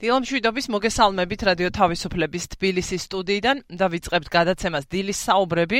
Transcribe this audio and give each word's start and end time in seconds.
დილამშვიდობის 0.00 0.66
მოგესალმებით 0.72 1.42
რადიო 1.44 1.70
თავისუფლების 1.76 2.44
თბილისის 2.56 3.02
სტუდიიდან 3.04 3.58
და 3.76 3.86
ვიწყებთ 3.92 4.28
გადაცემას 4.32 4.88
დილის 4.88 5.18
საუბრები, 5.28 5.78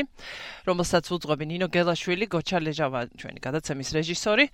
რომელსაც 0.69 1.09
უძღვები 1.09 1.45
ნინო 1.49 1.67
გელაშვილი, 1.73 2.29
გოჩა 2.29 2.59
ლეჟავა, 2.61 3.01
ჩვენი 3.17 3.39
გადაცემის 3.41 3.89
რეჟისორი. 3.97 4.45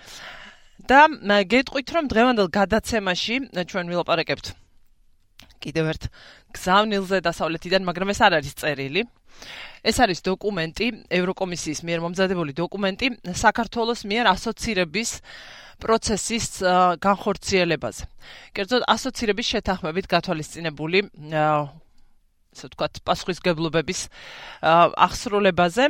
და 0.88 1.10
გეტყვით 1.52 1.88
რომ 1.90 2.06
დღევანდელ 2.08 2.48
გადაცემაში 2.54 3.36
ჩვენ 3.50 3.86
ვილაპარაკებთ 3.92 4.46
კიდევ 5.58 5.86
ერთ 5.92 6.04
გზავნილზე 6.54 7.18
დასავლეთიდან, 7.28 7.82
მაგრამ 7.82 8.14
ეს 8.14 8.20
არ 8.24 8.34
არის 8.40 8.54
წერილი. 8.62 9.02
ეს 9.84 9.98
არის 10.00 10.20
დოკუმენტი, 10.22 10.88
ევროკომისიის 11.12 11.80
მიერ 11.82 12.00
მომზადებული 12.06 12.54
დოკუმენტი 12.62 13.08
საქართველოს 13.36 14.02
მიერ 14.06 14.26
ასოცირების 14.32 15.10
პროცესის 15.78 16.48
განხორციელებაზე. 17.04 18.04
კერძოდ 18.58 18.82
ასოცირების 18.90 19.48
შეთანხმებით 19.54 20.06
გათვალისწინებული 20.10 21.00
ასე 22.58 22.68
ვთქვათ, 22.74 22.94
პასუხისგებლობების 23.06 24.00
აღსრულებაზე 24.66 25.86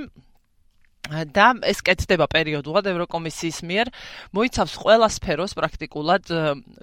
და 1.07 1.47
ეს 1.63 1.79
კეთდება 1.85 2.27
პერიოდულად 2.27 2.88
ევროკომისიის 2.91 3.59
მიერ. 3.63 3.88
მოიცავს 4.35 4.73
ყველა 4.75 5.07
სფეროს 5.07 5.52
პრაქტიკულად 5.55 6.23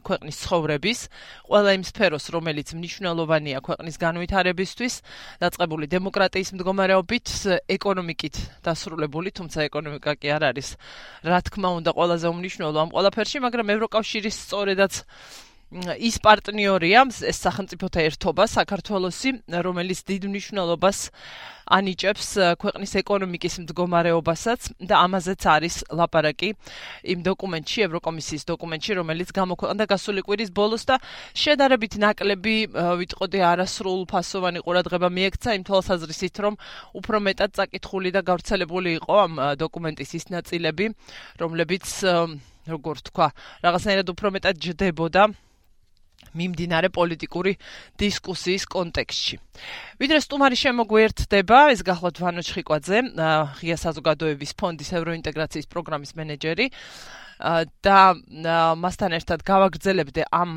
ქვეყნის 0.01 0.37
ცხოვრების 0.45 0.99
ყველა 1.49 1.71
იმ 1.77 1.85
სფეროს 1.85 2.25
რომელიც 2.33 2.69
მნიშვნელოვანია 2.73 3.59
ქვეყნის 3.61 3.97
განვითარებისთვის 4.01 4.95
დაწყებული 5.45 5.85
დემოკრატიის 5.93 6.49
მდგომარეობით 6.57 7.27
ეკონომიკით 7.69 8.37
დასრულებული 8.65 9.29
თუმცა 9.37 9.69
ეკონომიკა 9.69 10.13
კი 10.17 10.29
არ 10.33 10.43
არის. 10.51 10.69
რა 11.25 11.39
თქმა 11.45 11.69
უნდა 11.85 11.91
ყველაზე 11.93 12.27
უმნიშვნელო 12.33 12.81
ამ 12.81 12.91
ყველაფერში 12.97 13.39
მაგრამ 13.45 13.67
ევროკავშირის 13.77 14.37
სწორედაც 14.49 14.93
ის 15.75 16.21
პარტნიორია 16.23 17.01
ეს 17.27 17.39
სახელმწიფოთა 17.43 18.01
ერთობა 18.09 18.45
საქართველოსი 18.47 19.31
რომელიც 19.67 20.05
დიდ 20.07 20.23
მნიშვნელობას 20.31 20.99
ანიჭებს 21.67 22.29
ქვეყნის 22.61 22.93
ეკონომიკის 23.01 23.55
მდგომარეობასაც 23.65 24.69
და 24.85 24.95
ამაზეც 25.05 25.43
არის 25.55 25.77
ლაპარაკი 25.97 26.51
იმ 27.15 27.21
დოკუმენტში 27.29 27.85
ევროკომისიის 27.89 28.45
დოკუმენტში 28.53 28.97
რომელიც 29.01 29.33
გამოქვეყნდა 29.39 29.85
გასული 29.89 30.21
კვირის 30.29 30.51
ბოლოს 30.53 30.85
და 30.91 30.99
შედარებით 31.33 31.97
ნაკლები 32.05 32.57
ვიტყოდი 33.01 33.41
არასრულ 33.53 34.05
ფასოვანი 34.13 34.65
ყურადღება 34.65 35.09
მიექცა 35.09 35.57
იმ 35.59 35.63
თვალსაზრისით 35.69 36.37
რომ 36.45 36.55
უფრო 37.01 37.17
მეტად 37.29 37.51
წაკითხული 37.57 38.11
და 38.13 38.21
გავრცელებული 38.29 38.91
იყო 39.01 39.15
ამ 39.25 39.33
დოკუმენტის 39.65 40.11
ის 40.21 40.25
ნაწილები 40.37 40.93
რომლებიც 41.41 41.87
როგორ 42.65 42.97
თქვა 43.09 43.27
რაღაცნაირად 43.65 44.09
უფრო 44.13 44.29
მეტად 44.37 44.61
ჯდებოდა 44.65 45.23
მიმდინარე 46.35 46.89
პოლიტიკური 46.91 47.53
დისკუსიის 48.01 48.65
კონტექსტში. 48.75 49.37
ვიდრე 50.03 50.19
სტუმარი 50.21 50.57
შემოგვერთდება, 50.59 51.59
ეს 51.75 51.81
გახლავთ 51.87 52.19
ვანო 52.21 52.43
ჩხიკვაძე, 52.43 52.99
ღია 53.59 53.77
საზოგადოების 53.79 54.53
ფონდის 54.59 54.91
ევროინტეგრაციის 54.99 55.67
პროგრამის 55.71 56.13
მენეჯერი 56.19 56.67
და 57.83 57.99
მასთან 58.79 59.11
ერთად 59.19 59.43
გავაგრძელებდე 59.43 60.23
ამ 60.31 60.53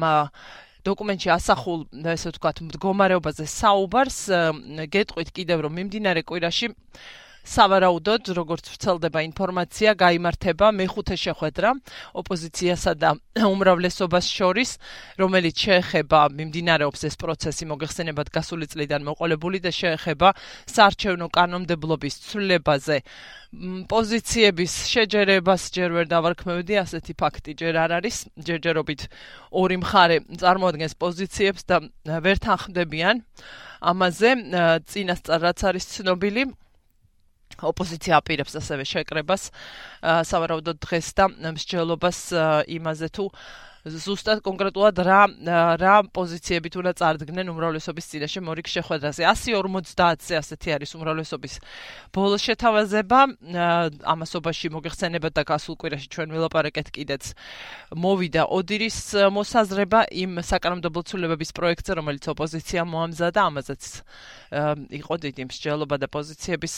დოკუმენტში 0.88 1.30
ასახულ, 1.36 1.80
ესე 2.16 2.32
ვთქვათ, 2.32 2.62
მდგომარეობაზე 2.64 3.46
საუბარს, 3.50 4.20
გეტყვით 4.94 5.30
კიდევ 5.36 5.68
რომ 5.68 5.74
მიმდინარე 5.82 6.24
კვირაში 6.24 6.72
სავარაუდოდ, 7.48 8.30
როგორც 8.36 8.66
ვრცელდება 8.68 9.20
ინფორმაცია, 9.32 9.90
გამართება 10.04 10.68
მეხუთე 10.76 11.16
შეხვედრა 11.16 11.70
ოპოზიციასა 12.20 12.92
და 13.00 13.10
უმრავლესობას 13.40 14.26
შორის, 14.28 14.70
რომელიც 15.16 15.56
შეეხება 15.56 16.20
მიმდინარეობს 16.36 17.02
ეს 17.08 17.16
პროცესი 17.16 17.64
მოგეხსენებათ 17.72 18.28
გასული 18.36 18.68
წლიდან 18.68 19.02
მოყოლებული 19.08 19.64
და 19.64 19.72
შეეხება 19.72 20.28
საარჩევნო 20.68 21.28
კანონმდებლობის 21.32 22.16
ცვლილებაზე. 22.28 22.98
პოზიციების 23.88 24.74
შეჯერებას 24.92 25.62
ჯერ 25.72 25.90
ვერ 25.96 26.06
დავარქმევდი, 26.12 26.74
ასეთი 26.84 27.14
ფაქტი 27.16 27.52
ჯერ 27.56 27.74
არ 27.80 27.92
არის. 28.04 28.16
ჯერჯერობით 28.44 29.02
ორი 29.56 29.78
მხარე 29.80 30.18
წარმოადგენს 30.36 30.94
პოზიციებს 31.00 31.64
და 31.64 31.76
ვერ 32.04 32.38
თანხმდებიან 32.44 33.16
ამაზე. 33.88 34.30
წინასწარ 34.84 35.40
რაც 35.48 35.60
არის 35.64 35.86
ცნობილი, 35.96 36.44
ოპოზიცია 37.66 38.20
აპირებს 38.22 38.58
ასევე 38.62 38.86
შეკრებას 38.88 39.50
სავარაუდოდ 40.04 40.82
დღეს 40.86 41.08
და 41.18 41.30
მსჯელობას 41.58 42.20
იმაზე 42.78 43.10
თუ 43.18 43.26
ზუსტად 43.88 44.42
კონკრეტულად 44.46 45.00
რა 45.08 45.22
რა 45.80 45.96
პოზიციებით 46.12 46.78
უნდა 46.80 46.92
წარდგნენ 47.00 47.52
უმრავლესობის 47.54 48.06
წინაშე 48.12 48.42
მორიგ 48.44 48.68
შეხვედრაზე. 48.68 49.22
150-ზე 49.24 50.34
ასეთი 50.42 50.70
არის 50.76 50.92
უმრავლესობის 50.98 51.54
ბოლოს 52.12 52.42
შეთავაზება. 52.48 53.20
ამასობაში 54.14 54.68
მოგეხსენებათ 54.76 55.34
და 55.38 55.44
გასულ 55.48 55.76
კვირაში 55.80 56.08
ჩვენ 56.12 56.28
ვილაპარაკეთ 56.36 56.88
კიდეც. 56.92 57.24
მოვიდა 57.96 58.42
ოდირის 58.52 59.00
მოსაზრება 59.32 60.00
იმ 60.12 60.32
საკანონმდებლო 60.44 61.02
ცვლილებების 61.08 61.52
პროექტზე 61.56 61.92
რომელიც 62.02 62.26
ოპოზიცია 62.34 62.82
მოამზადა 62.84 63.40
ამაზეც 63.48 63.84
იყო 65.00 65.14
დიდი 65.24 65.44
მსჯელობა 65.48 65.96
და 66.02 66.08
პოზიციების 66.12 66.74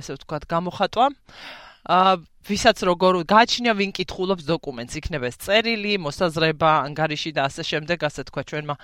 ასე 0.00 0.10
ვთქვათ 0.16 0.42
გამოხატვა 0.50 1.06
ვისაც 2.46 2.82
როგორ 2.86 3.16
გააჩნია 3.26 3.72
ვინ 3.74 3.90
კითხულობს 3.94 4.46
დოკუმენტს 4.46 4.98
იქნება 4.98 5.26
ეს 5.30 5.36
წერილი, 5.42 5.98
მოსაზრება, 5.98 6.70
ანგარიში 6.86 7.30
და 7.34 7.46
ასე 7.50 7.62
შემდეგ, 7.66 7.98
ასე 8.06 8.22
თქვა 8.30 8.42
ჩვენმა 8.46 8.74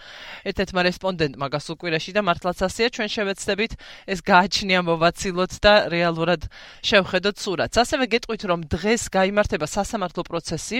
ერთ-ერთმა 0.51 0.81
რესპონდენტმა 0.87 1.47
გასულ 1.55 1.77
კვირაში 1.79 2.11
და 2.15 2.23
მართლაც 2.27 2.59
ასეა, 2.67 2.89
ჩვენ 2.95 3.09
შევეცდებით 3.15 3.73
ეს 4.07 4.21
გააჩნია 4.27 4.81
მოვაცილოთ 4.83 5.53
და 5.63 5.75
რეალურად 5.95 6.43
შევხედოთ 6.83 7.37
სურათს. 7.39 7.77
ასევე 7.83 8.05
გეტყვით 8.11 8.43
რომ 8.51 8.61
დღეს 8.67 9.03
გამართება 9.15 9.67
სასამართლო 9.67 10.23
პროცესი 10.27 10.79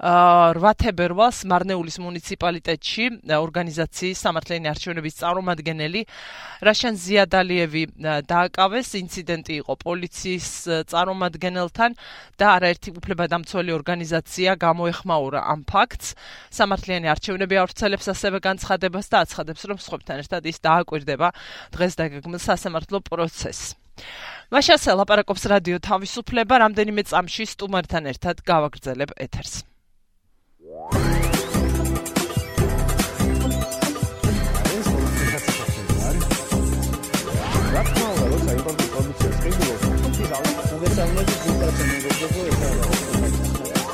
8 0.00 0.74
თებერვალს 0.82 1.44
მარნეულის 1.46 1.98
მუნიციპალიტეტში 2.02 3.04
ორგანიზაციის 3.36 4.22
სამართლიანი 4.24 4.70
არჩევნების 4.72 5.18
წარმომადგენელი 5.20 6.00
რაშან 6.66 6.94
ზიადალიევი 6.98 7.82
დააკავეს. 8.26 8.88
ინციდენტი 8.98 9.54
იყო 9.62 9.74
პოლიციის 9.84 10.48
წარმომადგენელთან 10.90 11.90
და 12.34 12.46
არაერთი 12.56 12.88
უფლებადამცველი 12.98 13.70
ორგანიზაცია 13.78 14.50
გამოეხმაურა 14.58 15.40
ამ 15.52 15.60
ფაქტს. 15.70 16.14
სამართლიანი 16.50 17.06
არჩევნები 17.14 17.56
ავრცელებს 17.62 18.06
ასევე 18.10 18.38
განცხადებას 18.42 19.06
და 19.06 19.16
აცხადებს 19.22 19.62
რომ 19.70 19.78
სხვებთან 19.78 20.16
ერთად 20.24 20.42
ის 20.50 20.58
დააკვირდება 20.66 21.28
დღეს 21.78 21.92
დაგეგმილ 22.00 22.40
სასამართლო 22.42 22.98
პროცესს. 23.06 23.78
მაშასე 24.50 24.90
ლაპარაკობს 24.98 25.46
რადიო 25.52 25.78
თავისუფლება 25.78 26.54
რამდენიმე 26.64 27.02
წამში 27.06 27.44
სტუმართან 27.54 28.08
ერთად 28.12 28.42
გავაგრძელებ 28.42 29.14
ეთერს 29.20 29.71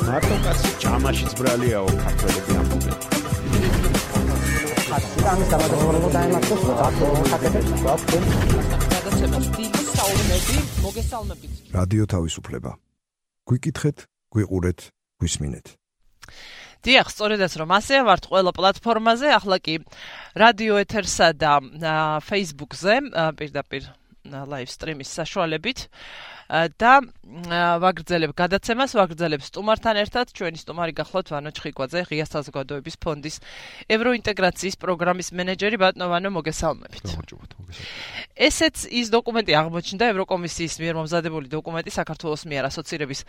მარტო 0.09 0.37
კაცი 0.44 0.71
ჯამაშიც 0.83 1.33
ბრალიაო 1.39 1.89
ქართველები 2.03 2.53
ამბობენ. 2.61 2.97
ხაცი 4.89 5.19
ამის 5.33 5.49
დამადრობრებო 5.53 6.09
დაემართოს 6.16 6.62
ხაკეთებს 7.31 7.72
გვაქვს 7.83 8.15
გადაცემა 8.95 9.39
სტილი 9.49 9.83
საუბნები 9.97 10.56
მოგესალმებით. 10.87 11.53
რადიო 11.77 12.05
თავისუფლება. 12.15 12.72
გვიკითხეთ, 13.49 13.99
გვიყურეთ, 14.33 14.81
გვისმინეთ. 15.21 15.66
დიახ, 16.87 17.06
სწორედაც 17.11 17.53
რომ 17.59 17.71
ასე 17.75 18.03
ვართ 18.06 18.28
ყველა 18.31 18.53
პლატფორმაზე, 18.55 19.28
ახლა 19.34 19.56
კი 19.59 19.75
რადიო 20.39 20.78
ეთერსა 20.84 21.33
და 21.34 21.95
Facebook-ზე 22.22 22.95
პირდაპირ 23.39 23.89
live 24.28 24.71
stream-ის 24.71 25.10
საშუალებით 25.19 25.89
და 26.48 26.92
ვაგრძელებ 27.84 28.33
გადაცემას, 28.33 28.97
ვაგრძელებ 28.97 29.45
სტუმართან 29.45 29.97
ერთად, 30.00 30.33
ჩვენი 30.33 30.59
სტუმარი 30.65 30.92
გახლავთ 30.97 31.28
ვანო 31.28 31.50
ჩხიკვაძე, 31.53 32.00
ღია 32.09 32.24
საზოგადოების 32.24 32.97
ფონდის 32.97 33.36
ევროინტეგრაციის 33.92 34.80
პროგრამის 34.80 35.28
მენეჯერი 35.36 35.77
ბატონო 35.77 36.09
ვანო, 36.09 36.33
მოგესალმებით. 36.33 37.04
ესეც 38.33 38.77
ის 38.89 39.12
დოკუმენტი 39.12 39.53
აღმოჩნდა 39.60 40.04
ევროკომისიის 40.09 40.74
მიერ 40.80 40.95
მომზადებული 41.04 41.47
დოკუმენტი 41.53 41.91
საქართველოს 41.92 42.42
მიერ 42.48 42.65
ასოცირების 42.72 43.21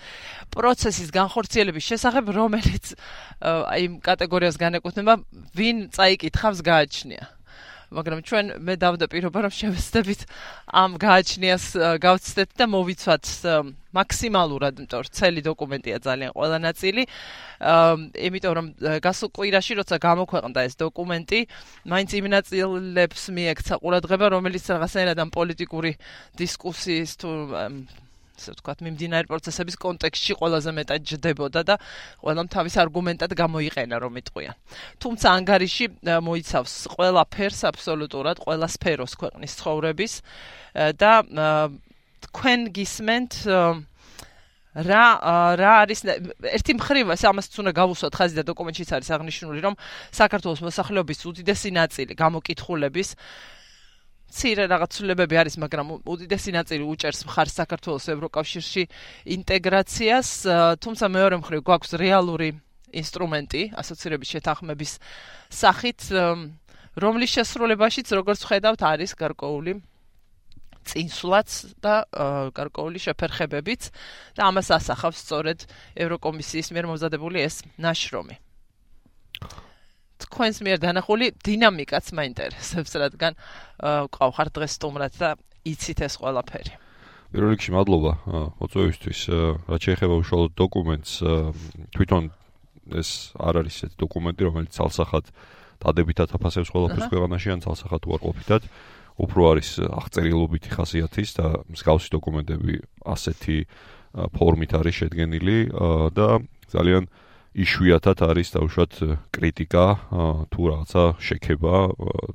პროცესის 0.56 1.10
განხორციელების 1.12 1.84
შესახებ, 1.92 2.26
რომელიც 2.32 2.96
აი 3.44 4.00
კატეგორიას 4.00 4.56
განეკუთვნება, 4.56 5.14
ვინ 5.60 5.92
წაიკითხავს 5.92 6.64
გააჩნია. 6.64 7.39
მაგრამ 7.90 8.20
ჩვენ 8.22 8.46
მე 8.62 8.74
დავდაპირობა 8.86 9.40
რომ 9.46 9.54
შევეცდებით 9.60 10.22
ამ 10.70 10.92
გააჩნიას 11.02 11.66
გავცდეთ 12.06 12.50
და 12.60 12.66
მოვიცვათ 12.70 13.26
მაქსიმალურად, 13.90 14.74
იმიტომ 14.80 15.00
რომ 15.02 15.14
ცელი 15.18 15.42
დოკუმენტია 15.50 15.98
ძალიან 16.06 16.32
ყველა 16.38 16.58
ნაწილი. 16.62 17.04
აა, 17.60 17.94
იმიტომ 18.30 18.54
რომ 18.54 18.68
გასულ 19.02 19.30
კვირაში 19.34 19.74
როცა 19.82 19.96
გამოქვეყნდა 19.98 20.60
ეს 20.70 20.76
დოკუმენტი, 20.78 21.40
მაინც 21.90 22.10
იმ 22.20 22.26
ნაწილებს 22.30 23.24
მიექცა 23.34 23.74
ყურადღება, 23.82 24.26
რომელიც 24.38 24.64
რაღაცნაირად 24.70 25.18
ამ 25.18 25.30
პოლიტიკური 25.34 25.92
დისკუსიის 26.38 27.12
თუ 27.18 27.30
ასე 28.40 28.56
ვთქვათ, 28.56 28.80
მიმდინარე 28.88 29.28
პროცესების 29.28 29.76
კონტექსტში 29.84 30.34
ყველაზე 30.40 30.72
მეტად 30.80 31.02
ჯდებოდა 31.04 31.62
და 31.68 31.76
ყველამ 32.24 32.48
თავის 32.48 32.76
არგუმენტად 32.80 33.32
გამოიყენა, 33.36 33.96
რომ 34.00 34.14
იტყვიან. 34.24 34.56
თუმცა 35.04 35.28
ანგარიში 35.36 35.86
მოიცავს 36.24 36.74
ყველა 36.96 37.24
ფერს 37.28 37.62
აბსოლუტურად, 37.70 38.40
ყველა 38.40 38.68
სფეროს 38.72 39.14
ქვეყნის 39.20 39.52
ცხოვრების 39.60 40.14
და 40.96 41.12
თქვენ 42.26 42.60
გისმენთ 42.76 43.32
რა 44.70 45.06
რა 45.58 45.72
არის 45.84 46.06
ერთი 46.06 46.74
მხრივ 46.78 47.10
ამას 47.18 47.48
უნდა 47.58 47.72
გავუსვათ 47.74 48.14
ხაზი 48.16 48.36
და 48.38 48.44
დოკუმენტშიც 48.54 48.90
არის 48.96 49.10
აღნიშნული 49.18 49.60
რომ 49.66 49.76
საქართველოს 50.14 50.62
მოსახლეობის 50.62 51.20
უდიდესი 51.26 51.70
ნაწილი 51.74 52.14
გამოკითხულების 52.14 53.10
ცირე 54.30 54.66
რაღაცულებები 54.70 55.36
არის 55.42 55.56
მაგრამ 55.64 55.88
უდიდესი 56.06 56.52
ნაწილი 56.54 56.84
უჭერს 56.86 57.26
მხარს 57.26 57.54
საქართველოს 57.60 58.06
ევროკავშირში 58.14 58.84
ინტეგრაციას 59.36 60.30
თუმცა 60.86 61.06
მეორე 61.10 61.36
მხრივ 61.42 61.62
გვაქვს 61.66 61.98
რეალური 61.98 62.50
ინსტრუმენტი 62.94 63.62
ასოცირების 63.82 64.32
შეთანხმების 64.34 64.92
სახით 65.50 66.00
რომლის 67.00 67.32
შესრულებაშიც 67.38 68.08
როგორც 68.18 68.42
ხედავთ 68.50 68.82
არის 68.94 69.12
გარკვეული 69.18 69.74
წინსვლაც 70.90 71.50
და 71.84 71.96
გარკვეული 72.56 73.02
შეფერხებებიც 73.04 73.90
და 74.38 74.50
ამას 74.50 74.74
ასახავს 74.78 75.22
სწორედ 75.26 75.66
ევროკომისიის 76.06 76.72
მიერ 76.74 76.90
მომზადებული 76.90 77.44
ეს 77.46 77.62
ნაშრომი. 77.78 78.49
თქვენს 80.20 80.58
მიერ 80.66 80.78
დანახული 80.84 81.32
დინამიკაც 81.40 82.06
მაინტერესებს, 82.16 82.92
რადგან 83.00 83.34
ყავხარ 83.80 84.48
დღეს 84.56 84.72
სტუმრად 84.80 85.14
და 85.20 85.30
იცით 85.64 86.00
ეს 86.08 86.14
ყველაფერი. 86.20 86.74
პირველ 87.30 87.50
რიგში 87.54 87.72
მადლობა 87.78 88.12
მოწვევისთვის. 88.60 89.20
რაც 89.70 89.82
შეეხება 89.86 90.16
უშუალოდ 90.18 90.54
დოკუმენტს, 90.58 91.12
თვითონ 91.94 92.24
ეს 92.90 93.10
არ 93.38 93.54
არის 93.62 93.76
ეს 93.86 93.94
დოკუმენტი, 94.02 94.42
რომელიც 94.50 94.72
ცალსახად 94.74 95.26
დადებითად 95.80 96.30
აფასებს 96.36 96.70
ყველაფერს 96.74 97.08
ქვეყანაში 97.14 97.50
ან 97.54 97.60
ცალსახად 97.64 98.02
უარყოფითად. 98.10 98.64
უფრო 99.20 99.42
არის 99.52 99.70
აღწერილობითი 99.84 100.70
ხასიათის 100.80 101.30
და 101.36 101.48
მსგავსი 101.68 102.10
დოკუმენტები 102.16 102.74
ასეთი 103.04 103.58
ფორმით 104.32 104.72
არის 104.80 104.96
შედგენილი 104.96 105.58
და 106.16 106.40
ძალიან 106.72 107.04
იშვიათად 107.58 108.20
არის 108.30 108.54
დაუშვათ 108.54 108.94
კრიტიკა 109.34 109.86
თუ 110.54 110.62
რაღაცა 110.70 111.04
შექება 111.18 111.74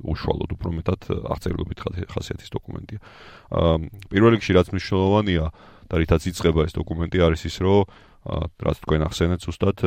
უშუალოდ 0.03 0.49
უფრო 0.59 0.69
მეტად 0.75 1.01
აღწერილობითი 1.31 2.03
ხასიათის 2.11 2.49
დოკუმენტია. 2.51 2.99
პირველ 4.11 4.31
რიგში 4.35 4.51
რაც 4.59 4.67
მნიშვნელოვანია 4.75 5.45
და 5.87 5.95
რითაც 6.03 6.21
იწყება 6.35 6.67
ეს 6.67 6.73
დოკუმენტი 6.75 7.17
არის 7.23 7.41
ის 7.47 7.55
რომ 7.63 7.87
რაც 8.59 8.77
თქვენ 8.83 9.01
ახსენეთ 9.07 9.39
ზუსტად 9.45 9.77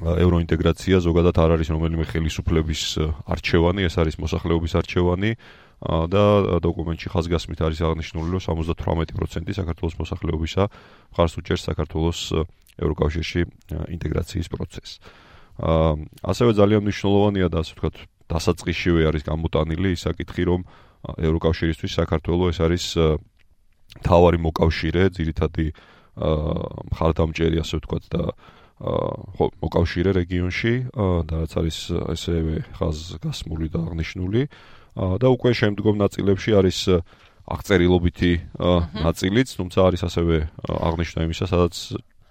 ევროინტეგრაცია 0.00 1.04
ზოგადად 1.04 1.36
არ 1.36 1.50
არის 1.60 1.68
რომელიმე 1.76 2.04
ხელისუფლების 2.08 2.82
არჩევანი, 3.28 3.84
ეს 3.84 3.94
არის 4.00 4.16
მოსახლეობის 4.24 4.72
არჩევანი 4.80 5.30
და 5.82 6.24
დოკუმენტში 6.64 7.08
ხაზგასმით 7.12 7.60
არის 7.60 7.80
აღნიშნული, 7.84 8.28
რომ 8.32 8.40
78% 8.40 9.52
საქართველოს 9.52 9.94
მოსახლეობისა 10.00 10.62
მხარს 11.12 11.34
უჭერს 11.36 11.62
საქართველოს 11.68 12.20
ევროკავშირში 12.78 13.40
ინტეგრაციის 13.96 14.48
პროცესს. 14.52 14.92
აა 15.60 15.92
ასევე 16.32 16.50
ძალიან 16.56 16.80
მნიშვნელოვანია 16.86 17.48
და 17.52 17.58
ასე 17.60 17.72
ვთქვათ, 17.76 17.96
დასაწყისშივე 18.32 19.02
არის 19.12 19.22
გამოტანილი 19.28 19.88
ის 19.92 20.00
საკითხი, 20.08 20.42
რომ 20.48 20.60
ევროკავშირისთვის 21.28 21.92
საქართველოს 22.00 22.50
ეს 22.56 22.58
არის 22.64 22.84
თავარი 24.06 24.38
მოკავშირე, 24.40 25.02
ძირითადი 25.12 25.66
აა 26.16 26.86
მხარდამჭერი 26.92 27.56
ასე 27.60 27.74
ვთქვათ 27.82 28.04
და 28.12 28.22
აა 28.32 28.52
მოკავშირე 28.82 30.10
რეგიონში 30.18 30.74
და 31.28 31.34
რაც 31.44 31.52
არის 31.60 31.78
ესევე 32.16 32.54
ხაზგასმული 32.78 33.66
და 33.70 33.78
აღნიშნული. 33.86 34.42
და 34.92 35.28
უკვე 35.32 35.50
შემდგომ 35.56 35.96
ნაწილებში 35.96 36.50
არის 36.52 36.78
აღწერილობითი 37.48 38.32
ნაწილიც, 39.06 39.48
თუმცა 39.56 39.78
არის 39.88 40.02
ასევე 40.04 40.36
აღნიშნა 40.68 41.20
იმისა, 41.26 41.46
სადაც 41.48 41.74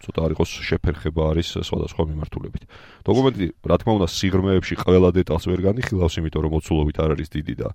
ცოტა 0.01 0.19
არ 0.25 0.31
იყოს 0.36 0.50
შეფერხება 0.68 1.21
არის 1.31 1.48
სხვადასხვა 1.62 2.03
მიმართულებით. 2.12 2.63
დოკუმენტი, 3.06 3.45
რა 3.69 3.75
თქმა 3.81 3.92
უნდა, 4.01 4.07
სიღრმეებში 4.12 4.75
ყველა 4.81 5.09
დეტალს 5.21 5.45
ვერ 5.51 5.59
განიხილავს, 5.69 6.15
იმიტომ 6.21 6.42
რომ 6.42 6.51
მოცულობით 6.57 6.98
არ 7.01 7.09
არის 7.15 7.30
დიდი 7.31 7.56
და 7.62 7.69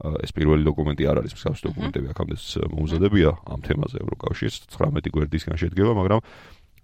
ეს 0.00 0.32
პირველი 0.32 0.64
დოკუმენტი 0.64 1.04
არ 1.12 1.16
არის 1.20 1.32
მსგავსი 1.36 1.62
დოკუმენტები 1.68 2.06
აქამდე 2.12 2.34
მომზადებია 2.72 3.30
ამ 3.52 3.60
თემაზე 3.60 3.96
ევროკავშირს 4.00 4.56
19 4.72 5.12
გვერდისგან 5.12 5.56
შედგება, 5.60 5.92
მაგრამ 5.92 6.20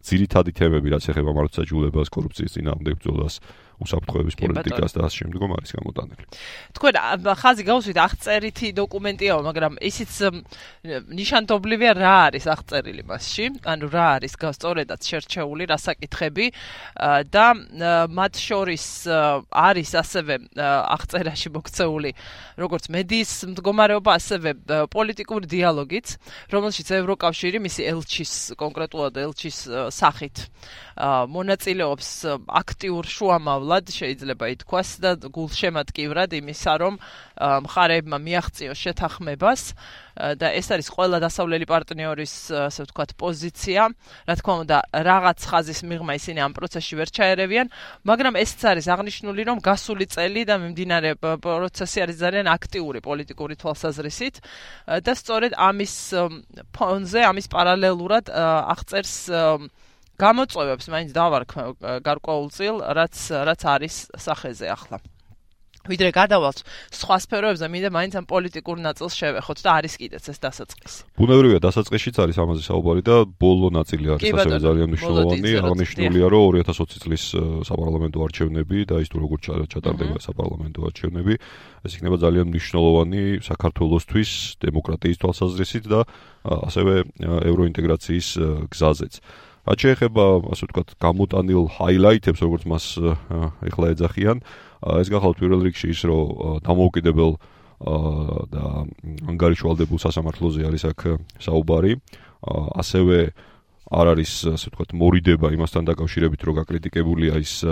ძირითადი 0.06 0.50
თემები 0.52 0.88
რაც 0.92 1.04
ეხება 1.10 1.32
მართლმსაჯულებას, 1.32 2.08
კორუფციის 2.12 2.54
წინააღმდეგ 2.56 2.94
ბრძოლას, 3.00 3.34
უსაფრთხოების 3.76 4.34
პოლიტიკას 4.40 4.92
და 4.96 5.00
ასე 5.06 5.16
შემდგომ 5.20 5.50
არის 5.56 5.70
გამოტანილი. 5.76 6.24
თქვენ 6.76 6.94
ხაზი 7.36 7.62
გავუსვით 7.68 7.98
აღწერითი 8.06 8.68
დოკუმენტიაო, 8.72 9.40
მაგრამ 9.46 9.72
ისიც 9.84 10.12
ნიშანდობლივია 11.12 11.92
რა 12.00 12.14
არის 12.32 12.44
აღწერილი 12.56 13.02
მასში, 13.04 13.44
ანუ 13.68 13.86
რა 13.92 14.06
არის 14.16 14.32
სწორედაც 14.36 15.00
შერჩეული 15.04 15.64
რასაკითხები 15.68 16.46
და 17.28 17.46
მათ 18.16 18.34
შორის 18.40 18.86
არის 19.52 19.90
ასევე 20.00 20.34
აღწერაში 20.56 21.48
მოქცეული 21.52 22.10
როგორც 22.56 22.84
მედიის 22.96 23.32
მდგომარეობა, 23.52 24.10
ასევე 24.16 24.50
პოლიტიკური 24.88 25.46
დიალოგიც, 25.52 26.06
რომელშიც 26.48 26.88
ევროკავშირი 26.96 27.58
მისი 27.60 27.82
ელჩის 27.92 28.32
კონკრეტულად 28.56 29.20
ელჩის 29.20 29.58
სახით 29.92 30.36
მონაწილეობს 30.96 32.08
აქტიურ 32.48 33.04
შუამავლად 33.04 33.92
შეიძლება 33.92 34.48
ითქვას 34.56 34.90
და 35.04 35.10
გულშემატკივრად 35.28 36.32
იმისა 36.40 36.74
რომ 36.80 36.94
მხარეებმა 37.36 38.16
მიაღწიოს 38.16 38.80
შეთანხმებას 38.80 39.62
და 40.40 40.48
ეს 40.56 40.72
არის 40.72 40.88
ყველა 40.96 41.20
დასავლელი 41.20 41.66
პარტნიორის 41.68 42.34
ასე 42.56 42.80
ვთქვათ 42.88 43.10
პოზიცია. 43.20 43.82
რა 44.24 44.34
თქმა 44.40 44.54
უნდა 44.64 44.76
რაღაც 45.04 45.38
ხაზის 45.44 45.80
მიღმა 45.84 46.12
ისინი 46.16 46.40
ამ 46.40 46.52
პროცესში 46.56 46.94
ვერ 46.96 47.08
ჩაერევიან 47.12 47.66
მაგრამ 48.08 48.34
ესც 48.40 48.60
არის 48.64 48.86
აღნიშნული 48.96 49.42
რომ 49.44 49.58
გასული 49.60 50.06
წელი 50.08 50.42
და 50.48 50.54
მიმდინარე 50.56 51.10
პროცესი 51.20 51.98
არის 52.08 52.16
ძალიან 52.24 52.46
აქტიური 52.48 53.04
პოლიტიკური 53.04 53.54
თვალსაზრისით 53.60 54.36
და 55.04 55.12
სწორედ 55.12 55.52
ამის 55.52 55.94
ფონზე 56.72 57.20
ამის 57.28 57.46
პარალელურად 57.52 58.32
აღწერს 58.32 59.16
გამოწვევებს 60.20 60.86
მაინც 60.92 61.10
დავარქ 61.16 61.50
გარკვეულ 62.06 62.48
წილ, 62.56 62.76
რაც 62.96 63.14
რაც 63.48 63.60
არის 63.76 63.94
სახეზე 64.16 64.66
ახლა. 64.72 64.98
ვიდრე 65.86 66.10
გადავალთ 66.10 66.62
სხვა 66.98 67.16
სფეროებზე, 67.22 67.66
მინდა 67.70 67.90
მაინც 67.94 68.12
ამ 68.18 68.26
პოლიტიკურ 68.26 68.76
ნაწილს 68.82 69.14
შევეხოთ 69.22 69.58
და 69.62 69.70
არის 69.78 69.94
კიდეც 70.00 70.24
ეს 70.34 70.38
დასაწყისი. 70.42 70.98
ბუნებრივია, 71.14 71.58
დასაწყისშიც 71.62 72.16
არის 72.26 72.36
ამაზე 72.42 72.62
საუბარი 72.66 73.02
და 73.06 73.16
ბოლო 73.38 73.70
ნაწილი 73.70 74.06
არის 74.18 74.26
ასევე 74.26 74.58
ძალიან 74.66 74.88
მნიშვნელოვანი. 74.90 75.50
აღნიშნულია, 75.62 76.26
რომ 76.26 76.42
2020 76.58 76.98
წლის 77.06 77.22
საპარლამენტო 77.70 78.18
არჩევნები 78.26 78.78
და 78.90 78.96
ის 78.98 79.08
თუ 79.14 79.16
როგორ 79.22 79.38
ჩატარდება 79.70 80.18
საპარლამენტო 80.26 80.80
არჩევნები, 80.90 81.34
ეს 81.86 81.92
იქნება 81.94 82.16
ძალიან 82.18 82.46
მნიშვნელოვანი 82.50 83.22
საქართველოსთვის 83.46 84.30
დემოკრატიის 84.66 85.16
თვალსაზრისით 85.22 85.84
და 85.86 86.00
ასევე 86.42 86.94
ევროინტეგრაციის 87.46 88.28
გზაზეც. 88.74 89.14
რაც 89.66 89.78
შეეხება 89.82 90.24
ასე 90.54 90.68
ვთქვათ 90.68 90.94
გამოტანილ 91.02 91.64
ჰაილაითებს 91.74 92.40
როგორც 92.46 92.64
მას 92.70 92.84
ეხლა 93.66 93.86
ეძახიან 93.94 94.38
ეს 95.02 95.08
გახალთ 95.10 95.42
პირველ 95.42 95.60
რიგში 95.66 95.90
ის 95.90 96.00
რომ 96.06 96.62
დამოუკიდებელ 96.62 97.32
და 98.54 98.64
ანგარიშვალდებულ 99.26 99.98
სასამართლოზე 100.00 100.64
არის 100.70 100.84
აქ 100.90 101.00
საუბარი. 101.44 101.92
ასევე 102.78 103.18
არ 103.90 104.06
არის 104.14 104.32
ასე 104.54 104.66
ვთქვათ 104.70 104.90
მორიდება 104.94 105.50
იმასთან 105.50 105.82
დაკავშირებით 105.90 106.40
რომ 106.46 106.54
გაკრიტიკებულია 106.62 107.34
ის 107.42 107.64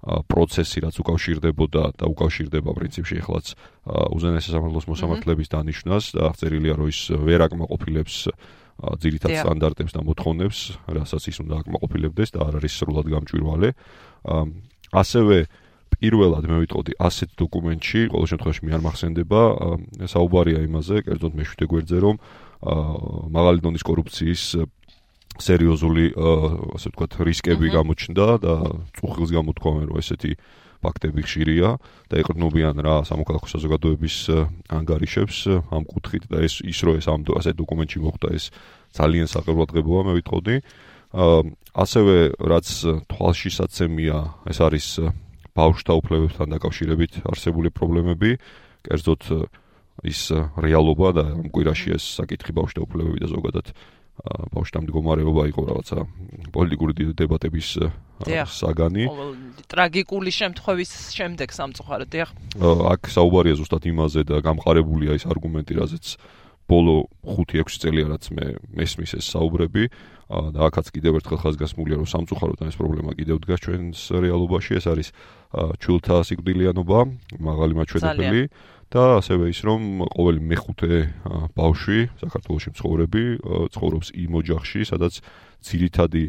პროცესი 0.00 0.78
რაც 0.86 0.96
უკავშირდებოდა 0.96 1.82
და 2.00 2.04
უკავშირდება 2.08 2.70
პრინციპში 2.72 3.20
ეხლაც 3.20 3.52
უზენაეს 4.16 4.48
სასამართლოს 4.48 4.88
მოსამართლების 4.88 5.48
დანიშვნას 5.52 6.04
და 6.16 6.20
აღწერილია 6.32 6.74
რომ 6.80 6.88
ის 6.88 7.00
ვერ 7.20 7.44
აკმაყოფილებს 7.46 8.16
ძირითად 8.80 9.30
სტანდარტებს 9.44 9.92
და 9.92 10.00
მოთხოვნებს, 10.08 10.58
რასაც 10.88 11.22
ის 11.28 11.36
უნდა 11.44 11.54
აკმაყოფილებდეს 11.60 12.32
და 12.32 12.38
არ 12.48 12.54
არის 12.60 12.72
სრულად 12.80 13.06
გამჭვირვალე. 13.12 13.68
ასევე 14.90 15.36
პირველად 16.00 16.44
მე 16.48 16.56
ვიტყოდი 16.64 16.92
ასეთ 16.96 17.30
დოკუმენტში, 17.36 18.00
ყოველ 18.14 18.28
შემთხვევაში 18.30 18.62
მე 18.64 18.72
არ 18.78 18.82
მახსენდება, 18.88 19.40
საუბარია 20.08 20.60
იმაზე, 20.64 20.96
კერძოდ 21.04 21.32
მეშვიდე 21.36 21.66
გვერდზე, 21.68 21.98
რომ 22.00 22.16
მაღალი 23.36 23.58
დონის 23.60 23.84
კორუფციის 23.84 24.42
სერიოზული 25.44 26.04
ასე 26.16 26.90
ვთქვათ 26.92 27.12
რისკები 27.26 27.68
გამოჩნდა 27.74 28.26
და 28.44 28.54
წუხილს 28.98 29.30
გამოთქვამენ 29.34 29.84
რომ 29.90 30.00
ესეთი 30.00 30.32
ფაქტები 30.80 31.20
ხშირია 31.24 31.76
და 32.08 32.14
ეყრდნობიან 32.24 32.80
რა 32.80 32.94
სამოქალაქო 33.04 33.48
საზოგადოების 33.52 34.16
ანგარიშებს 34.72 35.38
ამ 35.68 35.84
კუთხით 35.84 36.24
და 36.32 36.40
ეს 36.48 36.64
ის 36.64 36.80
რო 36.80 36.96
ეს 36.96 37.06
ამ 37.12 37.28
ასე 37.36 37.52
დოკუმენტში 37.60 37.98
მოხდა 38.00 38.28
ეს 38.32 38.44
ძალიან 38.96 39.28
საყურადღებოა 39.28 40.00
მე 40.08 40.12
ვიტყოდი. 40.18 40.56
ასევე 41.74 42.16
რაც 42.38 42.68
თვალშისაცემია 43.12 44.16
ეს 44.48 44.58
არის 44.62 44.86
ბავშვთა 45.52 45.92
უფლებებთან 46.00 46.48
დაკავშირებით 46.54 47.12
არსებული 47.28 47.68
პრობლემები. 47.74 48.30
კერძოდ 48.80 49.22
ის 50.08 50.20
რეალობა 50.56 51.08
და 51.12 51.24
ამ 51.36 51.48
კვირაში 51.52 51.92
ეს 51.92 52.04
საკითხი 52.16 52.56
ბავშვთა 52.56 52.80
უფლებები 52.88 53.18
და 53.20 53.28
ზოგადად 53.28 53.66
ბავშვთა 54.54 54.78
მდგომარეობა 54.84 55.42
იყო 55.50 55.62
რაღაცა 55.70 55.98
პოლიტიკური 56.52 56.92
დებატების 57.16 57.68
საგანი. 58.52 59.04
ტრაგიკული 59.70 60.30
შემთხვევის 60.30 60.90
შემდეგ 61.16 61.48
სამწუხაროდ, 61.48 62.08
დიახ. 62.12 62.28
აქ 62.60 63.00
საუბარია 63.16 63.54
ზუსტად 63.56 63.82
იმაზე 63.88 64.20
და 64.28 64.36
გამყარებულია 64.44 65.16
ის 65.16 65.24
არგუმენტი, 65.24 65.72
რაზეც 65.80 66.06
ბოლო 66.70 67.10
5-6 67.26 67.82
წელი 67.82 68.02
რაც 68.06 68.24
მე 68.30 68.46
მესმის 68.78 69.18
ეს 69.18 69.26
საუბრები 69.34 69.84
და 70.30 70.60
აქაც 70.70 70.86
კიდევ 70.94 71.18
ერთხელ 71.18 71.38
ხაზგასმულია 71.42 71.96
რომ 71.98 72.08
სამწუხაროდ 72.14 72.62
ეს 72.70 72.78
პრობლემა 72.78 73.10
კიდევ 73.18 73.36
დგას 73.42 73.60
ჩვენს 73.66 73.98
რეალობაში 74.22 74.78
ეს 74.78 74.86
არის 74.86 75.08
ჩულთა 75.82 76.16
სიკვდილიანობა 76.30 76.98
მაღალი 77.42 77.74
მაჩვენებელი 77.80 78.42
და 78.90 79.02
ასევე 79.22 79.50
ის 79.54 79.60
რომ 79.62 79.82
ყოველი 80.10 80.40
მეხუთე 80.50 80.94
ბავშვი 81.54 81.98
საქართველოს 82.22 82.64
ცხოვრები 82.74 83.24
ცხოვრობს 83.70 84.08
იმ 84.18 84.32
ოჯახში 84.42 84.80
სადაც 84.90 85.22
ძირითადი 85.62 86.24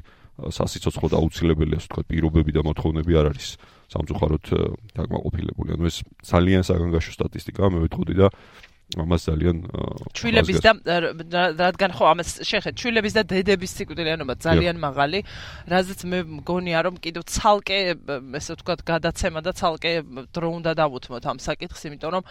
სასიცოცხლო 0.50 1.08
და 1.12 1.18
აუცილებელი 1.22 1.78
ასე 1.78 1.88
ვთქვათ 1.90 2.08
პირობები 2.10 2.52
და 2.56 2.62
მოთხოვნები 2.66 3.14
არ 3.20 3.26
არის 3.34 3.50
სამწუხაროდ 3.92 4.46
დაკმაყოფილებული. 4.96 5.70
ანუ 5.76 5.86
ეს 5.92 5.98
ძალიან 6.24 6.64
საგანგაშო 6.66 7.12
სტატისტიკაა 7.18 7.70
მე 7.76 7.80
ვიტყოდი 7.86 8.14
და 8.16 8.28
ამას 9.00 9.22
ძალიან 9.30 9.58
ჩვილების 10.12 10.58
და 10.60 10.72
რადგან 11.56 11.92
ხო 11.96 12.06
ამას 12.12 12.30
შეხეთ 12.44 12.76
ჩვილების 12.76 13.14
და 13.16 13.24
დედების 13.24 13.72
სიკვდილიანობა 13.80 14.34
ძალიან 14.44 14.76
მაღალი. 14.84 15.24
რაზეც 15.72 16.00
მე 16.12 16.20
მგონია 16.44 16.80
რომ 16.84 16.96
კიდევ 17.00 17.24
ცალკე 17.24 17.78
ესე 18.36 18.52
ვთქვათ 18.60 18.82
გადაცემა 18.84 19.40
და 19.40 19.52
ცალკე 19.56 19.92
დრო 20.36 20.48
უნდა 20.60 20.72
დავუთმოთ 20.76 21.24
ამ 21.24 21.38
საკითხს 21.40 21.88
იმიტომ 21.88 22.12
რომ 22.20 22.24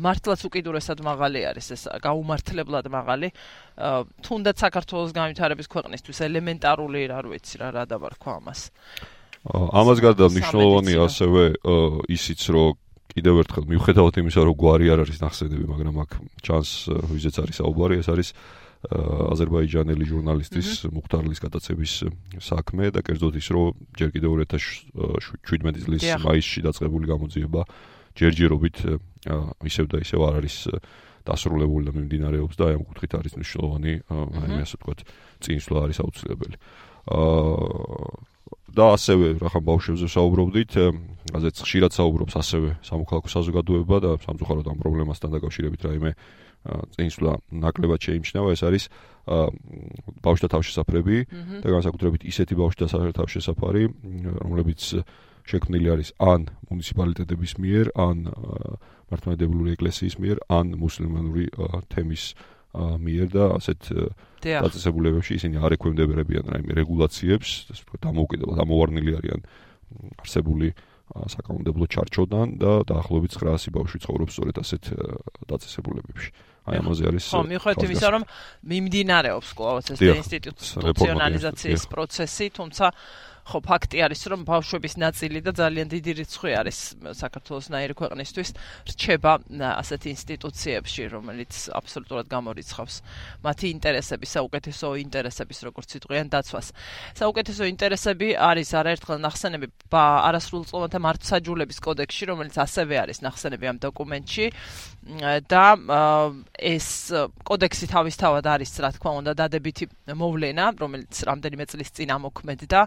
მართლაც 0.00 0.40
უკიდურესად 0.48 0.98
მაღალი 1.04 1.40
არის 1.52 1.66
ეს 1.76 1.82
გაუმართლებლად 2.00 2.86
მაღალი. 2.88 3.28
თუნდაც 4.24 4.56
საქართველოს 4.56 5.12
განვითარების 5.12 5.68
ქვეყნისთვის 5.68 6.18
ელემენტარული 6.28 7.00
რა 7.12 7.20
ვიცი 7.28 7.60
რა 7.60 7.68
რა 7.76 7.84
დავარქვა 7.92 8.40
ამას. 8.40 8.60
ამას 9.52 9.98
გარდა 10.00 10.26
მნიშვნელოვანია 10.32 11.00
ასევე 11.06 11.42
ისიც 12.08 12.40
რომ 12.50 12.85
კიდევ 13.16 13.40
ერთხელ 13.42 13.64
მიუხედავად 13.72 14.20
იმისა, 14.20 14.40
რომ 14.44 14.56
გვარი 14.60 14.86
არ 14.92 15.02
არის 15.06 15.18
ნახსენები, 15.24 15.64
მაგრამ 15.72 15.96
აქ 16.04 16.10
ჩანს 16.44 16.70
ვიზეც 17.08 17.36
არის 17.40 17.56
საუბარი, 17.64 17.94
ეს 18.04 18.08
არის 18.12 18.28
აზერბაიჯანელი 18.86 20.04
ჟურნალისტის 20.04 20.68
მუხტარლის 20.92 21.40
გადაცების 21.42 21.92
საქმე 22.44 22.92
და 22.92 23.00
კერძოდ 23.02 23.34
ის, 23.40 23.48
რომ 23.56 23.72
ჯერ 23.96 24.10
კიდევ 24.14 24.30
2017 24.44 25.88
წლის 25.88 26.04
მაისში 26.22 26.60
დაწყებული 26.68 27.08
გამოძიება 27.08 27.62
ჯერჯერობით 28.20 28.76
ისევ 29.64 29.86
და 29.90 29.96
ისევ 30.04 30.20
არ 30.28 30.34
არის 30.44 30.56
დასრულებული 31.26 31.88
და 31.88 31.92
მიმდინარეობს 31.96 32.54
და 32.54 32.64
აი 32.70 32.74
ამ 32.78 32.84
კუთხით 32.86 33.12
არის 33.18 33.32
მნიშვნელოვანი, 33.40 33.92
აი 34.12 34.60
ასე 34.62 34.76
ვთქვათ, 34.78 35.00
წინსვლა 35.42 35.78
არის 35.88 35.98
აუცილებელი. 36.04 36.56
აა 37.10 38.35
და 38.76 38.86
ასევე 38.92 39.40
რახან 39.40 39.62
ბავშვებზე 39.64 40.08
საუბრობდით, 40.12 40.72
აზეც 41.32 41.56
ხშირად 41.64 41.92
საუბრობს 41.96 42.34
ასევე 42.36 42.68
სამოქალაქო 42.84 43.28
საზოგადოება 43.32 43.96
და 44.04 44.10
სამწუხაროდ 44.20 44.66
ამ 44.68 44.78
პრობლემასთან 44.84 45.30
დაკავშირებით 45.32 45.80
რაიმე 45.88 46.10
წინსვლა 46.92 47.32
ნაკლებად 47.62 48.00
შეიმჩნევა, 48.04 48.48
ეს 48.52 48.62
არის 48.68 48.84
ბავშვთა 50.20 50.48
თავშესაფრები 50.52 51.16
და 51.64 51.68
განსაკუთრებით 51.72 52.26
ისეთი 52.28 52.54
ბავშვთა 52.60 52.86
თავშესაფარი, 53.16 53.84
რომლებიც 54.44 54.80
შექმნილი 55.46 55.88
არის 55.94 56.08
ან 56.18 56.50
მუნიციპალიტეტების 56.68 57.52
მიერ, 57.62 57.84
ან 57.96 58.28
მართლმადიდებლური 59.08 59.70
ეკლესიის 59.78 60.14
მიერ, 60.18 60.36
ან 60.50 60.74
მუსლიმანური 60.74 61.44
თემის 61.86 62.34
მიერ 62.34 62.55
და 62.76 63.44
ასეთ 63.56 63.80
დაწესებულებებში 64.46 65.32
ისინი 65.40 65.62
არ 65.64 65.76
ექვემდებარებიან 65.76 66.44
რაიმე 66.52 66.72
რეგულაციებს, 66.76 67.50
ასე 67.72 67.82
ვთქვათ, 67.82 68.00
დამოუკიდებლად 68.06 68.58
ამოვარნილი 68.62 69.12
არიან 69.16 69.40
არსებული 70.22 70.68
საკანონმდებლო 71.06 71.86
ჩარჩოდან 71.86 72.58
და 72.60 72.72
დაახლოებით 72.90 73.32
900 73.38 73.72
ბავშვი 73.76 73.98
ცხოვრობს 74.04 74.32
სწორედ 74.36 74.56
ასეთ 74.60 74.82
დაწესებულებებში. 75.46 76.30
აი 76.66 76.76
ამაზე 76.82 77.02
არის 77.06 77.24
ხო, 77.30 77.42
მიხედვით 77.46 77.86
იმისა, 77.86 78.08
რომ 78.10 78.22
მიმდინარეობს 78.66 79.48
კვლავაც 79.54 79.86
ეს 79.94 80.00
ინსტიტუციონალიზაციის 80.02 81.82
პროცესი, 81.86 82.46
თუმცა 82.58 82.86
ხო 83.46 83.60
ფაქტი 83.62 84.02
არის 84.02 84.22
რომ 84.26 84.40
ბავშვების 84.42 84.94
ნაწილი 84.98 85.38
და 85.46 85.52
ძალიან 85.54 85.86
დიდი 85.86 86.12
რიცხვი 86.18 86.50
არის 86.60 86.78
საქართველოს 87.14 87.66
ნაირი 87.70 87.94
ქვეყნისთვის. 87.94 88.48
რჩება 88.90 89.32
ასეთ 89.82 90.02
ინსტიტუციებში 90.10 91.02
რომელიც 91.14 91.52
აბსოლუტურად 91.78 92.26
გამორიცხავს. 92.26 92.96
მათი 93.46 93.66
ინტერესების 93.70 94.30
საუკეთესო 94.36 94.86
ინტერესების 95.06 95.58
როგორც 95.62 95.88
იტყვიან 95.94 96.26
დაცვას. 96.34 96.66
საუკეთესო 97.22 97.62
ინტერესები 97.70 98.28
არის 98.34 98.68
არაერთხელ 98.82 99.18
ნახსენები 99.22 99.66
არასრულწლოვანთა 99.94 100.98
მართლმსაჯულების 101.06 101.78
კოდექსში 101.86 102.24
რომელიც 102.34 102.56
ასევე 102.66 102.94
არის 102.98 103.18
ნახსენები 103.22 103.64
ამ 103.70 103.78
დოკუმენტში. 103.78 104.46
და 105.46 105.64
ეს 106.58 106.88
კოდექსი 107.46 107.86
თავისთავად 107.94 108.42
არის 108.42 108.70
რა 108.82 108.90
თქმა 108.98 109.10
უნდა 109.22 109.32
დადებითი 109.38 109.86
მოვლენა 110.10 110.64
რომელიც 110.82 111.14
რამდენიმე 111.30 111.64
წლის 111.70 111.90
წინ 111.94 112.10
ამოქმედდა 112.18 112.80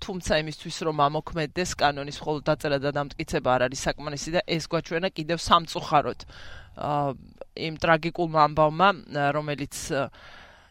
თუმცა 0.00 0.38
იმისთვის 0.42 0.76
რომ 0.88 0.96
ამოქმედდეს 1.08 1.70
კანონის 1.80 2.18
მხოლოდ 2.20 2.42
დაწერა 2.48 2.78
და 2.82 2.90
დამტკიცება 2.98 3.50
არ 3.54 3.62
არის 3.68 3.84
საკმარისი 3.86 4.30
და 4.36 4.40
ეს 4.46 4.64
გვაჩვენა 4.70 5.08
კიდევ 5.14 5.38
სამწუხაროდ. 5.38 6.20
იმ 7.54 7.74
ტრაგიკულმა 7.78 8.40
ამბავმა 8.48 8.88
რომელიც 9.36 9.74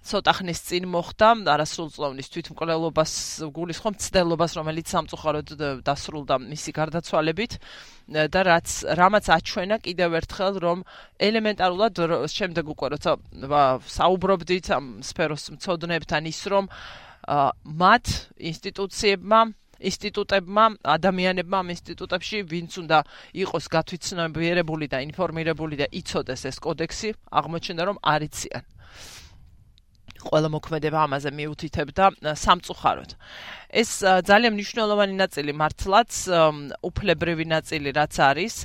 ცოტა 0.03 0.31
ხნის 0.35 0.59
წინ 0.67 0.85
მოხდა 0.91 1.27
არასრულწლოვნის 1.47 2.27
თვითმკვლელობას 2.33 3.13
გულისხმობ 3.55 3.95
ცდელობას 4.03 4.51
რომელიც 4.59 4.87
სამწუხაროდ 4.91 5.47
დასრულდა 5.87 6.35
მისი 6.43 6.71
გარდაცვალებით. 6.75 7.51
და 8.11 8.39
რაც 8.43 8.67
რამაც 8.99 9.25
აჩვენა 9.31 9.79
კიდევ 9.79 10.11
ერთხელ 10.19 10.55
რომ 10.59 10.83
ელემენტარულად 11.23 11.95
შემდეგ 12.35 12.65
უკვე 12.75 12.87
როცა 12.99 13.11
საუბრობდით 13.95 14.67
ამ 14.75 14.85
სფეროს 15.07 15.55
მწოდნებთან 15.55 16.27
ის 16.27 16.41
რომ 16.51 16.67
მათ 17.27 18.05
ინსტიტუციებმა 18.37 19.39
ინსტიტუტებმა, 19.83 20.65
ადამიანებმა 20.87 21.57
ამ 21.63 21.69
ინსტიტუტებში 21.75 22.37
ვინც 22.47 22.71
უნდა 22.83 22.99
იყოს 23.43 23.65
გათვითცნობიერებული 23.67 24.87
და 24.87 25.03
ინფორმირებული 25.07 25.75
და 25.81 25.87
იცოდეს 25.91 26.41
ეს 26.49 26.57
კოდექსი, 26.63 27.09
აღმოჩნდა 27.39 27.83
რომ 27.91 27.97
არიციან. 27.99 28.63
ყველა 30.23 30.49
მოქმედება 30.55 30.99
ამაზე 31.03 31.29
მიუთითებდა 31.35 32.05
სამწუხაროდ. 32.43 33.11
ეს 33.75 33.91
ძალიან 34.23 34.53
მნიშვნელოვანი 34.55 35.15
ნაწილი 35.19 35.51
მართლაც 35.51 36.11
უფლებრივი 36.79 37.45
ნაწილი 37.51 37.89
რაც 37.91 38.13
არის, 38.23 38.55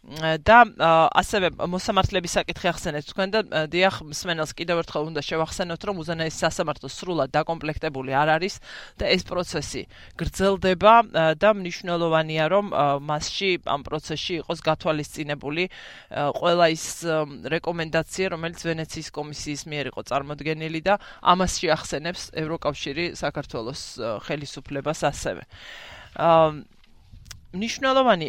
და 0.00 0.64
ასევე 1.12 1.50
მოსამართლების 1.60 2.32
საკითხი 2.40 2.68
ახსენეთ. 2.72 3.04
თქვენ 3.12 3.28
და 3.30 3.40
დიახ 3.68 4.00
მსმენელს 4.08 4.52
კიდევ 4.56 4.80
ერთხელ 4.80 5.12
უნდა 5.12 5.20
შევახსენოთ 5.20 5.80
რომ 5.84 6.00
უზენაეს 6.00 6.36
სასამართლო 6.40 6.88
სრულად 6.88 7.28
დაკომპლექტებული 7.36 8.16
არ 8.16 8.28
არის 8.40 8.54
და 8.96 9.04
ეს 9.12 9.22
პროცესი 9.28 9.82
გრძელდება 10.16 10.94
და 11.36 11.50
მნიშვნელოვანია 11.52 12.44
რომ 12.48 12.66
მასში 13.04 13.50
ამ 13.68 13.80
პროცესში 13.84 14.34
იყოს 14.40 14.60
გათვალისწინებული 14.64 15.68
ყველა 16.40 16.66
ის 16.72 16.86
რეკომენდაცია 17.60 18.26
რომელიც 18.32 18.60
ვენეციის 18.64 19.08
კომისიის 19.12 19.62
მიერ 19.68 19.84
იყო 19.92 20.00
წარმოდგენილი 20.08 20.80
და 20.80 20.96
ამას 21.20 21.60
შეახსენებს 21.60 22.22
ევროკავშირი 22.40 23.04
საქართველოს 23.20 23.82
ხელისუფლებას 24.24 25.00
ასევე 25.12 25.44
ნიშნულოვანი 27.54 28.28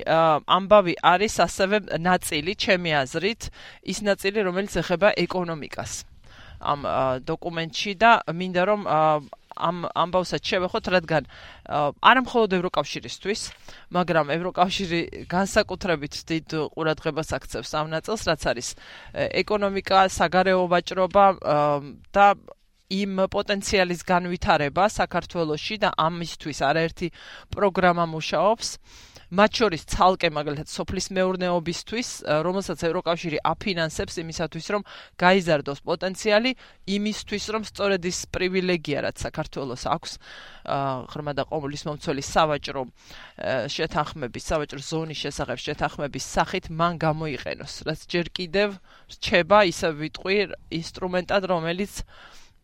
ამბავი 0.58 0.96
არის 1.06 1.36
ასევე 1.46 1.78
ნაწილი 2.02 2.56
ჩემი 2.58 2.92
აზრით 3.02 3.52
ის 3.86 4.00
ნაწილი 4.02 4.40
რომელიც 4.50 4.74
ეხება 4.82 5.14
ეკონომიკას 5.26 5.94
ამ 6.62 6.82
დოკუმენტში 7.26 7.92
და 8.02 8.12
მინდა 8.34 8.64
რომ 8.70 8.82
ამ 9.62 9.86
ამბავსაც 9.92 10.42
შევეხოთ, 10.48 10.86
რადგან 10.96 11.28
არა 11.68 12.22
მხოლოდ 12.24 12.52
ევროკავშირისთვის, 12.58 13.42
მაგრამ 13.92 14.32
ევროკავშირი 14.38 15.02
განსაკუთრებით 15.28 16.14
დიდ 16.30 16.48
ყურადღებას 16.76 17.30
აქცევს 17.38 17.72
ამ 17.76 17.88
ნაწილს, 17.92 18.22
რაც 18.32 18.42
არის 18.48 18.68
ეკონომიკა, 19.44 20.08
საგარეო 20.08 20.64
ვაჭრობა 20.72 21.26
და 22.16 22.28
იმ 22.92 23.12
პოტენციალის 23.32 24.02
განვითარება 24.04 24.84
საქართველოსში 24.92 25.76
და 25.84 25.90
ამისთვის 25.96 26.60
არაერთი 26.60 27.08
პროგრამა 27.56 28.06
მუშაობს. 28.16 28.68
მათ 29.32 29.52
შორის 29.62 29.84
ცალკე 29.88 30.30
მაგალითად 30.36 30.68
სოფლის 30.68 31.08
მეურნეობისთვის, 31.16 32.10
რომელსაც 32.44 32.80
ევროკავშირი 32.84 33.38
აფინანსებს 33.48 34.20
იმისათვის, 34.20 34.66
რომ 34.76 34.84
გაიზარდოს 35.24 35.80
პოტენციალი, 35.88 36.52
იმისთვის, 36.92 37.44
რომ 37.56 37.64
სწორედ 37.64 38.02
ის 38.12 38.20
პრივილეგია, 38.28 39.08
რაც 39.08 39.24
საქართველოს 39.24 39.84
აქვს, 39.88 40.12
ღრმა 41.16 41.34
და 41.40 41.48
ყომლის 41.48 41.84
მომცველი 41.88 42.24
სავაჭრო 42.28 42.84
შეთანხმების, 43.72 44.44
სავაჭრო 44.52 44.82
ზონის 44.84 45.20
შესახებ 45.24 45.58
შეთანხმების 45.64 46.26
სახით 46.36 46.66
მან 46.76 47.00
გამოიყენოს, 47.00 47.74
რაც 47.88 48.00
ჯერ 48.12 48.28
კიდევ 48.36 48.78
რჩება 49.16 49.60
ისე 49.72 49.96
ვიტყვი 49.96 50.36
ინსტრუმენტად, 50.76 51.42
რომელიც 51.48 52.04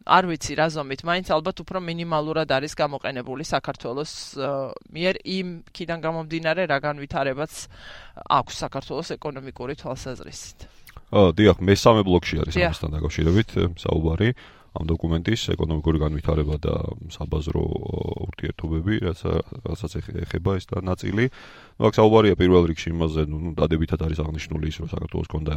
არ 0.08 0.24
ვიცი 0.32 0.54
რა 0.58 0.68
ზომით, 0.72 1.02
მაინც 1.04 1.28
ალბათ 1.36 1.62
უფრო 1.64 1.82
მინიმალურად 1.84 2.50
არის 2.58 2.74
გამოყენებული 2.80 3.44
საქართველოს 3.48 4.14
მიერ 4.96 5.16
იმ 5.24 5.48
კიდან 5.76 6.00
გამომდინარე 6.08 6.64
რა 6.72 6.78
განვითარებაც 6.88 7.54
აქვს 8.40 8.56
საქართველოს 8.64 9.10
ეკონომიკური 9.20 9.74
თვალსაზრისით. 9.84 10.60
აა, 11.08 11.32
დიახ, 11.40 11.58
მესამე 11.64 12.02
ბლოკში 12.04 12.36
არის 12.44 12.56
ამასთან 12.56 12.92
დაკავშირებით 12.98 13.50
საუბარი. 13.80 14.30
ამ 14.73 14.89
დოკუმენტის 14.89 15.53
ეკონომიკური 15.53 15.99
განვითარება 16.01 16.57
და 16.65 16.75
საბაზრო 17.12 17.61
ურთიერთობები, 18.25 18.95
რაც 19.05 19.21
რასაც 19.69 19.93
ეხება 20.01 20.57
ეს 20.57 20.65
და 20.73 20.81
ნაწილი. 20.81 21.29
ну, 21.77 21.83
აქ 21.89 21.93
საუბარია 22.01 22.35
პირველ 22.41 22.65
რიგში 22.73 22.89
იმაზე, 22.97 23.23
ну, 23.29 23.53
დადებითად 23.53 24.01
არის 24.01 24.19
აღნიშნული 24.25 24.65
ის, 24.73 24.77
რომ 24.81 24.89
საქართველოს 24.97 25.29
კონდა 25.29 25.55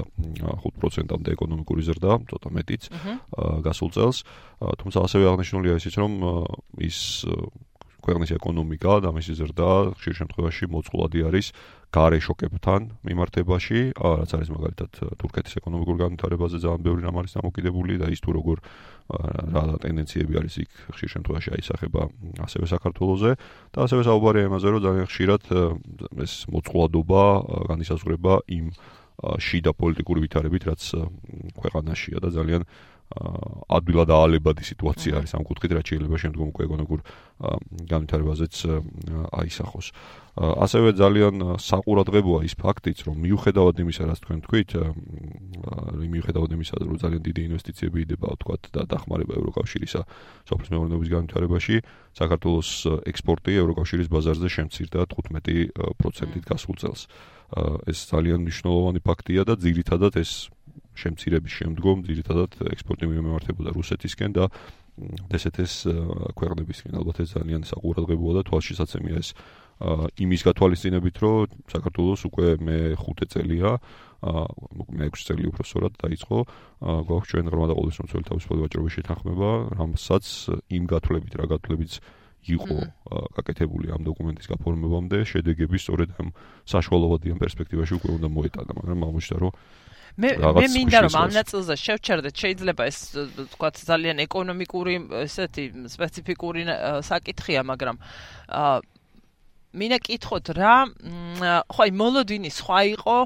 5%-ამდე 0.67 1.29
ეკონომიკური 1.31 1.81
ზრდა, 1.87 2.11
ცოტა 2.27 2.49
მეტიც, 2.59 2.83
გასულ 3.63 3.89
წელს. 3.95 4.17
თუმცა 4.59 4.99
ასევე 4.99 5.23
აღნიშნულია 5.31 5.73
ისიც, 5.79 5.95
რომ 5.95 6.11
ის 6.83 7.23
ქვეყნის 8.04 8.30
ეკონომიკა 8.36 8.94
და 9.04 9.10
მისი 9.16 9.32
ზრდა 9.40 9.70
ხშირ 10.00 10.14
შემთხვევაში 10.20 10.64
მოწყვლადი 10.74 11.20
არის 11.28 11.46
გარე 11.90 12.18
შოკებთან 12.22 12.80
მიმართებაში, 13.02 13.80
რაც 13.98 14.30
არის 14.36 14.48
მაგალითად 14.54 14.90
თურქეთის 15.18 15.58
ეკონომიკურ 15.58 15.96
განვითარებაზე 16.04 16.56
ძალიან 16.62 16.82
ბევრი 16.86 17.02
რამ 17.02 17.18
არის 17.18 17.34
დამოკიდებული 17.38 17.98
და 17.98 18.06
ის 18.14 18.20
თუ 18.22 18.30
როგორ 18.38 18.56
რა 19.10 19.64
ტენდენციები 19.82 20.38
არის 20.38 20.54
იქ 20.62 20.70
ხშირ 20.94 21.08
შემთხვევაში 21.18 21.50
აისახება 21.58 22.02
ასევე 22.46 22.66
საქართველოსზე 22.70 23.32
და 23.74 23.78
ასევე 23.90 24.02
საუბარია 24.06 24.44
იმაზე, 24.46 24.66
რომ 24.70 24.80
ძალიან 24.86 25.06
ხშირად 25.10 25.42
ეს 26.24 26.32
მოწყვლადობა 26.46 27.22
განისაზღვრება 27.74 28.32
იმ 28.54 28.66
შიდა 29.20 29.72
პოლიტიკური 29.76 30.20
ვითარებით, 30.24 30.62
რაც 30.70 30.82
ქვეყანაშია 31.58 32.18
და 32.24 32.28
ძალიან 32.38 32.62
ადვილად 33.10 34.10
აალებადი 34.14 34.62
სიტუაცია 34.62 35.18
არის 35.18 35.34
ამ 35.34 35.42
კუთხით, 35.42 35.72
რაც 35.74 35.86
შეიძლება 35.90 36.16
შემდგომ 36.22 36.46
უკვე 36.54 36.62
ეკონომიკურ 36.70 37.00
განვითარებაზეც 37.90 38.54
აისახოს. 39.34 39.86
ასევე 40.38 40.94
ძალიან 40.94 41.58
საყურადღებოა 41.58 42.46
ის 42.46 42.54
ფაქტიც, 42.54 43.02
რომ 43.10 43.16
მიუხედავად 43.18 43.76
იმისა, 43.82 44.02
რაც 44.06 44.18
თქვენ 44.22 44.38
თქვით, 44.46 44.70
მიუხედავად 46.06 46.50
იმისა, 46.54 46.74
რომ 46.86 46.96
ძალიან 47.02 47.22
დიდი 47.26 47.40
ინვესტიციები 47.50 47.98
იდება, 48.06 48.28
თქვათ, 48.38 48.62
და 48.70 48.80
დახმარება 48.86 49.32
ევროკავშირისა 49.42 50.00
სოფლის 50.46 50.70
მეურნეობის 50.70 51.08
განვითარებაში, 51.10 51.76
საქართველოს 52.14 52.70
ექსპორტი 53.10 53.52
ევროკავშირის 53.58 54.06
ბაზარზე 54.06 54.48
შემცირდა 54.54 55.00
15%-ით 55.10 56.44
გასულ 56.46 56.76
წელს. 56.78 57.00
ეს 57.90 57.98
ძალიან 58.06 58.46
მნიშვნელოვანი 58.46 59.00
ფაქტია 59.02 59.42
და 59.42 59.58
ძირითადად 59.58 60.14
ეს 60.22 60.54
შემცირების 61.00 61.52
შემდგომ 61.60 61.96
ძირითადად 62.08 62.50
ექსპორტი 62.74 63.04
მიმართებოდა 63.10 63.70
რუსეთისკენ 63.76 64.30
და 64.36 64.44
დსთ-ს 65.32 65.74
ქვეყნებისკენ. 66.36 66.92
ალბათ 67.00 67.24
ეს 67.24 67.30
ძალიან 67.36 67.62
საყურადღებოა 67.64 68.32
და 68.36 68.42
თვალშისაცემია 68.48 69.16
ეს 69.16 69.32
იმის 70.20 70.40
გათვალისწინებით, 70.44 71.16
რომ 71.24 71.48
საქართველოს 71.72 72.20
უკვე 72.28 72.46
მე 72.60 72.78
5 73.00 73.32
წელია, 73.32 73.80
მე 74.20 75.06
6 75.08 75.24
წელი 75.24 75.44
უფრო 75.48 75.62
სწორად 75.64 75.94
დაიწყო, 76.04 76.38
გვაქვს 77.08 77.30
ჩვენ 77.32 77.46
ღრმა 77.48 77.66
და 77.72 77.74
ყოველდღიური 77.80 78.24
თავისუფალი 78.28 78.60
ვაჭრობის 78.60 78.92
შეთანხმება, 79.00 79.50
რომელსაც 79.80 80.24
იმ 80.68 80.84
გათვლებით, 80.84 81.32
რა 81.40 81.46
გათვლებიც 81.56 81.92
იყო 82.40 82.76
გაკეთებული 83.36 83.86
ამ 83.96 84.02
დოკუმენტის 84.04 84.46
გაფორმებამდე, 84.52 85.18
შედეგები 85.32 85.76
სწორედ 85.80 86.08
ამ 86.20 86.28
საშუალოვადიან 86.68 87.40
პერსპექტივაში 87.40 87.92
უკვე 87.96 88.10
უნდა 88.20 88.28
მოეტანა, 88.36 88.72
მაგრამ 88.80 89.00
აღმოჩნდა, 89.08 89.36
რომ 89.40 89.52
მე 90.18 90.30
მე 90.40 90.66
მინდა 90.74 90.98
რომ 91.06 91.14
ამ 91.22 91.30
ნაწილზე 91.38 91.74
შევჩერდეთ 91.78 92.34
შეიძლება 92.42 92.82
ეს 92.90 92.98
თქვა 93.54 93.68
ძალიან 93.78 94.22
ეკონომიკური 94.26 94.94
ესეთი 95.26 95.64
სპეციფიკური 95.94 96.62
საკითხია 97.06 97.62
მაგრამ 97.70 97.96
აა 98.50 98.80
მინდა 99.70 99.98
კითხოთ 100.02 100.50
რა 100.58 100.74
ხო 101.70 101.82
აი 101.86 101.92
მოლოდინი 101.94 102.50
სხვა 102.50 102.78
იყო 102.90 103.18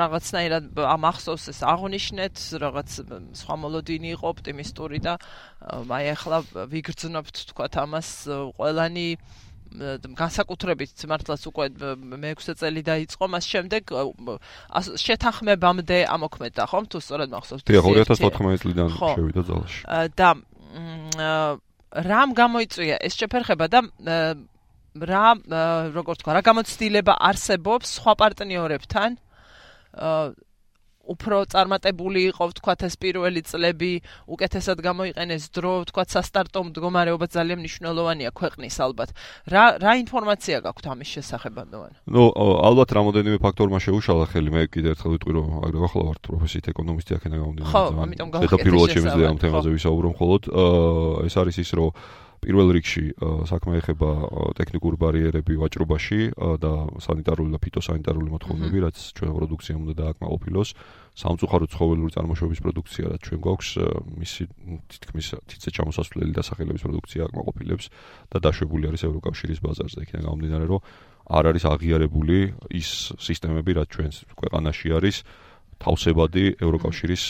რაღაცნაირად 0.00 0.64
ამ 0.84 1.06
ახსოვს 1.10 1.48
ეს 1.54 1.60
აღნიშნეთ 1.64 2.42
რაღაც 2.60 2.90
სხვა 3.40 3.54
მოლოდინი 3.64 4.12
იყო 4.20 4.32
ოპტიმისტური 4.36 5.00
და 5.00 5.16
აი 5.64 6.12
ახლა 6.12 6.44
ვიგრძნობთ 6.76 7.36
თქვა 7.56 7.72
ამას 7.88 8.10
ყველანი 8.60 9.08
განსაკუთრებით 9.70 11.04
მართლაც 11.06 11.42
უკვე 11.46 11.66
მე-6 11.94 12.58
წელი 12.58 12.82
დაიწყო 12.82 13.24
მას 13.30 13.44
შემდეგ 13.46 13.82
შეთანხმებამდე 14.98 15.98
ამოქმედა 16.10 16.66
ხომ? 16.66 16.84
თუ 16.90 16.98
სწორად 16.98 17.30
მახსოვს. 17.30 17.62
თუ 17.62 17.70
2014 17.70 18.58
წლიდან 18.62 18.88
შევიდა 18.98 19.42
ძალაში. 19.46 19.80
და 20.18 20.28
რამ 21.90 22.30
გამოიწვია 22.34 22.96
ეს 23.02 23.14
შეფერხება 23.18 23.66
და 23.70 23.80
რა 24.94 25.26
როგორ 25.94 26.14
თქვა 26.18 26.32
რა 26.34 26.42
გამოცდილება 26.50 27.14
არსებობს 27.14 27.86
სხვა 27.98 28.12
პარტნიორებთან 28.18 29.10
უფრო 31.10 31.36
წარმატებული 31.50 32.20
იყო 32.30 32.44
ვთქვათ 32.50 32.80
ეს 32.86 32.94
პირველი 33.02 33.42
წლები, 33.42 33.92
უკეთესად 34.30 34.78
გამოიყენეს 34.86 35.44
დრო, 35.50 35.72
ვთქვათ 35.84 36.08
სასტარტო 36.14 36.60
მდგომარეობა 36.70 37.26
ძალიან 37.34 37.58
მნიშვნელოვანია 37.64 38.30
ქვეყნის 38.30 38.76
ალბათ. 38.86 39.10
რა 39.50 39.64
რა 39.82 39.92
ინფორმაცია 40.04 40.56
გაქვთ 40.66 40.84
ამის 40.94 41.08
შესახებ 41.18 41.54
ანდოვან? 41.66 41.92
ნუ 42.14 42.22
ალბათ 42.70 42.90
რამოდენიმე 42.94 43.38
ფაქტორმა 43.42 43.78
შეუშალა 43.82 44.24
ხელი, 44.30 44.50
მე 44.54 44.62
კიდევ 44.70 44.90
ერთხელ 44.94 45.10
ვიტყვი 45.18 45.32
რომ 45.34 45.46
აგრე 45.66 45.78
ახლა 45.90 46.02
ვარ 46.10 46.18
პროფესიით 46.30 46.66
ეკონომისტი 46.72 47.12
აქენა 47.18 47.36
გამომდინარე. 47.42 47.72
ხო, 47.74 47.84
ამიტომ 48.06 48.28
გავხეთე. 48.30 48.56
ეს 48.56 48.64
პირველად 48.66 48.90
შემიძლია 48.94 49.26
ამ 49.30 49.38
თემაზე 49.42 49.68
ვისაუბრო 49.74 50.08
მხოლოდ. 50.14 50.42
აა 50.50 51.26
ეს 51.26 51.34
არის 51.40 51.56
ის 51.64 51.70
რომ 51.74 51.90
პირველ 52.40 52.72
რიგში 52.72 53.04
საქმე 53.48 53.80
ეხება 53.80 54.10
ტექნიკურ 54.56 54.96
ბარიერები 55.00 55.58
ვაჭრობაში 55.60 56.20
და 56.62 56.72
სანიტარული 57.04 57.52
და 57.52 57.60
ფიტოსანიტარული 57.60 58.32
მოთხოვნები, 58.32 58.78
რაც 58.86 58.96
ჩვენ 59.12 59.34
პროდუქციამ 59.36 59.80
უნდა 59.84 59.94
დააკმაყოფილოს. 60.00 60.68
სამწუხარო 61.18 61.66
ცხოველური 61.70 62.12
წარმოშობის 62.14 62.60
პროდუქცია, 62.64 63.04
რაც 63.10 63.20
ჩვენ 63.26 63.40
გვაქვს, 63.44 63.70
მისი 64.20 64.42
თითქმის 64.88 65.26
თითზე 65.50 65.70
ჩამოსასვლელი 65.74 66.32
დასახელების 66.38 66.82
პროდუქცია 66.86 67.20
აკმაყოფილებს 67.28 67.86
და 68.30 68.36
დაშვებული 68.40 68.84
არის 68.90 69.02
ევროკავშირის 69.10 69.58
ბაზარზე. 69.60 69.98
იქიდან 70.06 70.22
გამომდინარე, 70.30 70.64
რომ 70.70 70.80
არ 71.30 71.44
არის 71.50 71.64
აღიარებული 71.70 72.36
ის 72.70 72.88
სისტემები, 73.18 73.70
რაც 73.78 73.88
ჩვენ 73.90 74.10
ქვეყანაში 74.38 74.88
არის 74.96 75.16
თავსებადი 75.80 76.44
ევროკავშირის 76.60 77.22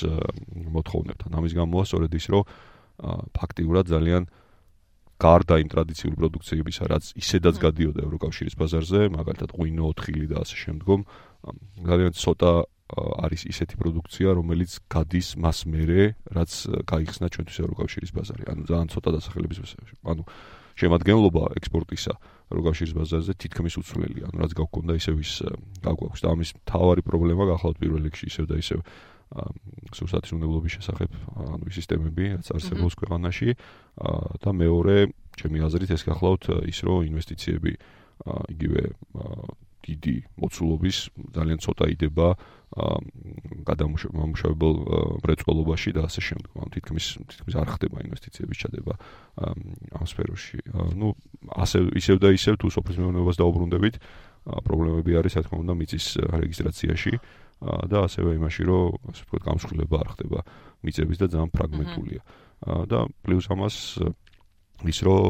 მოთხოვნებთან. 0.77 1.31
ამის 1.39 1.53
გამოა 1.55 1.83
სწორედ 1.87 2.13
ის, 2.15 2.27
რომ 2.35 2.43
ფაქტიურად 3.33 3.85
ძალიან 3.91 4.23
გარდა 5.21 5.55
იმ 5.61 5.69
ტრადიციული 5.69 6.17
პროდუქციებისა, 6.17 6.85
რაც 6.89 7.05
ისედაც 7.21 7.57
გადიოდა 7.61 8.01
ევროკავშირის 8.09 8.55
ბაზარზე, 8.57 9.01
მაგალითად 9.13 9.51
ღვინო, 9.53 9.85
ოთხილი 9.93 10.27
და 10.33 10.37
ასე 10.45 10.57
შემდგომ, 10.65 11.01
ძალიან 11.85 12.13
ცოტა 12.17 12.53
არის 12.97 13.47
ისეთი 13.47 13.75
პროდუქცია, 13.81 14.29
რომელიც 14.35 14.71
გადის 14.91 15.29
მას 15.39 15.59
მერე, 15.71 16.03
რაც 16.35 16.51
გაიხსნა 16.91 17.27
ჩვენთვის 17.31 17.59
ევროკავშირის 17.63 18.11
ბაზარი. 18.17 18.45
ანუ 18.51 18.63
ძალიან 18.67 18.89
ცოტა 18.91 19.11
დასახელების 19.17 19.59
ანუ 20.05 20.23
შემადგენლობა 20.81 21.43
ექსპორტისა 21.61 22.15
ევროკავშირის 22.51 22.93
ბაზარზე 22.99 23.33
თითქმის 23.37 23.75
უცვლელია. 23.81 24.25
ანუ 24.33 24.37
რაც 24.43 24.53
გაგვქონდა 24.59 24.93
ისევ 24.97 25.15
ის 25.21 25.33
გაგვაქვს 25.85 26.21
და 26.25 26.29
ამის 26.35 26.51
თავარი 26.67 27.03
პრობლემა 27.05 27.43
გახლავთ 27.53 27.77
პირველ 27.79 28.03
რიგში 28.09 28.27
ისევ 28.33 28.45
და 28.51 28.57
ისევ 28.59 28.79
სურსათის 29.95 30.35
უნებლობის 30.35 30.75
შესახებ 30.81 31.11
ანუ 31.39 31.71
ის 31.71 31.77
სისტემები 31.79 32.25
რაც 32.35 32.49
არსებობს 32.51 32.99
ქვეყანაში 32.99 33.55
და 34.43 34.51
მეორე 34.51 34.97
ჩემი 35.39 35.63
აზრით 35.71 35.95
ეს 35.95 36.03
გახლავთ 36.03 36.51
ის 36.67 36.79
რომ 36.83 37.07
ინვესტიციები 37.07 37.73
იგივე 38.51 38.83
დიდი 39.85 40.15
მოცულობის 40.41 40.97
ძალიან 41.35 41.59
ცოტა 41.65 41.85
იდება 41.95 42.29
გადამუშავებელ 43.67 44.75
მრეწველობაში 45.27 45.91
და 45.97 46.07
ასე 46.07 46.21
შემდეგ. 46.23 46.51
ანუ 46.55 46.71
თითქმის 46.71 47.07
თითქმის 47.27 47.55
არ 47.59 47.69
ხდება 47.75 47.97
ინვესტიციების 48.07 48.61
ჩადება 48.63 48.95
ამ 49.43 50.05
სფეროში. 50.07 50.59
ну 50.95 51.19
ასე 51.51 51.91
ისევ 51.99 52.17
და 52.23 52.29
ისევ 52.31 52.55
თუ 52.63 52.67
სოფლის 52.71 52.99
მეურნეობას 53.03 53.37
დაუბრუნდებით, 53.43 53.95
პრობლემები 54.47 55.13
არის, 55.19 55.33
რა 55.37 55.43
თქმა 55.45 55.59
უნდა, 55.67 55.73
მიწის 55.77 56.07
რეგისტრაციაში 56.31 57.15
და 57.61 57.99
ასევე 58.07 58.31
იმაში, 58.41 58.63
რომ 58.65 58.97
ასე 59.11 59.23
ვთქვათ, 59.27 59.43
გამსხვილება 59.51 59.97
არ 60.01 60.09
ხდება 60.15 60.39
მიწების 60.81 61.19
და 61.21 61.27
ძალიან 61.29 61.51
ფრაგმენტულია. 61.51 62.21
და 62.61 63.09
პლუს 63.25 63.47
ამას 63.53 63.77
ის 64.89 64.99
რომ 65.05 65.25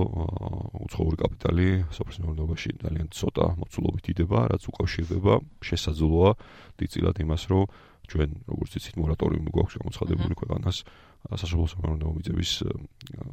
უცხოური 0.86 1.16
კაპიტალი 1.18 1.68
სოფლის 1.90 2.18
მეურნეობაში 2.22 2.70
ძალიან 2.80 3.08
ცოტა 3.10 3.46
მოცულობით 3.58 4.04
იდება, 4.14 4.38
რაც 4.54 4.62
უკავშირდება 4.70 5.34
შესაძლოა 5.66 6.30
დიდწილად 6.78 7.16
იმას, 7.24 7.42
რომ 7.50 7.64
ჩვენ 8.10 8.30
როგორც 8.50 8.70
იცით 8.78 8.94
მორატორიუმი 8.98 9.50
გვაქვს 9.54 9.78
გამოცხადებული 9.80 10.34
ქვეყანას 10.38 10.78
სასოფლო 11.30 11.66
სამეურნეო 11.70 12.10
მიწების 12.16 12.50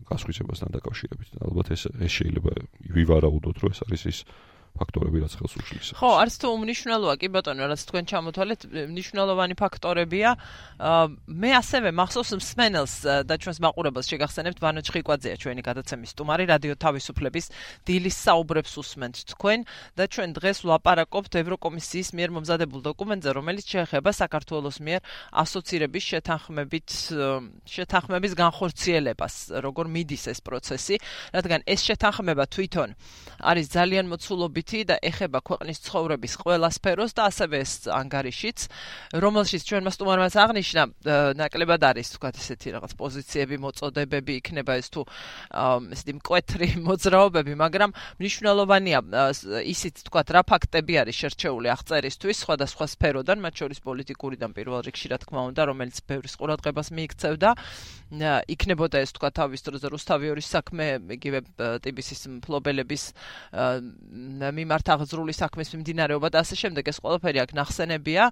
გასხვისებასთან 0.09 0.69
დაკავშირებით. 0.77 1.29
ალბათ 1.41 1.67
ეს 1.73 1.81
ეს 1.97 2.11
შეიძლება 2.17 2.51
ვივარაუდოთ, 2.93 3.57
რომ 3.63 3.71
ეს 3.73 3.79
არის 3.87 4.01
ის 4.11 4.17
ფაქტორები 4.77 5.17
რაც 5.25 5.33
ხელს 5.37 5.53
უშლის. 5.57 5.87
ხო, 5.97 6.09
არც 6.21 6.33
თუ 6.37 6.47
უმნიშვნელოა 6.53 7.15
კი 7.17 7.27
ბატონო, 7.33 7.63
რაც 7.67 7.81
თქვენ 7.89 8.03
ჩამოთვალეთ, 8.07 8.61
მნიშვნელოვანი 8.93 9.55
ფაქტორებია. 9.57 10.29
მე 11.27 11.49
ასევე 11.57 11.89
მახსოვს 11.97 12.31
მსმენელს 12.37 12.93
და 13.25 13.33
ჩვენს 13.41 13.59
მაყურებელს 13.65 14.07
შეგახსენებთ 14.13 14.59
ვანო 14.61 14.81
ჩხიკვაძეა 14.85 15.35
ჩვენი 15.41 15.61
გადაცემის 15.65 16.13
სტუმარი 16.13 16.43
რადიო 16.53 16.75
თავისუფლების 16.77 17.45
დილის 17.87 18.17
საუბრებს 18.27 18.73
უსმენთ 18.77 19.15
თქვენ 19.33 19.59
და 19.97 20.03
ჩვენ 20.05 20.29
დღეს 20.37 20.57
ვლაპარაკობთ 20.63 21.31
ევროკომისიის 21.41 22.09
მიერ 22.13 22.29
მომზადებულ 22.37 22.81
დოკუმენტზე, 22.87 23.29
რომელიც 23.33 23.65
შეეხება 23.73 24.09
საქართველოს 24.13 24.77
მიერ 24.85 25.01
ასოცირების 25.33 26.03
შეთანხმებით 26.11 26.89
შეთანხმების 27.67 28.33
განხორციელებას, 28.37 29.35
როგორ 29.65 29.85
მიდის 29.97 30.23
ეს 30.33 30.39
პროცესი, 30.45 30.95
რადგან 31.33 31.59
ეს 31.65 31.81
შეთანხმება 31.87 32.45
თვითონ 32.47 32.89
არის 33.37 33.67
ძალიან 33.73 34.05
მოცულობი 34.13 34.61
მითი 34.67 34.83
და 34.83 34.97
ეხება 34.99 35.39
ქვეყნის 35.47 35.79
ცხოვრების 35.87 36.33
ყველა 36.43 36.67
სფეროს 36.75 37.15
და 37.15 37.31
ასევე 37.31 37.63
ანგარიშიც, 37.87 38.59
რომელშიც 39.15 39.61
ჩვენ 39.63 39.83
მასტუმარმაც 39.87 40.35
აღნიშნა, 40.43 40.83
ნაკლებად 41.39 41.81
არის 41.87 42.07
თქვა 42.19 42.29
ესეთი 42.35 42.75
რაღაც 42.75 42.91
პოზიციები, 42.99 43.55
მოწოდებები 43.63 44.33
იქნება 44.43 44.75
ეს 44.75 44.91
თუ 44.91 45.07
ესეთი 45.95 46.13
მკვეთრი 46.19 46.67
მოძრაობები, 46.87 47.53
მაგრამ 47.63 47.95
მნიშვნელოვანია 48.19 48.99
ისიც 49.71 50.03
თქვა 50.11 50.21
რა 50.35 50.41
ფაქტები 50.43 50.93
არის 51.07 51.15
შერჩეული 51.15 51.71
აღწერისთვის 51.71 52.37
სხვადასხვა 52.43 52.85
სფეროდან, 52.91 53.39
მათ 53.47 53.53
შორის 53.63 53.79
პოლიტიკურიდან 53.87 54.51
პირველ 54.51 54.83
რიგში 54.83 55.07
რა 55.15 55.17
თქმა 55.23 55.41
უნდა, 55.55 55.61
რომელიც 55.71 55.97
ბევრის 56.03 56.35
ყურადღებას 56.35 56.91
მიიქცევდა. 56.91 57.49
იქნებოდა 58.51 59.03
ეს 59.03 59.11
თქვა 59.15 59.29
თავის 59.35 59.61
დროზე 59.67 59.87
რუსთავიორის 59.91 60.47
საქმე, 60.47 60.85
იგივე 61.15 61.39
ტიბისის 61.83 62.21
მფლობელების 62.39 63.03
მიმართ 64.53 64.85
აღძრული 64.95 65.33
საქმის 65.35 65.73
მიმდინარეობა 65.73 66.27
და 66.33 66.43
ასე 66.43 66.55
შემდეგ 66.63 66.83
ეს 66.91 66.97
ყველაფერი 67.03 67.39
აქ 67.43 67.51
ნახსენებია. 67.57 68.23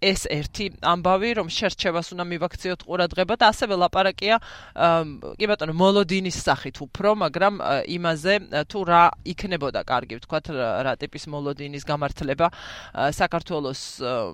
ეს 0.00 0.24
ერთი 0.32 0.66
ამბავი 0.80 1.30
რომ 1.38 1.48
შერჩევას 1.52 2.08
უნდა 2.16 2.24
მივაქციოთ 2.24 2.80
ყურადღება 2.88 3.36
და 3.36 3.50
ასევე 3.52 3.76
ლაპარაკია 3.84 4.36
კი 5.36 5.48
ბატონო 5.50 5.74
მოლოდინის 5.76 6.40
სახით 6.40 6.80
უფრო 6.88 7.12
მაგრამ 7.20 7.60
იმაზე 7.84 8.34
თუ 8.72 8.80
რა 8.88 9.02
იქნებოდა 9.32 9.80
კარგი 9.84 10.20
ვთქვათ 10.20 10.46
რა 10.88 10.94
ტიპის 11.04 11.28
მოლოდინის 11.28 11.84
გამართლება 11.84 12.48
საქართველოს 13.12 13.82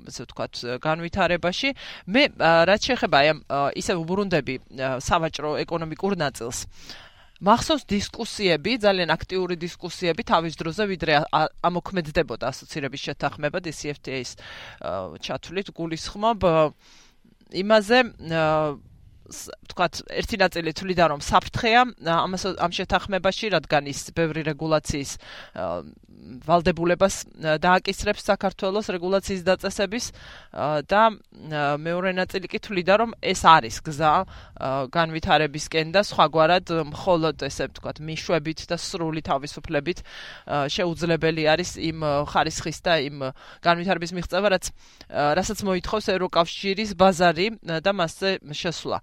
ესე 0.06 0.22
ვთქვათ 0.22 0.54
განვითარებაში. 0.86 1.74
მე 2.06 2.22
რაც 2.70 2.80
შეეხება 2.86 3.16
აი 3.18 3.28
ისე 3.82 3.98
უბრუნდები 3.98 4.54
სავაჭრო 5.02 5.58
ეკონომიკურ 5.66 6.14
ნაწილს 6.14 6.58
მახსოვს 7.44 7.84
დისკუსიები, 7.90 8.72
ძალიან 8.80 9.10
აქტიური 9.12 9.56
დისკუსიები 9.60 10.22
თავის 10.24 10.54
დროზე, 10.56 10.84
ვიდრე 10.88 11.12
ამოქმედდებოდა 11.68 12.48
ასოცირების 12.48 13.04
შეთანხმება 13.10 13.58
DCFTA-ის 13.60 14.30
ჩათვლით 15.20 15.68
გულისხმობ 15.76 16.48
იმაზე 17.60 17.98
თქვათ 19.26 19.94
ერთი 20.22 20.36
ნაწილი 20.38 20.72
თვლიდა 20.78 21.04
რომ 21.10 21.20
საფრთხეა 21.26 21.82
ამას 22.14 22.42
ამ 22.62 22.72
შეთანხმებაში 22.78 23.50
რადგან 23.54 23.90
ის 23.90 24.00
ბევრი 24.14 24.46
რეგულაციის 24.46 25.10
ვალდებულებას 26.46 27.16
დააკისრებს 27.62 28.24
საქართველოს 28.30 28.88
რეგულაციის 28.94 29.42
დაწესების 29.46 30.06
და 30.90 31.02
მეორე 31.80 32.12
ნაწილი 32.16 32.50
კი 32.50 32.58
თვლიდა 32.66 32.94
რომ 33.02 33.10
ეს 33.20 33.42
არის 33.46 33.76
გზა 33.86 34.12
განვითარებისკენ 34.96 35.92
და 35.96 36.02
სხვაგვარად 36.06 36.72
მხოლოდ 36.92 37.46
ესე 37.48 37.68
ვთქვათ 37.70 38.00
მიშვებით 38.08 38.60
და 38.70 38.76
სრული 38.80 39.22
თავისუფლებით 39.26 40.02
შეუძლებელი 40.76 41.42
არის 41.52 41.70
იმ 41.90 41.98
ხარისხის 42.32 42.78
და 42.86 42.94
იმ 43.06 43.16
განვითარების 43.66 44.14
მიღწევა 44.16 44.48
რაც 44.56 44.64
რასაც 45.10 45.58
მოითხოვს 45.68 46.06
ევროკავშირის 46.16 46.90
ბაზარი 46.96 47.48
და 47.82 47.90
მასზე 47.92 48.30
შესვლა. 48.52 48.98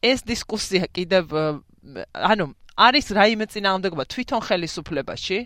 ეს 0.00 0.24
დისკუსია 0.24 0.88
კიდევ 0.96 1.24
ანუ 2.16 2.46
არის 2.80 3.06
რაიმე 3.12 3.46
წინააღმდეგობა 3.52 4.04
თვითონ 4.08 4.40
ხელისუფლებაში 4.40 5.38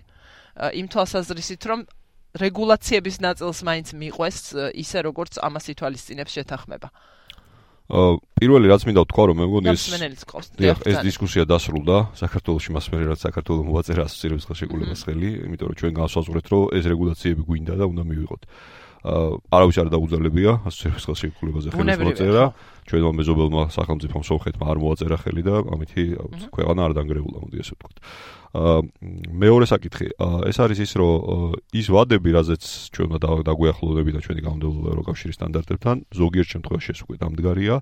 იმ 0.55 0.87
თვალსაზრისით 0.93 1.62
რომ 1.71 1.81
რეგულაციების 2.35 3.17
ნაწილს 3.23 3.59
მაინც 3.62 3.88
მიყვეს 3.95 4.38
ისე 4.75 4.99
როგორც 5.07 5.38
ამას 5.38 5.71
ითვალისწინებს 5.71 6.33
შეთანხმება. 6.35 6.88
პირველი 8.40 8.67
რაც 8.73 8.83
მინდა 8.88 9.01
ვთქვა 9.05 9.25
რომ 9.29 9.37
მე 9.38 9.45
მგონი 9.45 9.69
ეს 9.77 9.83
ეს 10.88 10.99
დისკუსია 11.05 11.45
დასრულდა 11.45 12.17
საქართველოსში 12.17 12.71
მასმერე 12.73 13.05
რაც 13.12 13.21
საქართველოს 13.29 13.67
მოაწერა 13.69 14.03
ასოცირების 14.09 14.45
ხელშეკრულებას 14.49 15.01
ხელი, 15.05 15.31
იმიტომ 15.45 15.69
რომ 15.69 15.77
ჩვენ 15.79 15.93
განსაზღვრეთ 16.01 16.47
რომ 16.49 16.62
ეს 16.81 16.85
რეგულაციები 16.88 17.43
გვინდა 17.45 17.75
და 17.77 17.85
უნდა 17.85 18.03
მივიღოთ. 18.09 18.43
აა 18.49 18.75
არავის 19.05 19.77
არ 19.85 19.88
დაუძლებია 19.93 20.53
ასოცირების 20.64 21.05
ხელშეკრულებაზე 21.05 21.69
ხელის 21.77 22.01
მოწერა. 22.09 22.45
ჩვენმა 22.88 23.11
მეზობელმა 23.21 23.62
სახელმწიფომ 23.77 24.23
სოხეთმა 24.25 24.64
არ 24.64 24.79
მოაწერა 24.81 25.17
ხელი 25.21 25.43
და 25.45 25.55
ამითი 25.77 26.05
ქვეყანა 26.57 26.81
არ 26.88 26.93
დანგრეულა, 26.97 27.38
მოდი 27.45 27.57
ასე 27.61 27.73
ვთქვათ. 27.77 27.97
მეორე 28.55 29.67
საკითხი 29.67 30.09
ეს 30.47 30.57
არის 30.62 30.79
ის 30.87 30.93
რომ 30.95 31.59
ის 31.75 31.87
ვადები 31.90 32.31
რაზეც 32.38 32.62
ჩვენ 32.95 33.09
უნდა 33.19 33.29
დაგვეახლოვდები 33.51 34.11
და 34.14 34.21
ჩვენი 34.23 34.40
გამდევლობა 34.47 34.88
ევროკავშირის 34.95 35.37
სტანდარტებთან 35.43 35.97
ზოგიერთ 36.14 36.49
შემთხვევაში 36.55 36.90
ეს 36.95 37.01
უკვე 37.03 37.17
დამდგარია. 37.19 37.77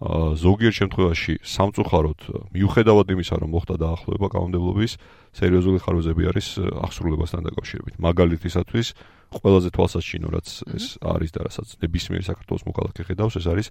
ზოგიერთ 0.00 0.76
შემთხვევაში 0.80 1.34
სამწუხაროდ 1.44 2.20
მიუხედავად 2.56 3.06
იმისა 3.12 3.36
რომ 3.36 3.50
მოხდა 3.52 3.74
დაახლოება 3.84 4.28
გამდევლობის 4.32 4.92
სერიოზული 5.36 5.78
ხარვეზები 5.84 6.22
არის 6.32 6.46
აღსრულებასთან 6.56 7.40
დაკავშირებით 7.44 7.94
მაგალითისათვის 8.00 8.86
ყველაზე 9.28 9.68
თვალსაჩინო 9.76 10.28
რაც 10.32 10.48
ეს 10.72 10.84
არის 11.04 11.30
და 11.36 11.40
რასაც 11.44 11.68
ნებისმიერი 11.84 12.24
საქართველოს 12.32 12.64
მოქალაქე 12.64 13.02
ხედავს 13.12 13.34
ეს 13.44 13.46
არის 13.52 13.66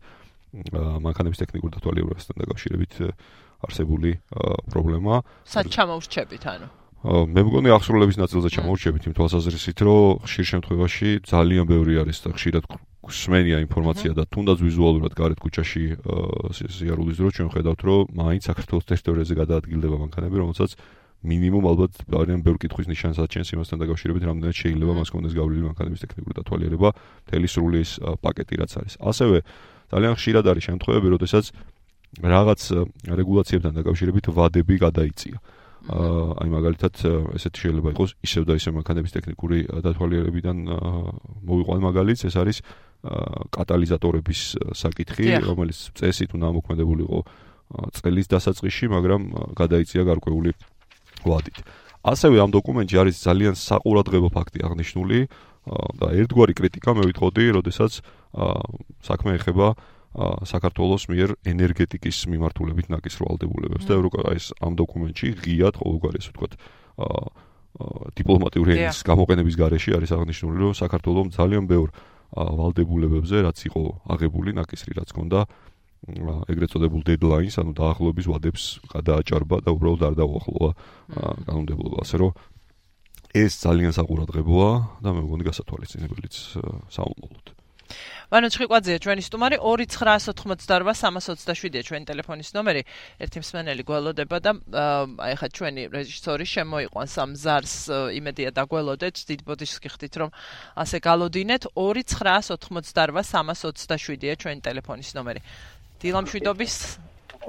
მანქანების 1.02 1.42
ტექნიკური 1.42 1.72
დათვალიერებასთან 1.82 2.36
დაკავშირებით 2.46 2.94
არსებული 3.66 4.12
პრობლემა. 4.72 5.24
სად 5.46 5.66
ჩამოვრჩებით 5.74 6.44
ანუ? 6.48 6.68
მე 7.00 7.42
მგონი 7.48 7.72
ახსრულების 7.72 8.18
ნაწილზე 8.20 8.50
ჩამოვრჩებით 8.60 9.04
იმ 9.08 9.14
თვალსაზრისით, 9.16 9.80
რომ 9.88 10.20
ხშირ 10.28 10.46
შემთხვევაში 10.52 11.10
ძალიან 11.24 11.64
ბევრი 11.64 11.94
არის 12.04 12.18
და 12.28 12.30
ხშირად 12.36 12.64
სმენია 13.10 13.64
ინფორმაცია 13.64 14.12
და 14.20 14.24
თუნდაც 14.28 14.60
ვიზუალურად 14.60 15.14
გარეთ 15.16 15.40
ქუჩაში 15.40 15.84
ზიარულის 16.60 17.18
დრო 17.24 17.30
ჩვენ 17.32 17.50
ხედავთ, 17.56 17.82
რომ 17.88 18.02
მაინც 18.20 18.42
საქართველოს 18.52 18.86
ტერიტორიაზე 18.92 19.34
გადაადგილდება 19.40 19.98
მანქანები, 20.04 20.36
რომელსაც 20.44 20.76
მინიმუმ 21.20 21.66
ალბათ 21.72 21.94
ძალიან 22.06 22.40
ბევრი 22.44 22.60
კითხვის 22.64 22.88
ნიშანს 22.92 23.18
აჩენს 23.24 23.50
იმასთან 23.56 23.78
დაკავშირებით, 23.80 24.24
რამდენად 24.30 24.56
შეიძლება 24.56 24.94
მას 25.00 25.10
კონდეს 25.12 25.34
გავლილი 25.40 25.64
მანქანების 25.68 26.00
ტექნიკური 26.04 26.34
დათვალიერება, 26.40 26.90
თელი 27.28 27.48
სრული 27.48 27.78
ეს 27.84 27.92
პაკეტი 28.24 28.56
რაც 28.60 28.72
არის. 28.80 28.94
ასევე 29.04 29.38
ძალიან 29.92 30.14
ხშირად 30.16 30.46
არის 30.48 30.64
შემთხვევები, 30.70 31.08
როდესაც 31.16 31.46
რაღაც 32.18 32.62
რეგულაციებთან 33.06 33.74
დაკავშირებით 33.80 34.26
ვადები 34.34 34.76
გადაიწია. 34.82 35.38
აი 35.90 36.50
მაგალითად 36.52 36.96
ესეთი 37.40 37.60
შეიძლება 37.64 37.90
იყოს 37.96 38.12
ისევ 38.26 38.44
და 38.50 38.54
ისევ 38.60 38.74
მანქანების 38.78 39.16
ტექნიკური 39.16 39.58
დათვალიერებიდან 39.86 40.58
მოვიყვან 41.48 41.80
მაგალითს 41.88 42.28
ეს 42.28 42.36
არის 42.36 42.58
კატალიზატორების 43.56 44.42
საკითხი 44.76 45.40
რომელიც 45.48 45.80
წესით 45.96 46.36
უნდა 46.36 46.48
მოქმედებული 46.60 47.02
იყო 47.08 47.20
წელის 47.96 48.28
დასაწყისში 48.28 48.86
მაგრამ 48.92 49.22
გადაიწია 49.56 50.04
გარკვეული 50.04 50.52
ვადით. 51.24 51.58
ასევე 52.04 52.36
ამ 52.44 52.52
დოკუმენტში 52.52 52.96
არის 53.00 53.16
ძალიან 53.24 53.56
საყურადღებო 53.56 54.30
ფაქტი 54.36 54.60
აღნიშნული 54.68 55.20
და 56.00 56.08
ერთგვარი 56.16 56.54
კრიტიკა 56.60 56.92
მე 56.96 57.04
ვიტყოდი, 57.08 57.46
როდესაც 57.56 57.92
საქმე 59.04 59.32
ეხება 59.40 59.68
საქართველოს 60.18 61.04
მიერ 61.14 61.30
ენერგეტიკის 61.46 62.18
მიმართულებით 62.34 62.88
ნაკისრვალდებულებას 62.90 63.84
და 63.86 63.94
ევროკა 63.94 64.34
ეს 64.34 64.50
ამ 64.58 64.74
დოკუმენტში 64.80 65.28
ღიად 65.38 65.76
ყოველგვარი 65.78 66.18
ასე 66.18 66.32
ვთქვათ 66.34 66.54
დიპლომატიური 68.18 68.76
ენის 68.76 69.06
გამოყენების 69.06 69.56
გარეშე 69.56 69.92
არის 70.02 70.12
აღნიშნული, 70.18 70.58
რომ 70.66 70.74
საქართველოს 70.76 71.28
ძალიან 71.38 71.64
ბევრ 71.70 71.94
ვალდებულებებზე, 72.34 73.38
რაც 73.46 73.58
იყო 73.70 73.84
აღებული 74.14 74.50
ნაკისრი, 74.58 74.92
რაც 75.00 75.10
ჰქონდა 75.14 75.40
ეგრეთ 76.50 76.70
წოდებულ 76.74 77.02
დედლაინს, 77.08 77.56
ანუ 77.62 77.72
დაახლოების 77.78 78.26
ვადებს 78.32 78.64
გადააჭარბა 78.90 79.58
და 79.64 79.70
უბრალოდ 79.76 80.02
არ 80.10 80.16
დაუახლოვა 80.20 80.72
კანონმდებლობა, 81.46 81.98
ასე 82.04 82.16
რომ 82.24 82.32
ეს 83.36 83.54
ძალიან 83.62 83.94
საყურადღებოა 83.94 84.72
და 85.06 85.10
მე 85.14 85.22
მგონი 85.28 85.44
გასათვალისწინებელიც 85.50 86.36
საუბრობთ. 86.90 87.59
ვანო 88.30 88.54
ჩხიკვაძეა 88.54 89.02
ჩვენი 89.02 89.26
სტუმარი 89.26 89.58
2988327-ია 89.58 91.82
ჩვენი 91.88 92.06
ტელეფონის 92.10 92.50
ნომერი. 92.54 92.82
ერთი 93.20 93.38
მსმენელი 93.42 93.84
გველოდება 93.90 94.38
და 94.40 94.52
აი 95.26 95.36
ხა 95.40 95.48
ჩვენი 95.50 95.82
რეჟისორი 95.90 96.46
შემოიყვანს 96.46 97.14
ამ 97.24 97.32
ზარს 97.34 97.90
იმედია 98.14 98.54
დაგველოდეთ 98.54 99.16
დიდ 99.30 99.42
ბოდიშს 99.50 99.80
გიხდით 99.82 100.14
რომ 100.22 100.30
ასე 100.78 100.98
გალოდინეთ 101.02 101.64
2988327-ია 101.74 104.34
ჩვენი 104.38 104.62
ტელეფონის 104.62 105.10
ნომერი. 105.18 105.42
დილამშვიდობის 106.00 106.76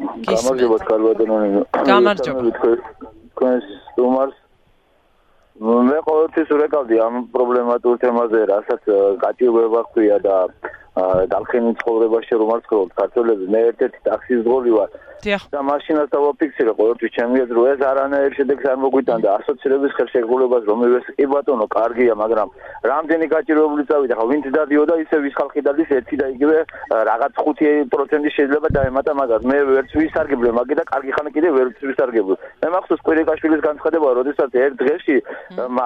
გამარჯობა 0.01 0.77
კარვადონონი. 0.89 1.61
გამარჯობა. 1.85 2.41
თქვენ 3.37 3.57
სტუმარს 3.69 4.37
მე 5.61 5.97
ყოველთვის 6.07 6.53
ვეკავდი 6.57 6.99
ამ 7.05 7.17
პრობლემატურ 7.35 7.99
თემაზე, 8.01 8.39
რასაც 8.49 8.87
გაჭირვება 9.21 9.83
ხდია 9.91 10.17
და 10.25 10.37
დალხენის 11.33 11.79
ცხოვრებაში 11.81 12.35
რომ 12.41 12.51
არ 12.55 12.61
ცხოვრობ 12.67 12.91
ქართველები 13.01 13.45
მე 13.55 13.61
ერთ-ერთი 13.71 13.99
ტაქსის 14.09 14.43
ძღოლი 14.47 14.73
ვარ. 14.79 14.91
და 15.21 15.61
მაშინაც 15.69 16.09
დავაფიქსირე 16.17 16.73
ყოველთვის 16.81 17.11
ჩემი 17.13 17.39
აზრით 17.45 17.67
ეს 17.73 17.81
არანაირ 17.91 18.33
შედეგს 18.39 18.65
არ 18.73 18.79
მოგვიტანდა. 18.85 19.29
ასოცირების 19.39 19.93
ხელშეკრულებას 19.97 20.65
რომ 20.65 20.79
მივეს 20.81 21.07
კი 21.17 21.27
ბატონო 21.33 21.67
კარგია 21.77 22.15
მაგრამ 22.23 22.49
რამდენი 22.91 23.27
გაჭირვებული 23.35 23.85
წავიდა? 23.91 24.15
ხა 24.17 24.25
ვინც 24.31 24.47
დადიოდა 24.57 24.95
ისე 25.05 25.17
ვის 25.25 25.35
ხალხი 25.37 25.61
დადის 25.69 25.91
ერთი 25.99 26.17
და 26.21 26.27
იგივე 26.35 26.59
რაღაც 27.11 27.33
5% 27.37 28.33
შეიძლება 28.37 28.69
დაემატა 28.79 29.13
მაგას. 29.21 29.43
მე 29.45 29.59
ვერც 29.71 29.91
ვისარგებლე 30.01 30.51
მაგი 30.57 30.75
და 30.81 30.85
კარგი 30.93 31.13
ხანი 31.17 31.31
კიდე 31.37 31.49
ვერც 31.53 31.77
ვისარგებლე 31.85 32.35
მე 32.65 32.69
მახსოვს 32.75 33.05
კვირიკაშვილის 33.05 33.61
განცხადება 33.69 34.09
როდესაც 34.21 34.51
ერთ 34.65 34.75
დღეში 34.81 35.17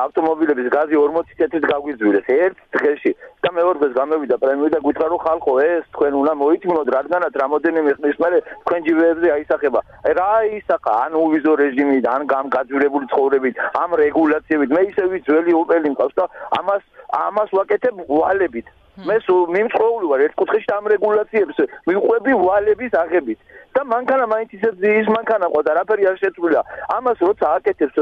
ავტომობილების 0.04 0.68
გაზი 0.76 0.94
40 0.94 1.34
ცენტით 1.38 1.64
გაგვიძვირეს 1.74 2.26
ერთ 2.38 2.56
დღეში. 2.78 3.12
და 3.44 3.50
მეორე 3.52 3.78
დღეს 3.80 3.92
გამევიდა 3.98 4.36
პრემიუმი 4.40 4.70
და 4.72 4.80
გითხრა 4.84 5.03
რომ 5.12 5.20
ხალხო 5.24 5.52
ეს 5.64 5.84
თქვენ 5.94 6.12
უნდა 6.20 6.32
მოითმნოთ 6.42 6.88
რადგანაც 6.96 7.32
რამოდენიმე 7.42 7.90
ხნის 7.98 8.16
მერე 8.24 8.38
თქვენ 8.64 8.80
ჯიბეებზე 8.86 9.28
აისახება. 9.36 9.80
აი 10.04 10.12
რა 10.18 10.28
აისახა? 10.40 10.92
ან 11.04 11.12
უვიზო 11.24 11.52
რეჟიმით 11.62 12.04
ან 12.14 12.22
გამგაძვრებული 12.34 13.04
ცხოვრებით 13.12 13.54
ამ 13.82 13.90
რეგულაციებით. 14.04 14.68
მე 14.76 14.82
ისე 14.90 15.04
ვიძველი 15.12 15.52
ოპელი 15.62 15.88
მყავს 15.94 16.14
და 16.18 16.24
ამას 16.60 16.82
ამას 17.24 17.50
ვაკეთებ 17.58 17.94
ვალებით 18.08 18.66
მე 19.02 19.16
სულ 19.26 19.42
მიმწყროული 19.54 20.06
ვარ 20.10 20.20
ერთ 20.28 20.34
კუთხეში 20.38 20.70
ამ 20.78 20.84
რეგულაციებს 20.94 21.56
მიყვები 21.90 22.32
ვალების 22.44 22.92
აღებით. 23.02 23.38
და 23.74 23.82
მანქანა 23.90 24.26
მაინც 24.30 24.50
ისე 24.54 24.70
ის 25.02 25.08
მანქანა 25.10 25.46
ყო 25.50 25.60
და 25.66 25.72
რაფერი 25.78 26.06
არ 26.10 26.16
შეცვლილა 26.22 26.60
ამას 26.96 27.18
როცა 27.26 27.46
აკეთებს 27.58 27.96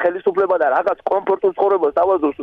ხელისუფლება 0.00 0.56
და 0.62 0.66
რაღაც 0.72 0.98
კომფორტულ 1.10 1.52
ცხოვრებას 1.58 2.00
ავაზობს 2.02 2.38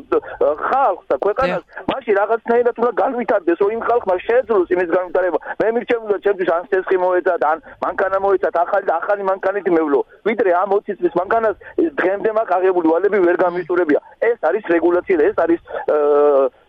ხალხს 0.69 1.05
და 1.09 1.15
ქვეყანას 1.25 1.63
მაშინ 1.91 2.13
რაღაცნაირად 2.21 2.75
უნდა 2.81 2.91
განვითარდეს 3.01 3.61
რომ 3.65 3.73
იმ 3.75 3.81
ხალხმა 3.89 4.15
შეძლოს 4.27 4.69
იმის 4.75 4.89
განვითარება. 4.97 5.39
მე 5.61 5.67
მირჩევნია 5.75 6.17
ჩემთვის 6.25 6.49
ან 6.55 6.63
სესხი 6.69 6.97
მოეცა 7.01 7.35
და 7.41 7.47
ან 7.53 7.59
მანქანა 7.85 8.17
მოეცა 8.25 8.49
ახალი 8.65 8.85
და 8.85 8.93
ახალი 9.01 9.23
მანქანით 9.31 9.67
მევლო 9.77 10.01
ვიდრე 10.29 10.51
ამ 10.61 10.69
20 10.77 10.99
წლის 11.01 11.13
მანქანას 11.21 11.55
დღემდე 11.99 12.29
მაგ 12.37 12.49
აღებული 12.57 12.87
ვალები 12.93 13.17
ვერ 13.25 13.37
გამისურებია. 13.45 13.99
ეს 14.29 14.37
არის 14.45 14.63
რეგულაცია 14.75 15.17
ეს 15.29 15.37
არის 15.41 15.61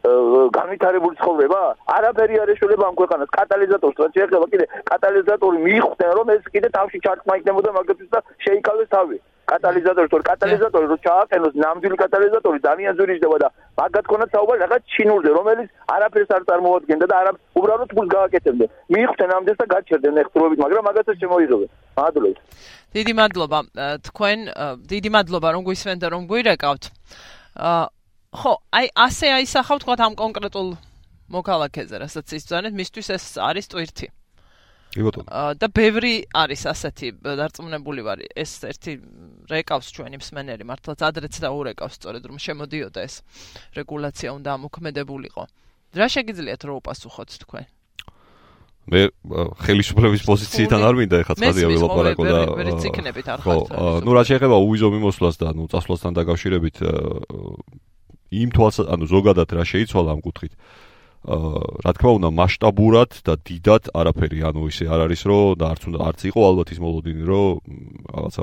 განვითარებული 0.07 1.17
ცხოვრება 1.21 1.61
არაფერი 1.97 2.35
არ 2.43 2.51
ეშველება 2.55 2.85
ამ 2.91 2.97
ქვეყანას. 3.01 3.29
კატალიზატორს 3.39 3.97
რაც 4.03 4.13
შეიძლება 4.17 4.47
კიდე 4.53 4.67
კატალიზატორი 4.91 5.59
მიხვდნენ 5.67 6.13
რომ 6.19 6.27
ეს 6.37 6.45
კიდე 6.55 6.69
თავში 6.77 6.99
ჩარტმა 7.07 7.33
იქნებოდა 7.41 7.71
მაგათაც 7.79 8.09
და 8.15 8.21
შეიკავეს 8.45 8.89
თავი. 8.95 9.19
კატალიზატორი 9.47 10.09
თორე. 10.11 10.25
კატალიზატორი 10.31 10.87
რო 10.91 10.97
ჩააყენოს 11.07 11.55
ნამდვილი 11.65 11.97
კატალიზატორი 12.03 12.59
ძალიან 12.67 12.93
ზურიჯდება 12.99 13.37
და 13.43 13.49
მაგათ 13.79 14.07
ქონათ 14.11 14.31
საუბარი 14.35 14.59
რაღაც 14.67 14.83
ჩინურზე 14.95 15.31
რომელიც 15.39 15.69
არაფერს 15.95 16.31
არ 16.37 16.43
წარმოადგენდა 16.51 17.07
და 17.07 17.17
არა 17.21 17.33
უბრალოდ 17.59 17.91
ფულს 17.95 18.11
გააკეთებდნენ. 18.17 18.69
მიხვდნენ 18.95 19.31
ამდენს 19.39 19.59
და 19.63 19.67
გაჩერდნენ 19.75 20.21
ეხტრობით 20.23 20.59
მაგრამ 20.65 20.83
მაგათაც 20.89 21.17
შემოიღებენ. 21.23 21.69
მადლობა. 21.99 22.41
დიდი 22.97 23.13
მადლობა. 23.21 23.59
თქვენ 24.07 24.39
დიდი 24.93 25.09
მადლობა 25.17 25.49
რომ 25.55 25.63
გვისმენთ 25.69 26.03
რომ 26.15 26.23
გვირეკავთ 26.31 26.85
ხო, 28.37 28.53
აი 28.77 28.87
ასე 28.93 29.27
აისახავ 29.41 29.81
თქვა 29.83 29.95
ამ 30.07 30.15
კონკრეტულ 30.19 30.69
მოქალაქეზე, 31.33 31.97
რასაც 32.05 32.37
ისწავლეთ, 32.39 32.73
მისთვის 32.77 33.09
ეს 33.17 33.25
არის 33.41 33.67
ტვირთი. 33.73 34.09
კი 34.97 35.05
ბატონო. 35.05 35.29
და 35.61 35.67
ბევრი 35.69 36.15
არის 36.33 36.63
ასეთი 36.73 37.09
დარწმუნებული 37.21 38.01
ვარ, 38.07 38.19
ეს 38.33 38.65
ერთი 38.65 38.93
რეკავს 39.51 39.93
ჩვენი 39.93 40.17
მსმენელი, 40.23 40.65
მართლაც 40.65 41.01
ადრეც 41.05 41.35
და 41.43 41.49
ურეკავს 41.53 41.95
სწორედ 42.01 42.23
რომ 42.25 42.39
შემოდიოდა 42.41 43.01
ეს 43.05 43.15
რეგულაცია 43.77 44.29
უნდა 44.41 44.51
ამოქმედებულიყო. 44.57 45.43
რა 45.97 46.07
შეგიძლიათ 46.17 46.61
რომ 46.65 46.75
უპასუხოთ 46.81 47.31
თქვენ? 47.45 47.67
მე 48.87 49.01
ხელისუფლების 49.67 50.23
პოზიციიდან 50.23 50.81
არ 50.87 50.95
მინდა 50.95 51.17
ეხლა 51.27 51.35
ცხადია 51.43 51.67
ველაპარაკო 51.75 52.23
და 52.23 52.39
ხო, 53.43 53.57
ნუ 54.07 54.11
რა 54.15 54.23
შეიძლება 54.23 54.57
უვიზო 54.63 54.89
მიმოსვლას 54.95 55.37
და 55.43 55.51
ნუ 55.59 55.67
წასვლასთან 55.75 56.13
დაკავშირებით 56.15 56.77
იმ 58.31 58.49
თვალს 58.57 58.77
ანუ 58.87 59.07
ზოგადად 59.11 59.49
რა 59.55 59.65
შეიცვალა 59.67 60.11
ამ 60.17 60.21
კუთხით? 60.27 60.55
აა 61.27 61.83
რა 61.83 61.93
თქმა 61.97 62.11
უნდა 62.23 62.29
მასშტაბურად 62.39 63.11
და 63.27 63.35
დიდად 63.35 63.85
არაფერი 63.99 64.41
ანუ 64.47 64.63
ისე 64.71 64.85
არ 64.87 65.01
არის 65.11 65.23
რომ 65.27 65.59
და 65.59 65.65
არც 65.75 65.83
უნდა 65.91 65.99
არც 66.07 66.21
იყო 66.31 66.41
ალბათ 66.47 66.69
ის 66.71 66.79
მოლოდინი 66.87 67.25
რომ 67.27 67.55
რაღაცა 68.15 68.43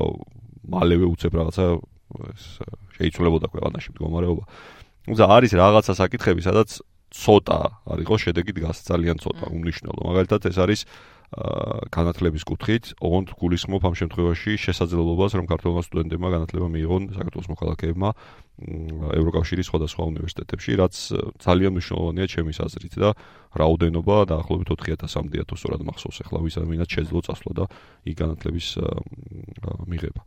მალევე 0.67 1.05
უცებ 1.13 1.33
რაღაცა 1.39 1.65
ეს 2.33 2.43
შეიცვლებოდა 2.99 3.47
ქვეყანაში 3.53 3.89
მდგომარეობა. 3.95 4.43
თუმცა 5.07 5.23
არის 5.35 5.51
რაღაცა 5.63 5.93
საკითხები 5.95 6.41
სადაც 6.43 6.69
ცოტა 7.13 7.59
არისო 7.93 8.15
შედეგი 8.19 8.51
დგას 8.57 8.77
ძალიან 8.89 9.17
ცოტა 9.21 9.45
უნიშნელო 9.53 10.01
მაგალითად 10.09 10.41
ეს 10.49 10.57
არის 10.57 10.81
განათლების 11.89 12.43
კუთხით, 12.45 12.93
ოღონდ 13.01 13.33
გულისხმობ 13.39 13.81
ამ 13.89 13.95
შემთხვევაში 13.97 14.53
შესაძლებლობას, 14.61 15.31
რომ 15.33 15.45
ქართულმა 15.49 15.81
სტუდენტებმა 15.81 16.29
განათლება 16.29 16.67
მიიღონ 16.69 17.03
საქართველოს 17.17 17.47
მოქალაქეებმა 17.53 18.09
ევროკავშირის 19.17 19.65
სხვადასხვა 19.65 20.03
უნივერსიტეტებში, 20.13 20.71
რაც 20.77 20.93
ძალიან 21.41 21.71
მნიშვნელოვანია 21.73 22.25
ჩემის 22.29 22.57
აზრით 22.61 22.93
და 23.01 23.09
რაოდენობა 23.57 24.15
დაახლოებით 24.29 24.67
4000-მდეა 24.77 25.43
თუ 25.49 25.55
სწორად 25.57 25.81
მახსოვს 25.89 26.17
ახლა 26.21 26.39
ვისაც 26.45 26.89
შეძლო 26.93 27.19
წასვლა 27.25 27.51
და 27.57 27.65
იქ 28.05 28.15
განათლების 28.21 28.67
მიღება. 29.89 30.21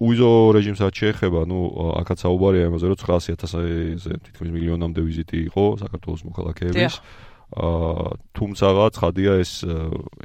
უიზო 0.00 0.30
რეჟიმსაც 0.56 0.92
შეეხება, 0.92 1.40
ნუ 1.48 1.58
აქაც 2.00 2.18
საუბარია 2.20 2.68
იმაზე, 2.68 2.84
რომ 2.84 2.98
900000-ზე 3.00 4.12
თითქმის 4.24 4.50
მილიონამდე 4.56 5.00
ვიზიტი 5.04 5.38
იყო 5.48 5.64
საქართველოს 5.80 6.22
მოქალაქეების. 6.28 6.94
აა 7.00 7.32
თუმცაღა 7.52 8.86
ცხადია 8.96 9.32
ეს 9.38 9.62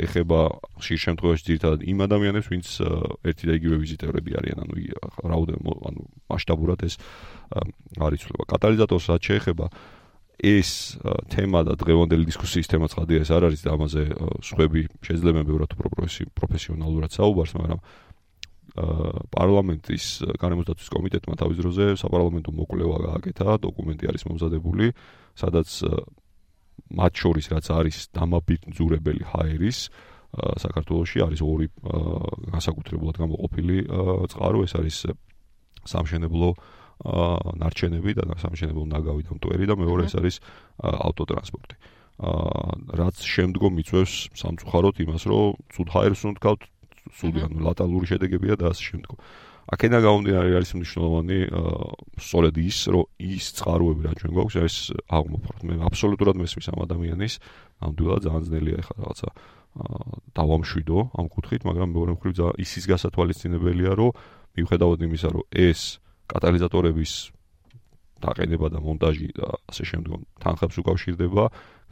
ეხება 0.01 0.39
ხშირ 0.81 0.99
შემთხვევაში 1.03 1.43
ძირითადად 1.45 1.81
იმ 1.85 1.99
ადამიანებს, 2.07 2.47
ვინც 2.49 2.67
ერთი 3.27 3.45
და 3.49 3.53
იგივე 3.59 3.75
ვიზიტერები 3.83 4.31
არიან, 4.39 4.57
ანუ 4.65 4.73
რაოდენობა, 5.29 5.73
ანუ 5.89 6.01
მასშტაბურად 6.31 6.79
ეს 6.89 6.95
არის 8.01 8.19
ცვლილება. 8.23 8.45
კატალიზატორს 8.49 9.05
რაც 9.13 9.21
შეეხება 9.29 9.65
ეს 10.39 10.69
თემა 11.29 11.59
და 11.67 11.73
დღევანდელი 11.75 12.23
დისკუსიის 12.31 12.71
თემა 12.71 12.87
ცხადია 12.87 13.27
ეს 13.27 13.29
არ 13.35 13.43
არის 13.51 13.61
და 13.67 13.69
ამაზე 13.75 14.03
სხვები 14.39 14.81
შეიძლება 15.03 15.41
ბევრად 15.43 15.71
უფრო 15.75 15.87
პროფესიონალურად 16.39 17.11
საუბარს, 17.11 17.53
მაგრამ 17.59 17.79
აა 17.83 17.99
პარლამენტის 18.79 20.05
განმოსდაცვის 20.39 20.89
კომიტეტმა 20.93 21.35
თავის 21.39 21.57
დროზე 21.59 21.85
საპარლამენტო 21.99 22.51
მოკვლევა 22.53 22.97
გააკეთა, 23.07 23.57
დოკუმენტი 23.65 24.09
არის 24.11 24.23
მომზადებული, 24.29 24.93
სადაც 25.35 25.69
მათ 26.99 27.13
შორის 27.23 27.45
რაც 27.53 27.65
არის 27.75 27.97
დამაბინძურებელი 28.15 29.23
ჰაერის 29.33 29.79
საქართველოსში 30.63 31.19
არის 31.25 31.41
ორი 31.41 31.67
განსაკუთრებულად 32.53 33.15
გამოყოფილი 33.17 33.77
წყარო 34.29 34.59
ეს 34.65 34.73
არის 34.77 34.97
სამშენებლო 35.89 36.49
ნარჩენები 36.99 38.11
და 38.19 38.23
სამშენებლო 38.37 38.85
ნაგავი 38.93 39.23
და 39.25 39.31
მტვერი 39.39 39.65
და 39.71 39.75
მეორე 39.79 40.03
ეს 40.05 40.15
არის 40.19 40.35
ავტოტრანსპორტი. 40.83 41.75
აა 41.79 41.89
რაც 42.99 43.15
შემდგომ 43.23 43.71
მიწევს 43.79 44.13
სამწუხაროდ 44.35 44.95
იმას, 45.07 45.23
რომ 45.31 45.55
ცუდ 45.71 45.87
ჰაერს 45.95 46.21
უნდა 46.27 46.39
თქვათ, 46.43 46.61
სული 47.15 47.39
ანუ 47.47 47.63
ლატალური 47.63 48.05
შედეგებია 48.11 48.59
და 48.59 48.75
ასე 48.75 48.83
შემდგომ. 48.91 49.17
აქედან 49.69 50.01
გამომდინარე 50.01 50.49
არის 50.57 50.71
მნიშვნელოვანი 50.73 51.37
სწორედ 52.17 52.55
ის, 52.57 52.77
რომ 52.89 53.05
ის 53.21 53.45
წყაროები 53.53 54.01
რა 54.07 54.13
ჩვენ 54.17 54.31
გვაქვს, 54.33 54.55
ეს 54.65 54.75
აღმოფხვრათ. 55.13 55.61
მე 55.69 55.73
აბსოლუტურად 55.85 56.35
მესმის 56.41 56.67
ამ 56.73 56.79
ადამიანის, 56.89 57.33
ნამდვილად 57.85 58.21
ძალიან 58.25 58.43
ძნელია 58.49 58.77
ეხლა 58.81 58.95
რაღაცა 58.97 59.29
დავამშვიდო 60.33 60.99
ამ 61.21 61.27
კუთხით, 61.29 61.61
მაგრამ 61.69 61.89
მეორე 61.93 62.11
მხრივ 62.17 62.33
ისის 62.65 62.83
გასათვალისწინებელია, 62.89 63.91
რომ 63.93 64.09
მიუხედავად 64.57 64.99
იმისა, 65.05 65.29
რომ 65.37 65.43
ეს 65.53 66.01
კატალიზატორების 66.25 67.11
დაყენება 68.19 68.67
და 68.73 68.79
მონტაჟი 68.83 69.27
და 69.37 69.47
ასე 69.69 69.83
შემდგომ 69.85 70.21
თანხებს 70.43 70.75
უკავშირდება, 70.81 71.43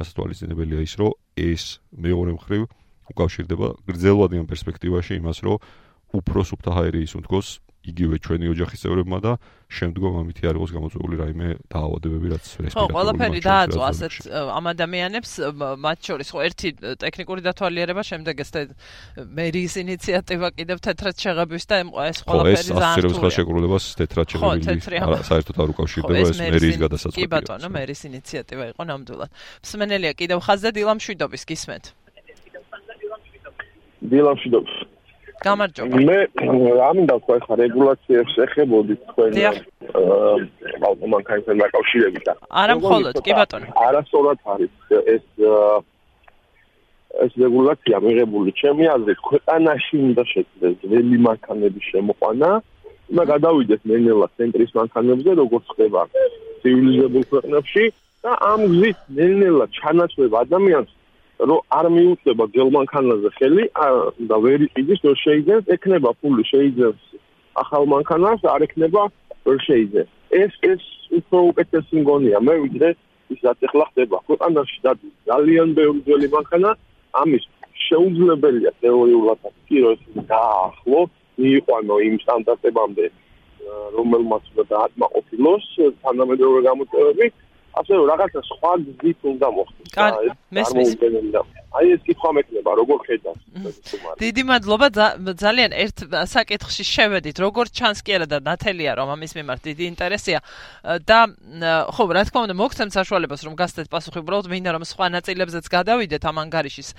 გასათვალისწინებელია 0.01 0.81
ის, 0.81 0.93
რომ 0.97 1.13
ეს 1.37 1.63
მეორე 1.93 2.31
მხრივ 2.41 2.61
უკავშირდება 3.13 3.67
გრძელვადიან 3.87 4.45
პერსპექტივაში 4.49 5.13
იმას, 5.21 5.37
რომ 5.45 5.57
უფრო 6.17 6.39
სუფთა 6.43 6.71
ჰაერი 6.73 6.99
ის 7.05 7.13
უნდგოს 7.15 7.47
იგივე 7.87 8.15
ჩვენი 8.23 8.45
ოჯახის 8.53 8.79
წევრებმა 8.83 9.17
და 9.23 9.31
შემდგომ 9.67 10.13
ამითი 10.21 10.43
არ 10.47 10.55
იყოს 10.59 10.71
გამოწვეული 10.77 11.15
რაიმე 11.21 11.47
დაავადებები 11.67 12.27
რაც 12.31 12.45
რესპირატორული 12.47 12.87
ხო 12.87 12.95
ყველაფერი 12.95 13.41
დააწვა 13.43 13.83
ასეთ 13.91 14.13
ამ 14.57 14.65
ადამიანებს 14.71 15.31
მათ 15.83 15.99
შორის 16.07 16.27
ხო 16.31 16.39
ერთი 16.47 16.69
ტექნიკური 17.03 17.41
დათვალიერება 17.47 18.01
შემდეგ 18.07 18.35
ეს 18.43 18.51
მერის 19.27 19.73
ინიციატივა 19.83 20.47
კიდევ 20.55 20.77
თეთრად 20.87 21.15
შეღებვის 21.19 21.65
და 21.67 21.75
ეს 21.83 22.17
ყველაფერი 22.23 22.63
ძალიან 22.71 22.95
რთულია 22.95 23.19
ხო 23.19 23.27
ეს 23.27 23.35
შეკრულებას 23.37 23.85
თეთრად 23.99 24.27
შეღებილი 24.31 25.23
საერთოდ 25.27 25.55
არ 25.63 25.69
უკავშირდება 25.75 26.19
ეს 26.23 26.39
მერის 26.39 26.77
გადასაწყვეტია 26.87 27.27
კი 27.27 27.31
ბატონო 27.35 27.67
მერის 27.75 28.01
ინიციატივა 28.07 28.65
იყო 28.71 28.83
ნამდვილად. 28.87 29.31
მსმენელია 29.63 30.13
კიდევ 30.15 30.39
ხაზზე 30.47 30.69
დილამშვიდობის 30.77 31.43
გისმენთ. 31.51 31.85
დილამშვიდობის 34.11 34.96
გამარჯობა. 35.45 35.97
მე 36.07 36.17
ამინდა 36.89 37.15
თქვა 37.21 37.35
ხა 37.45 37.53
რეგულაციებს 37.61 38.33
ეხებოდი 38.45 38.95
თქვენ 39.09 39.31
ავტომანქანებთან 40.89 41.55
დაკავშირებით 41.63 42.23
და 42.27 42.33
არა 42.61 42.73
მხოლოდ, 42.81 43.13
კი 43.25 43.31
ბატონო. 43.37 43.67
არასწორად 43.87 44.37
არის 44.53 44.73
ეს 45.13 45.25
ეს 47.25 47.31
რეგულაცია 47.41 47.97
მიღებული 48.05 48.51
ჩემი 48.61 48.85
აზრით 48.93 49.19
ქვეყანაში 49.29 49.95
უნდა 50.07 50.23
შეძლეს 50.33 50.73
ძველი 50.81 51.17
მანქანების 51.27 51.85
შემოყვანა 51.91 52.49
და 53.17 53.23
გადავიდეს 53.31 53.81
ნელ-ნელა 53.89 54.27
ცენტრის 54.37 54.71
მანქანებზე 54.79 55.31
როგორც 55.41 55.65
ხდება 55.73 56.01
ცივილიზებულ 56.61 57.23
ქვეყნებში 57.31 57.83
და 58.23 58.31
ამ 58.51 58.61
გზით 58.73 58.99
ნელ-ნელა 59.17 59.65
ჩანაცვლებ 59.79 60.33
ადამიანს 60.43 60.91
რომ 61.39 61.59
არ 61.69 61.85
მიუწება 61.95 62.45
გელმანქანაზე 62.57 63.29
ხელი 63.37 63.65
და 64.29 64.37
ვერ 64.45 64.59
იყიდის 64.67 64.99
რომ 65.05 65.15
შეიძლება 65.23 65.73
ეკნება 65.77 66.11
ფული 66.21 66.43
შეიძლება 66.51 67.25
ახალ 67.61 67.83
მანქანას 67.93 68.41
არ 68.53 68.61
ეკნება 68.67 69.01
ვერ 69.45 69.59
შეიძლება 69.67 70.17
ეს 70.41 70.53
ეს 70.61 70.81
უფრო 71.17 71.39
უკეთესი 71.51 72.01
მგონია. 72.01 72.39
მე 72.47 72.55
ვიდრე 72.63 72.89
ის 73.31 73.39
რაც 73.45 73.59
ახლა 73.67 73.85
ხდება. 73.91 74.17
ქვეყანაში 74.27 74.79
და 74.83 74.91
ძალიან 75.29 75.69
ბევრი 75.77 75.99
ძველი 76.07 76.27
მანქანა 76.35 76.69
ამის 77.21 77.43
შეუძლებელია 77.87 78.71
თეორიულად 78.81 79.39
კი 79.67 79.77
რომ 79.83 79.93
ეს 79.93 80.27
დაახლო 80.33 81.01
მიიყვანო 81.37 81.95
იმ 82.07 82.15
სტანდარტებამდე 82.23 83.05
რომელმაც 83.97 84.43
უნდა 84.51 84.63
დააკმაყოფილოს 84.73 85.65
თანამედროვე 86.03 86.59
გამოწვევები 86.69 87.25
ასე 87.79 87.91
რომ 87.97 88.05
რაღაცა 88.11 88.39
სხვა 88.49 88.71
გზით 88.83 89.19
უნდა 89.31 89.47
მოხდეს. 89.57 89.89
მესმის. 90.55 90.89
აი 91.77 91.85
ეს 91.93 92.01
კითხვა 92.07 92.29
მექნება, 92.37 92.71
როგორ 92.79 92.99
ხედავს? 93.05 93.41
დიდი 94.17 94.43
მადლობა 94.49 94.87
ძალიან 95.43 95.71
ერთ 95.83 95.97
საკითხში 96.31 96.83
შევედით, 96.87 97.37
როგორ 97.43 97.65
ჩანს 97.77 97.99
კი 98.07 98.11
არა 98.17 98.27
და 98.33 98.37
ნათელია 98.47 98.91
რომ 98.97 99.07
ამის 99.13 99.31
მიმართ 99.37 99.61
დიდი 99.67 99.83
ინტერესია 99.91 100.39
და 101.05 101.19
ხო, 101.91 102.03
რა 102.17 102.23
თქმა 102.27 102.39
უნდა, 102.47 102.55
მოგცემ 102.55 102.89
საშუალებას 102.97 103.41
რომ 103.45 103.53
გასცეთ 103.61 103.87
პასუხი, 103.93 104.19
უბრალოდ 104.23 104.47
მინდა 104.47 104.69
რომ 104.73 104.83
სხვა 104.87 105.05
ნაწილებზეც 105.17 105.65
გადავიდეთ 105.75 106.23
ამ 106.23 106.37
ანგარიშის 106.47 106.89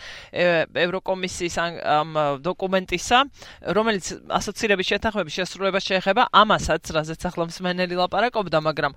ევროკომისიის 0.85 1.57
ამ 1.59 2.11
დოკუმენტისა, 2.45 3.19
რომელიც 3.73 4.07
ასოცირების 4.29 4.87
შეთანხმების 4.93 5.35
შესრულებას 5.39 5.85
შეეხება 5.91 6.23
ამასაც, 6.29 6.83
რაზეც 6.93 7.23
ახლა 7.25 7.45
მსმენელი 7.51 7.95
ლაპარაკობდა, 7.99 8.59
მაგრამ 8.69 8.93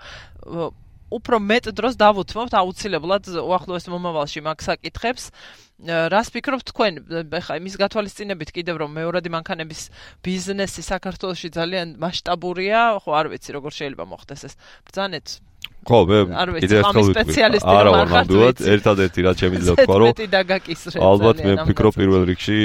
უფრო 1.12 1.38
მეტ 1.43 1.71
დროს 1.76 2.00
დავუთმობთ 2.00 2.54
აუცილებლად 2.56 3.24
უახლოეს 3.43 3.86
მომავალში 3.91 4.39
მაგ 4.47 4.63
საკითხებს. 4.63 5.30
რას 5.82 6.28
ფიქრობთ 6.32 6.65
თქვენ? 6.71 6.93
ეხლა 7.28 7.54
იმის 7.58 7.76
გათვალისწინებით 7.82 8.50
კიდევ 8.54 8.76
რომ 8.86 8.89
მეორადი 9.02 9.30
მანქანების 9.34 9.82
ბიზნესი 10.24 10.82
საქართველოში 10.86 11.50
ძალიან 11.58 11.88
მასშტაბურია, 11.97 13.02
ხო 13.02 13.12
არ 13.17 13.28
ვიცი 13.34 13.50
როგორ 13.58 13.71
შეიძლება 13.76 14.06
მოხდეს 14.06 14.41
ეს. 14.45 14.54
ბრძანეთ. 14.88 15.28
ხო, 15.82 16.00
მე 16.06 16.17
კიდე 16.62 16.76
ერთხელ 16.78 17.06
სპეციალისტი 17.10 17.74
არ 17.82 17.88
ვარ 17.89 18.08
ნამდვილად, 18.13 18.58
ერთადერთი 18.62 19.19
რაც 19.26 19.38
შემიძლია 19.41 19.74
თქვა, 19.82 19.95
რომ 20.02 20.10
ალბათ 21.10 21.38
მე 21.41 21.54
ფიქრობ 21.65 21.93
პირველ 21.97 22.24
რიგში 22.30 22.60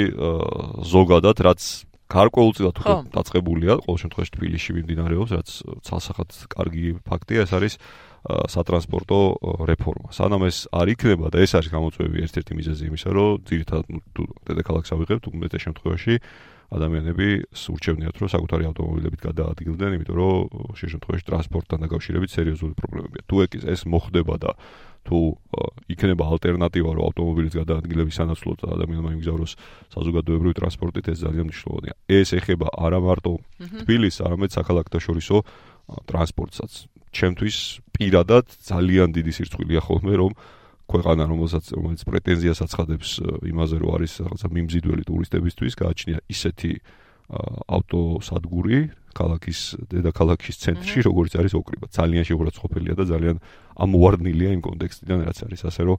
ზოგადად 0.85 1.37
რაც 1.41 1.61
გარკვეულწილად 2.07 2.75
უფრო 2.79 2.93
დაწყებულია, 3.11 3.73
ყოველ 3.83 3.99
შემთხვევაში 4.05 4.31
თბილისში 4.37 4.71
მიმდინარეობს, 4.77 5.31
რაც 5.35 5.49
ცალსახად 5.89 6.29
კარგი 6.53 6.85
ფაქტია, 7.03 7.43
ეს 7.43 7.51
არის 7.57 7.73
სატრანსპორტო 8.25 9.19
რეფორმა. 9.69 10.09
სანამ 10.11 10.47
ეს 10.49 10.67
არ 10.73 10.87
იქნება 10.97 11.31
და 11.31 11.37
ეს 11.45 11.55
არის 11.55 11.69
გამოწვევი 11.71 12.17
ერთ-ერთი 12.27 12.53
მიზეზი 12.57 12.83
იმისა, 12.91 13.09
რომ 13.13 13.29
ძირითადად 13.47 13.85
თუ 14.15 14.21
დედაქალაქს 14.47 14.91
ავიღებთ, 14.97 15.23
უმეტეს 15.31 15.61
შემთხვევაში 15.67 16.15
ადამიანები 16.67 17.27
სურჩევნიათ, 17.55 18.15
რომ 18.19 18.27
საკუთარი 18.27 18.63
ავტომობილებით 18.67 19.21
გადაადგილდნენ, 19.23 19.91
იმიტომ 19.95 20.15
რომ 20.19 20.35
შეიძლება 20.75 20.91
შემთხვევაში 20.91 21.25
ტრანსპორტთან 21.31 21.79
დაკავშირებით 21.87 22.29
სერიოზული 22.35 22.73
პრობლემებია. 22.75 23.21
თუ 23.23 23.35
ეს 23.47 23.81
მოხდება 23.87 24.35
და 24.43 24.51
თუ 25.07 25.19
იქნება 25.87 26.23
ალტერნატივა 26.27 26.91
რომ 26.91 27.03
ავტომობილის 27.07 27.53
გადაადგილების 27.55 28.17
სანაცვლოდ 28.19 28.59
ადამიანმა 28.75 29.09
იმგზავროს 29.15 29.53
საზოგადოებრივი 29.95 30.53
ტრანსპორტით 30.59 31.05
ეს 31.07 31.17
ძალიან 31.23 31.45
მნიშვნელოვანია. 31.47 31.93
ეს 32.11 32.29
ეხება 32.35 32.67
არა 32.75 32.99
მარტო 32.99 33.33
თბილისს, 33.87 34.19
არამედ 34.27 34.51
საქალაქთა 34.51 34.99
შორისო 34.99 35.37
ტრანსპორტსაც. 36.11 36.96
ჩემთვის 37.13 37.57
პირადად 37.95 38.45
ძალიან 38.67 39.09
დიდი 39.17 39.31
სირცხვილია 39.37 39.81
ხოლმე 39.87 40.13
რომ 40.21 40.31
ქვეყანა 40.87 41.23
რომელსაც 41.27 41.65
რომელიც 41.75 42.01
პრეტენზიას 42.07 42.59
აცხადებს 42.63 43.09
იმაზე 43.51 43.75
რომ 43.83 43.89
არის 43.97 44.13
რაღაცა 44.23 44.47
მიმზიდველი 44.55 45.03
ტურისტებისთვის 45.07 45.73
გააჩნია 45.83 46.17
ისეთი 46.31 46.71
ავტოსადგური 47.27 48.77
ქალაქის 49.17 49.59
დედაქალაქის 49.91 50.55
ცენტრში 50.63 50.99
როგორც 51.09 51.31
არის 51.41 51.53
ოკრიბა. 51.59 51.87
ძალიან 51.91 52.23
შეურაცხყოფელია 52.29 52.93
და 52.95 53.03
ძალიან 53.03 53.37
ამოვარდნილია 53.83 54.49
იმ 54.55 54.61
კონტექსტიდან 54.63 55.19
რაც 55.27 55.37
არის. 55.43 55.61
ასე 55.67 55.81
რომ 55.91 55.97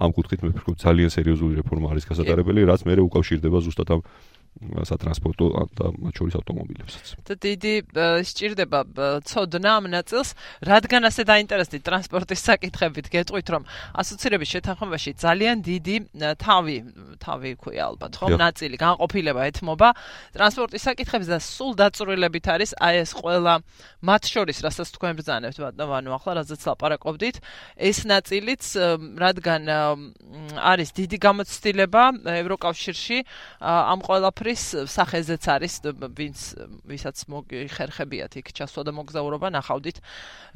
ამ 0.00 0.10
კუთხით 0.16 0.40
მე 0.40 0.48
ვფიქრობ 0.56 0.76
ძალიან 0.80 1.10
სერიოზული 1.12 1.54
რეფორმა 1.60 1.86
არის 1.92 2.04
გასატარებელი 2.08 2.60
რაც 2.64 2.80
მე 2.88 2.92
უკავშირდება 3.04 3.58
ზუსტად 3.60 3.88
ამ 3.92 4.00
სატრანსპორტო 4.60 5.46
და 5.78 5.86
მათ 5.96 6.14
შორის 6.20 6.34
ავტომობილებსაც. 6.36 7.06
და 7.24 7.34
დიდი 7.40 7.74
სჭირდება 8.28 8.80
ცოდნა 9.24 9.70
ამ 9.78 9.84
ნაწილს, 9.88 10.34
რადგან 10.60 11.08
ასე 11.08 11.22
დაინტერესდით 11.24 11.82
ტრანსპორტის 11.86 12.40
საკითხებით, 12.44 13.06
გეტყვით 13.08 13.46
რომ 13.56 13.62
ასოცირების 13.96 14.48
შეთანხმებაში 14.52 15.10
ძალიან 15.16 15.56
დიდი 15.64 15.96
თავი, 16.44 16.76
თავი 17.24 17.50
ქვია 17.56 17.82
ალბათ, 17.88 18.12
ხო, 18.20 18.26
ნაწილი 18.36 18.76
განყოფილება 18.76 19.40
ეთმობა. 19.48 19.88
ტრანსპორტის 20.36 20.82
საკითხებს 20.82 21.26
და 21.30 21.38
სულ 21.40 21.72
დაწურილებით 21.80 22.46
არის 22.50 22.70
აი 22.76 22.94
ეს 23.06 23.10
ყველა 23.16 23.54
მათ 24.02 24.22
შორის, 24.28 24.58
რასაც 24.60 24.88
თქვენ 24.92 25.12
ბრძანებთ, 25.20 25.56
ბატონო, 25.56 25.94
ანუ 25.94 26.10
ახლა 26.20 26.32
რაზეც 26.42 26.60
ლაპარაკობდით, 26.68 27.36
ეს 27.80 27.98
ნაწილიც 28.04 28.62
რადგან 29.16 29.62
არის 30.58 30.88
დიდი 31.00 31.16
გამოცდილება 31.16 32.02
ევროკავშირში 32.44 33.18
ამ 33.60 34.00
ყველა 34.04 34.28
სოფრის 34.40 34.88
სახეზეც 34.88 35.44
არის 35.52 35.84
ვინც 36.16 36.56
ვისაც 36.88 37.28
მოიხერხებიათ 37.28 38.40
იქ 38.40 38.56
ჩასვა 38.56 38.88
და 38.88 38.92
მოგზაურობა 38.96 39.52
ნახავდით 39.52 40.00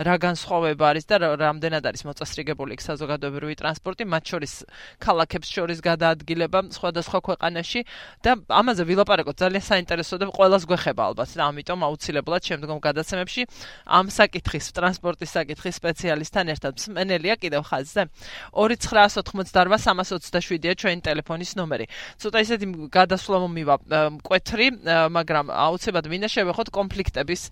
რა 0.01 0.16
განსხვავება 0.25 0.88
არის 0.88 1.05
და 1.05 1.20
რამდენად 1.37 1.85
არის 1.85 2.09
მოწესრიგებული 2.09 2.81
იქ 2.81 2.81
საზოგადოებრივი 2.81 3.61
ტრანსპორტი 3.61 4.09
მათ 4.09 4.25
შორის 4.33 4.64
ქალაქებს 5.05 5.53
შორის 5.53 5.85
გადაადგილება 5.85 6.73
სხვადასხვა 6.73 7.18
ქვეყანაში 7.29 7.85
და 8.25 8.40
ამაზე 8.49 8.88
ვილაპარაკოთ 8.88 9.37
ძალიან 9.44 9.64
საინტერესო 9.68 10.16
და 10.16 10.33
ყველას 10.33 10.64
გვეხება 10.64 11.12
ალბათ 11.12 11.37
და 11.37 11.44
ამიტომ 11.44 11.85
აუცილებლად 11.85 12.40
შემდგომ 12.40 12.81
გადაცემებში 12.88 13.44
ამ 13.85 14.09
საკითხის 14.09 14.73
ტრანსპორტის 14.81 15.29
საკითხის 15.37 15.77
სპეციალისტთან 15.77 16.57
ერთად 16.57 16.73
მსმენელია 16.81 17.37
კიდევ 17.37 17.68
ხაზზე. 17.68 18.09
2988327-ია 18.55 20.73
ჩვენი 20.73 21.01
ტელეფონის 21.05 21.53
ნომერი. 21.61 21.85
ცოტა 22.16 22.38
ისეთი 22.44 22.66
გადასვლა 22.88 23.37
მომივა 23.44 23.74
მკვეთრი, 24.19 24.67
მაგრამ 25.15 25.53
აუცილებლად 25.55 26.09
მინდა 26.13 26.29
შევეხოთ 26.35 26.69
კონფლიქტების 26.75 27.43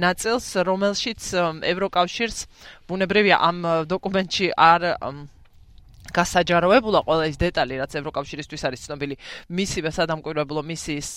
ნაწილს, 0.00 0.46
რომელშიც 0.70 1.22
ევროკავშირს 1.72 2.38
ბუნებრივია 2.88 3.36
ამ 3.38 3.58
დოკუმენტში 3.90 4.46
არ 4.56 4.82
გასაჯაროებულა 6.10 7.00
ყველა 7.06 7.24
ის 7.30 7.38
დეტალი 7.38 7.78
რაც 7.80 7.94
ევროკავშირისთვის 8.00 8.62
არის 8.66 8.84
ცნობილი 8.86 9.16
მისივე 9.54 9.90
სადამკვირვებლო 9.94 10.62
მისიის 10.66 11.10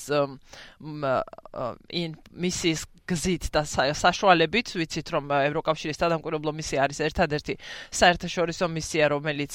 in 1.89 2.17
მისიის 2.45 2.81
გზით 3.03 3.49
და 3.51 3.63
საშუალებით 3.67 4.73
ვიცით 4.79 5.07
რომ 5.11 5.31
ევროკავშირის 5.35 5.99
სადამკვირვებლო 5.99 6.51
მისია 6.55 6.85
არის 6.87 6.99
ერთადერთი 7.07 7.55
საერთაშორისო 7.99 8.69
მისია 8.71 9.09
რომელიც 9.11 9.53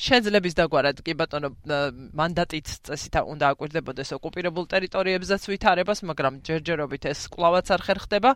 შეძლებს 0.00 0.56
დაგვარად 0.56 1.02
კი 1.04 1.12
ბატონო 1.20 1.50
მანდატით 2.16 2.72
წესით 2.88 3.20
უნდა 3.20 3.52
აკვირდებოდეს 3.52 4.16
ოკუპირებულ 4.16 4.64
ტერიტორიებზეც 4.72 5.42
ვითარებას 5.52 6.00
მაგრამ 6.08 6.40
ჯერჯერობით 6.46 7.04
ეს 7.12 7.20
კლავაც 7.28 7.66
არ 7.74 7.80
ხერხდება. 7.84 8.30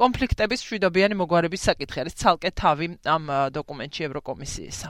კონფლიქტების 0.00 0.60
შვიდობიანი 0.64 1.14
მოგვარების 1.20 1.66
საკითხი 1.68 1.98
არის 2.04 2.14
ცალკე 2.16 2.50
თავი 2.56 2.86
ამ 3.04 3.24
დოკუმენტში 3.52 4.02
ევროკომისიისა. 4.08 4.88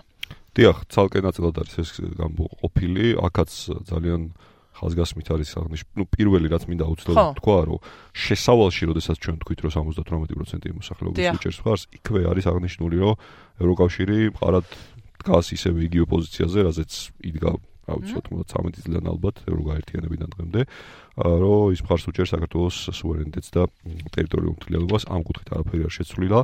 დიახ, 0.55 0.77
ცალკე 0.91 1.21
ნაწილად 1.23 1.55
არის 1.63 1.75
ეს 1.83 1.91
გამყოფილი, 2.19 3.05
აქაც 3.27 3.51
ძალიან 3.91 4.21
ხაზგასმით 4.81 5.29
არის 5.31 5.51
აღნიშნული, 5.61 5.97
ну, 6.01 6.05
პირველი 6.09 6.47
რაც 6.51 6.65
მინდა 6.71 6.87
უცდელად 6.91 7.37
თქვა, 7.39 7.59
რომ 7.69 7.79
შესავალში, 8.17 8.83
როდესაც 8.91 9.17
ჩვენ 9.21 9.37
თქვით, 9.45 9.59
რომ 9.61 9.71
78% 9.77 10.73
მოსახლეობის 10.81 11.25
უჭერს 11.37 11.59
ხარს, 11.61 11.83
იქვე 12.01 12.21
არის 12.33 12.45
აღნიშნული, 12.49 12.97
რომ 13.05 13.15
ევროკავშირი 13.61 14.19
მყარად 14.35 14.67
დგას 15.21 15.47
ისევე 15.53 15.79
იგივე 15.85 16.07
პოზიციაზე, 16.09 16.59
რაზეც 16.65 16.93
იდგა 17.29 17.51
აუცილებლად 17.91 18.47
13 18.51 18.85
წლიდან 18.87 19.05
ალბათ 19.11 19.37
ევროგაერთიანებიდან 19.51 20.29
დღემდე, 20.35 20.61
რომ 21.21 21.75
ის 21.75 21.81
მხარს 21.85 22.05
უჭერს 22.11 22.33
საქართველოს 22.35 22.77
სუვერენიტეტს 22.97 23.51
და 23.57 23.63
ტერიტორიულ 24.15 24.55
მთლიანობას, 24.57 25.03
ამ 25.11 25.23
კუთხით 25.27 25.49
არაფერი 25.59 25.83
არ 25.89 25.95
შეცვლილა. 25.99 26.41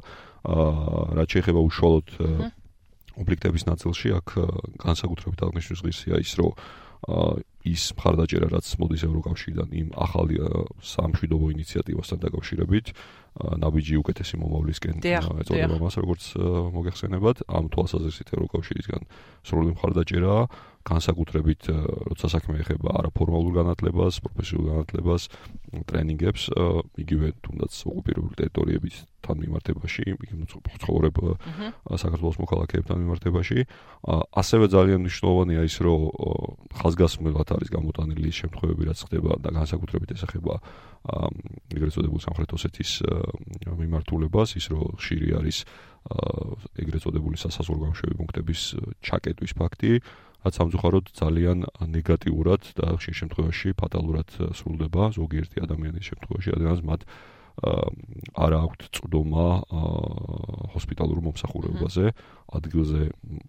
აა 0.47 1.05
რაც 1.17 1.29
შეეხება 1.37 1.61
უშუალოდ 1.71 2.07
კონფლიქტების 3.17 3.65
ნაწილში 3.71 4.09
აქ 4.21 4.29
განსაკუთრებით 4.83 5.41
აღნიშნვის 5.47 5.81
ღირსია 5.87 6.17
ის, 6.21 6.33
რომ 6.37 6.53
ის 7.67 7.83
მხარდაჭერა 7.99 8.49
რაც 8.51 8.67
მოდის 8.79 9.03
ევროკავშირიდან 9.07 9.69
იმ 9.81 9.89
ახალი 9.99 10.37
სამშვიდობო 10.87 11.47
ინიციატივასთან 11.55 12.19
დაკავშირებით, 12.23 12.87
ნაბიჯი 13.37 13.95
უკეთესი 14.01 14.39
მომავლისკენ 14.43 15.03
ეწოდება 15.03 15.77
მას 15.83 15.95
როგორც 16.03 16.25
მოგეხსენებათ, 16.77 17.37
ამ 17.47 17.65
თვალსაზრისით 17.75 18.29
ევროკავშირისგან 18.39 19.03
სრული 19.47 19.75
მხარდაჭერაა 19.77 20.43
განსაკუთრებით 20.87 21.69
როცა 22.07 22.31
საქმე 22.31 22.63
ეხება 22.63 22.95
არაფორმალურ 23.03 23.53
განათლებას, 23.59 24.21
პროფესიულ 24.23 24.65
განათლებას, 24.71 25.23
ტრენინგებს, 25.91 26.43
იგივე 27.03 27.29
თუნდაც 27.43 27.73
ოკუპირებული 27.91 28.35
ტერიტორიების 28.39 28.95
თან 29.27 29.37
მიმართებაში, 29.43 30.05
ცხოვრებ 30.79 31.17
საქართველოს 31.99 32.39
მოქალაქეებთან 32.39 32.97
მიმართებაში, 33.03 33.59
ასევე 34.43 34.65
ძალიან 34.71 34.99
მნიშვნელოვანია 35.03 35.61
ის, 35.67 35.77
რომ 35.83 36.01
ხაზგასმულად 36.79 37.49
არის 37.57 37.69
გამოტანილი 37.75 38.31
შემთხვევები, 38.31 38.83
რაც 38.87 38.99
ხდება 39.11 39.33
და 39.43 39.51
განსაკუთრებით 39.59 40.15
ეს 40.15 40.23
ეხება 40.31 40.55
ეგრეთ 41.75 41.93
წოდებულ 41.99 42.21
სამხრეთ 42.23 42.51
ოსეთის 42.55 42.91
მიმართულებას, 43.67 44.49
ის 44.59 44.67
რომ 44.71 44.95
ხშირი 45.03 45.29
არის 45.39 45.59
ეგრეთ 46.79 47.03
წოდებული 47.03 47.35
სასაზღვრო 47.35 47.79
გამშვები 47.83 48.15
პუნქტების 48.15 48.61
ჩაკეტვის 49.03 49.53
ფაქტი, 49.59 49.91
რაც 50.45 50.53
სამწუხაროდ 50.61 51.07
ძალიან 51.17 51.59
ნეგატიურად 51.97 52.63
და 52.77 52.87
ხშირ 52.99 53.15
შემთხვევაში 53.21 53.69
ფატალურად 53.81 54.29
სრულდება. 54.53 55.03
ზოგიერთი 55.17 55.57
ადამიანის 55.67 56.05
შემთხვევაში, 56.11 56.49
რადგან 56.57 56.85
მათ 56.91 57.01
არ 58.37 58.53
აქვთ 58.53 58.83
წვდომა 58.93 59.47
ჰოსპიტალურ 60.77 61.19
მომსახურებაზე, 61.25 62.13
ადგილზე 62.53 63.01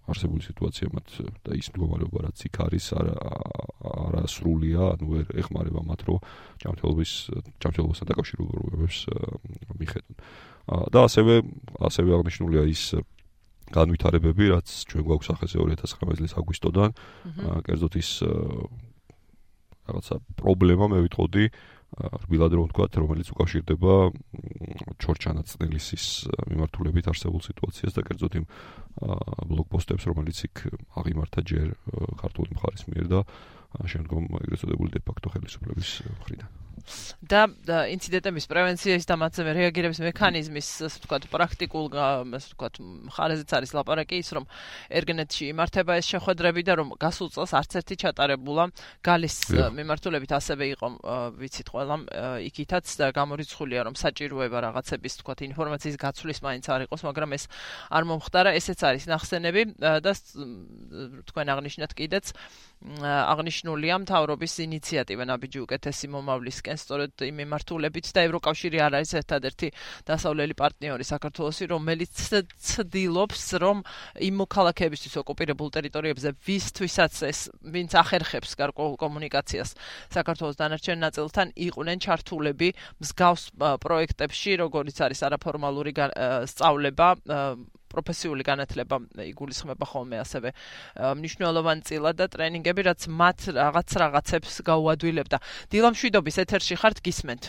არსებული 0.08 0.42
სიტუაცია 0.48 0.88
მათ 0.96 1.08
და 1.44 1.52
ის 1.60 1.68
მდგომარეობა 1.76 2.20
რაც 2.24 2.40
იქ 2.48 2.56
არის 2.64 2.86
არ 2.96 3.08
არასრულია, 3.84 4.82
ანუ 4.96 5.06
ვერ 5.12 5.26
ეხმარება 5.44 5.84
მათ 5.92 6.02
რომ 6.08 6.24
ჯანმრთელობის 6.64 7.12
ჯანმრთელობასთან 7.60 8.08
დაკავშირებულებს 8.16 8.98
მიხედონ. 9.76 10.16
და 10.68 11.00
ასევე 11.08 11.34
ასევე 11.80 12.10
აღნიშნულია 12.16 12.64
ის 12.68 12.84
განვითარებები, 13.74 14.46
რაც 14.54 14.68
ჩვენ 14.88 15.04
გვაქვს 15.08 15.30
ახალ 15.34 15.48
2019 15.48 16.18
წლის 16.20 16.34
აგვისტოდან, 16.40 16.90
კერძოდ 17.68 17.94
ის 18.00 18.10
რაღაცა 19.88 20.16
პრობლემა 20.40 20.86
მე 20.92 21.00
ვიტყოდი, 21.08 21.46
რბილად 21.98 22.52
რომ 22.52 22.68
ვთქვა, 22.68 22.86
რომელიც 23.00 23.28
უკავშირდება 23.32 23.94
ჩორჩანაცნელისის 25.00 26.06
მიმართულებით 26.52 27.08
არსებულ 27.08 27.42
სიტუაციას 27.48 27.96
და 27.96 28.04
კერძოდ 28.04 28.34
იმ 28.44 28.46
ბლოგპოსტებს, 29.48 30.04
რომელიც 30.12 30.38
იქ 30.52 30.56
აღიმართა 31.00 31.40
ჯერ 31.48 31.68
ქართული 32.20 32.60
მხარის 32.60 32.84
მიერ 32.92 33.06
და 33.08 33.20
შემდგომ 33.88 34.24
ეგრეთ 34.44 34.60
წოდებული 34.68 34.90
დე-ფაქტო 35.00 35.28
ხელისუფლების 35.32 35.90
მხრიდან. 36.20 36.67
და 37.22 37.42
ინციდენტების 37.92 38.46
პრევენციის 38.48 39.04
და 39.10 39.16
მათზე 39.20 39.42
რეაგირების 39.58 40.00
მექანიზმის, 40.08 40.68
ასე 40.88 40.98
ვთქვათ, 41.04 41.24
პრაქტიკულ, 41.34 41.86
ასე 42.38 42.48
ვთქვათ, 42.54 42.74
ხარეზეც 43.12 43.52
არის 43.58 43.72
ლაპარაკი 43.76 44.16
ის, 44.24 44.30
რომ 44.38 44.46
ერგენეთში 44.88 45.44
იმართება 45.52 45.98
ეს 46.00 46.06
შეხვედრები 46.16 46.62
და 46.64 46.74
რომ 46.80 46.88
გასულ 46.96 47.28
წელს 47.36 47.52
არც 47.60 47.72
ერთი 47.82 47.96
ჩატარებულა 48.08 48.64
გალის 49.04 49.38
მიმართულებით 49.52 50.32
ასევე 50.38 50.66
იყო, 50.78 50.88
ვიცით 51.42 51.68
ყველა, 51.74 51.96
იქითაც 52.48 52.86
და 53.02 53.06
გამორიცხულია, 53.12 53.82
რომ 53.90 53.94
საჭიროება 54.00 54.58
რაღაცების, 54.72 55.14
ვთქვათ, 55.20 55.40
ინფორმაციის 55.52 55.98
გაცვლის 56.00 56.40
მაინც 56.46 56.66
არ 56.72 56.82
იყოს, 56.88 57.02
მაგრამ 57.04 57.30
ეს 57.36 57.44
არ 57.92 58.04
მომხდარა, 58.08 58.52
ესეც 58.56 58.80
არის 58.88 59.04
ნახსენები 59.12 59.62
და 59.78 60.12
თქვენ 61.28 61.48
აღნიშნეთ 61.52 61.92
კიდეც 61.98 62.26
აღნიშნულია 62.88 63.96
მთავრობის 64.06 64.54
ინიციატივა 64.68 65.26
ნაბიჯი 65.28 65.60
უკეთესი 65.66 66.08
მომავლისკენ 66.14 66.77
სწორედ 66.82 67.24
იმ 67.28 67.36
მიმართულებით 67.42 68.12
და 68.16 68.24
ევროკავშირი 68.28 68.78
არ 68.88 68.98
არის 69.00 69.12
ერთადერთი 69.22 69.68
დასავლელი 70.08 70.54
პარტნიორი 70.58 71.06
საქართველოსი 71.08 71.64
რომელიც 71.74 72.12
ცდილობს 72.68 73.44
რომ 73.64 73.78
იმ 74.28 74.36
მოქალაქეებისთვის 74.44 75.14
ოკუპირებულ 75.22 75.70
ტერიტორიებზე 75.78 76.30
ვისთვისაც 76.48 77.14
ეს 77.32 77.40
ვინც 77.76 77.92
ახერხებს 78.02 78.56
გარკვეულ 78.62 78.96
კომუნიკაციას 79.02 79.76
საქართველოს 80.18 80.60
დანარჩენ 80.62 80.98
ნაწილთან 81.06 81.48
იყვნენ 81.68 81.98
ჩართულები 82.08 82.70
მსგავს 83.04 83.44
პროექტებში 83.84 84.52
როგორიც 84.64 84.98
არის 85.08 85.20
არაფორმალური 85.28 85.92
სწავლება 86.54 87.08
პროფესიული 87.92 88.44
განათლება 88.48 89.00
იგულისხმება 89.32 89.86
ხოლმე 89.88 90.22
ასევე 90.24 90.50
მნიშვნელოვანი 91.22 91.82
წილა 91.88 92.12
და 92.20 92.26
ტრენინგები 92.32 92.82
რაც 92.90 93.02
მათ 93.08 93.40
რაღაც 93.58 93.90
რაღაცებს 94.04 94.54
გაუადვილებდა. 94.70 95.38
დილამშვიდობის 95.72 96.36
ეთერში 96.44 96.76
ხართ 96.82 96.98
გისმენთ. 97.06 97.44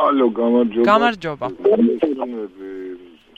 ალო, 0.00 0.26
გამარჯობა. 0.30 0.86
გამარჯობა. 0.90 1.46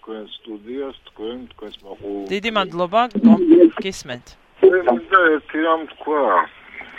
თქვენ 0.02 0.24
სტუდიას, 0.34 0.96
თქვენ 1.08 1.36
თქვენს 1.54 1.76
მოყუ. 1.82 2.12
დიდი 2.32 2.50
მადლობა, 2.58 3.00
გისმენთ. 3.82 4.26
და 4.62 5.20
ერთი 5.36 5.58
რამ 5.66 5.82
თქვა. 5.94 6.24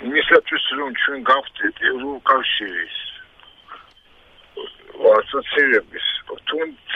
იმისათვის 0.03 0.63
რომ 0.79 0.91
ჩვენ 1.01 1.19
გავხდეთ 1.29 1.75
ევროკავშირის 1.91 2.95
ასოციაციების 5.03 6.07
თუნდაც 6.49 6.95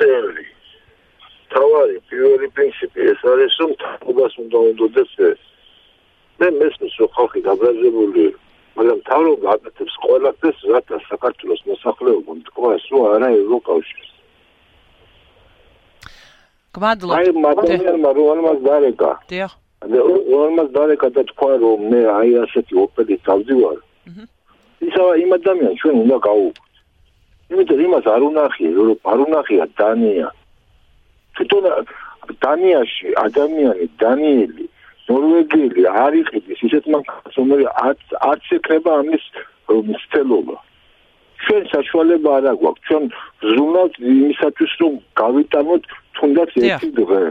თავარი 1.54 1.98
პირველი 2.10 2.48
პრინციპი 2.56 3.00
ეს 3.12 3.22
არის 3.32 3.54
რომ 3.62 3.72
თაობას 3.84 4.34
უნდა 4.44 4.58
უნდოდეს 4.70 5.12
ეს. 5.30 5.42
მე 6.40 6.48
მესმის 6.60 6.94
რომ 7.00 7.10
ხალხი 7.18 7.40
დაბრაზებული 7.48 8.26
მაგრამ 8.78 9.00
თავრობა 9.10 9.48
აკეთებს 9.56 9.96
ყველაფერს 10.06 10.60
რათა 10.74 10.98
საქართველოს 11.10 11.62
მოსახლეობა 11.72 12.32
მტკბას 12.40 12.84
რომ 12.92 13.02
არა 13.14 13.30
ევროკავშირს. 13.42 14.12
გვადლობთ. 16.78 17.18
აი 17.18 17.28
მაგალითად 17.48 17.98
რომელმაც 18.20 18.60
დარეკა. 18.68 19.12
დიახ. 19.34 19.52
რომელმაც 19.86 20.70
დარეკა 20.78 21.08
და 21.16 21.22
თქვა 21.32 21.52
რომ 21.64 21.80
მე 21.92 22.02
აი 22.20 22.30
ასეთი 22.44 22.74
ოპერი 22.84 23.16
დავდივარ 23.28 23.78
ისაა 24.88 25.14
იმ 25.24 25.32
ადამიანს 25.38 25.80
ჩვენ 25.82 25.96
უნდა 26.06 26.18
გავუკეთოთ 26.28 26.76
იმიტომ 27.52 27.80
იმას 27.88 28.06
არ 28.14 28.22
უნახია 28.30 28.70
ევროპა 28.74 29.06
არ 29.14 29.20
უნახია 29.28 29.66
დანია. 29.80 30.28
თვითონ 31.38 31.66
დანიაში 32.44 33.14
ადამიანი 33.24 33.86
დანიელი 34.02 34.66
ნორვეგიელი 35.08 35.84
არ 36.04 36.18
იყიდეს 36.22 36.64
ისეთ 36.68 36.90
მანქანას 36.94 37.38
რომელიც 37.40 37.70
არც 38.32 38.50
ეკრება 38.58 38.96
ამის 39.02 39.26
მცდელობა. 39.90 40.58
ჩვენ 41.46 41.64
საშუალება 41.72 42.30
არ 42.38 42.46
აქვს 42.52 42.82
ჩვენ 42.88 43.04
ზრუნავთ 43.50 43.96
იმისათვის 44.14 44.74
რომ 44.82 44.94
გავიტანოთ 45.22 45.84
თუნდაც 46.18 46.52
ერთი 46.60 46.90
დღე. 47.00 47.22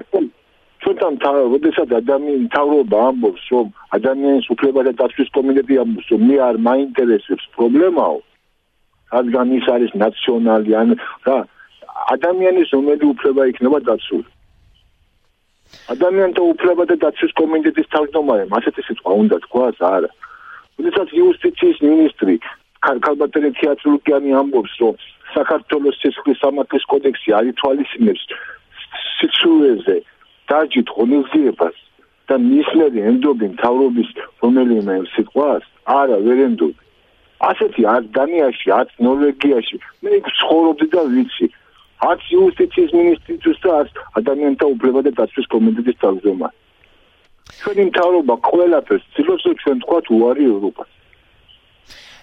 ჩვენთან 0.80 1.14
როდესაც 1.54 1.88
ადამიანი 2.00 2.48
თავრობა 2.54 2.98
ამბობს 3.10 3.44
რომ 3.52 3.66
ადამიანის 3.96 4.46
უფლებათა 4.54 4.92
დაცვის 5.00 5.30
კომიტეტი 5.36 5.74
ამბობს 5.82 6.08
რომ 6.12 6.20
მე 6.30 6.36
არ 6.48 6.56
მაინტერესებს 6.68 7.44
პრობლემაო. 7.56 8.18
რადგან 9.16 9.46
ის 9.58 9.66
არის 9.74 9.92
ნაციონალი 10.04 10.72
ან 10.80 10.88
რა 11.26 11.38
ადამიანის 12.14 12.68
რომელი 12.76 13.04
უფლება 13.12 13.46
იქნება 13.52 13.78
დაცული. 13.88 14.28
ადამიანთა 15.94 16.42
უფლება 16.52 16.84
და 16.90 16.96
დაცვის 17.04 17.32
კომიტეტის 17.40 17.90
თავმჯდომარემ 17.94 18.54
ასეთი 18.58 18.82
სიტყვა 18.88 19.12
უნდა 19.22 19.36
თქვას 19.46 19.78
არა. 19.94 20.10
როდესაც 20.78 21.08
იუსტიციის 21.20 21.78
ministri 21.90 22.34
ქალბატონი 22.86 23.50
თეატრულკიანი 23.58 24.30
ამბობს, 24.40 24.74
რომ 24.82 24.94
საქართველოს 25.34 25.96
სისხლის 26.02 26.38
სამართლის 26.42 26.84
კოდექსი 26.92 27.34
არ 27.38 27.44
ითვალისწინებს 27.52 28.22
სიცუეზე 29.18 29.96
დაჯით 30.50 30.88
ღონისძიებას 30.96 31.76
და 32.30 32.36
მისლები 32.46 33.00
ენდობენ 33.10 33.52
თავრობის 33.62 34.10
რომელიმე 34.42 34.96
სიტყვას, 35.14 35.64
არა 36.00 36.18
ვერ 36.26 36.38
ენდობენ. 36.48 36.82
ასეთი 37.50 37.82
არ 37.94 38.02
დანიაში, 38.16 38.68
არც 38.78 38.90
ნორვეგიაში, 39.06 39.76
მე 40.02 40.10
იქ 40.18 40.26
ცხოვრობდი 40.38 40.86
და 40.94 41.02
ვიცი. 41.12 41.46
არც 42.04 42.22
იუსტიციის 42.36 42.92
მინისტრიც 42.92 43.60
და 43.64 43.70
არც 43.80 43.92
ადამიანთა 44.20 44.66
უფლება 44.74 45.00
და 45.06 45.10
დაცვის 45.20 45.46
კომიტეტის 45.54 45.96
თავმჯდომარე. 46.02 46.56
ჩვენი 47.56 47.82
მთავრობა 47.90 48.34
ყველაფერს 48.50 49.04
ცდილობს 49.14 49.42
რომ 49.46 49.56
ჩვენ 49.62 49.76
თქვა 49.82 49.98
უარი 50.16 50.44
ევროპას. 50.52 50.90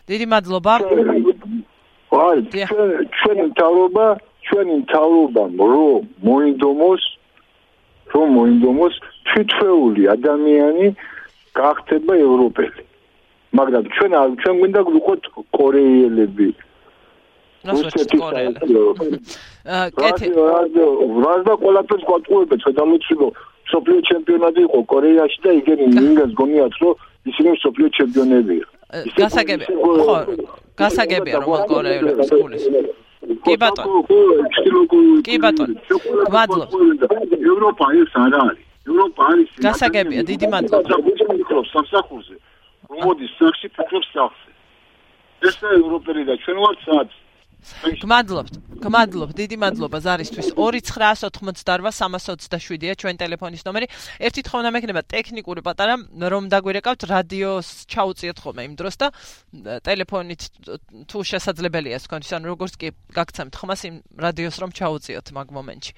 დიდი 0.09 0.25
მადლობა. 0.33 0.73
აი, 2.13 2.37
ჩვენი 3.17 3.43
მთავრობა, 3.49 4.05
ჩვენი 4.45 4.73
მთავრობა 4.83 5.43
რომ 5.57 6.01
მოინდომოს 6.27 7.03
რომ 8.13 8.27
მოინდომოს 8.37 8.95
თვითფეული 9.27 10.03
ადამიანი 10.15 10.85
გახდება 11.57 12.13
ევროპელი. 12.27 12.83
მაგრამ 13.57 13.83
ჩვენ 13.95 14.11
არ 14.21 14.29
ჩვენ 14.41 14.55
გვინდა 14.59 14.81
გიყოთ 14.89 15.23
კორეელები. 15.55 16.49
რუსეთის 17.63 18.07
კორეელები. 18.19 18.75
აა 19.63 19.87
კეთე. 19.99 20.27
ვაზდა 21.23 21.53
ყველაფერს 21.63 22.03
გვატყუებენ 22.09 22.57
ჩვენ 22.63 22.75
დამოწილო 22.79 23.27
სოფლიო 23.71 23.99
ჩემპიონატი 24.09 24.61
იყო 24.67 24.79
კორეაში 24.91 25.39
და 25.43 25.51
იგენი 25.59 25.85
მინგას 25.95 26.31
გონიათ 26.39 26.73
რომ 26.83 26.93
ისინი 27.31 27.49
სოფლიო 27.63 27.87
ჩემპიონებია. 27.97 28.65
გასაგებია. 29.17 29.67
ხო, 29.83 30.17
გასაგებია 30.81 31.37
რომ 31.39 31.51
კორეელებს 31.71 32.29
გულის. 32.35 32.63
კი 33.47 33.53
ბატონო. 33.61 33.99
კი 35.23 35.35
ბატონო. 35.43 35.75
მადლობა. 36.35 36.75
ევროპა 37.51 37.85
ის 38.03 38.11
არ 38.23 38.33
არის. 38.43 38.61
ევროპა 38.91 39.21
არის 39.31 39.49
გასაგებია, 39.63 40.21
დიდი 40.27 40.47
მადლობა. 40.53 41.63
სამსახურზე. 41.73 42.35
მოდის 43.03 43.31
სახში 43.39 43.67
ფიქრობს 43.75 44.09
სახზე. 44.13 44.49
ეს 45.47 45.57
ევროპელი 45.79 46.23
და 46.27 46.33
ჩვენ 46.43 46.57
ვართ 46.63 46.79
სად? 46.87 47.09
გმადლობთ. 48.03 48.53
გმადლობთ. 48.83 49.35
დიდი 49.37 49.57
მადლობა 49.63 49.97
ზარისთვის. 50.03 50.47
2992327-ია 50.57 52.93
ჩვენ 52.99 53.15
ტელეფონის 53.21 53.63
ნომერი. 53.67 53.87
ერთი 54.19 54.41
თხოვნა 54.43 54.69
მექნება 54.75 55.01
ტექნიკური 55.07 55.61
პატარა 55.63 55.95
რომ 56.33 56.43
დაგვირეკავთ 56.51 57.01
რადიოს 57.07 57.87
ჩაუწიოთ 57.87 58.37
ხოლმე 58.43 58.61
იმ 58.67 58.73
დროს 58.79 58.95
და 58.99 59.07
ტელეფონით 59.87 60.41
თუ 61.07 61.17
შესაძლებელია 61.23 61.97
თქვენთვის 62.03 62.33
ან 62.37 62.43
როგორც 62.49 62.73
კი 62.81 62.87
გაგცემთ 63.13 63.53
ხმას 63.59 63.81
იმ 63.87 63.95
რადიოს 64.19 64.55
რომ 64.61 64.71
ჩაუწიოთ 64.73 65.27
მაგ 65.33 65.47
მომენტში. 65.57 65.91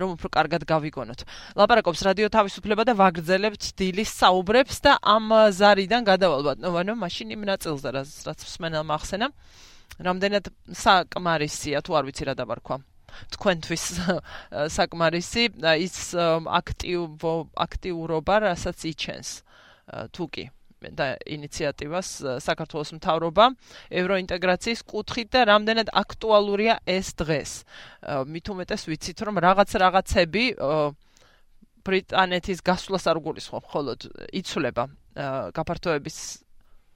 რომ 0.00 0.10
უფრო 0.16 0.28
კარგად 0.30 0.62
გავიგონოთ. 0.64 1.20
ლაპარაკობს 1.58 2.00
რადიო 2.06 2.28
თავისუფლება 2.30 2.82
და 2.86 2.94
ვაგრძელებთ 2.94 3.62
დილის 3.78 4.10
საუბრებს 4.20 4.76
და 4.84 4.92
ამ 5.02 5.50
ზარიდან 5.50 6.02
გადავალ 6.06 6.42
ბატონო, 6.46 6.94
მაშინ 6.94 7.34
იმ 7.36 7.42
ნაწილზე 7.50 7.88
რაც 7.96 8.38
მსმენელმა 8.46 8.94
ახსენა. 8.98 9.28
რამდენად 10.00 10.52
საკმარისია 10.84 11.82
თუ 11.84 12.00
არ 12.00 12.08
ვიცი 12.08 12.24
რა 12.30 12.34
დაბარქვა 12.38 12.80
თქვენთვის 13.34 13.84
საკმარისი 14.78 15.44
ის 15.82 15.96
აქტივო 16.60 17.34
აქტიურობა 17.66 18.34
რასაც 18.46 18.86
იჩენს. 18.92 19.30
თუკი 20.14 20.44
და 20.80 21.06
ინიციატივას 21.28 22.08
საქართველოს 22.40 22.94
მთავრობა 22.96 23.44
ევროინტეგრაციის 24.00 24.80
კუთხით 24.88 25.28
და 25.34 25.40
რამდენად 25.50 25.88
აქტუალურია 25.92 26.80
ეს 26.86 27.12
დღეს. 27.20 27.50
მით 28.06 28.46
უმეტეს 28.54 28.86
ვიცით 28.88 29.18
რომ 29.26 29.42
რაღაც 29.44 29.70
რაღაცები 29.76 30.44
ბრიტანეთის 31.84 32.58
გასვლას 32.64 33.04
არ 33.10 33.18
გულისხმობ 33.24 33.64
მხოლოდ 33.68 34.00
იცვლება 34.40 34.84
გაფართოების 35.56 36.18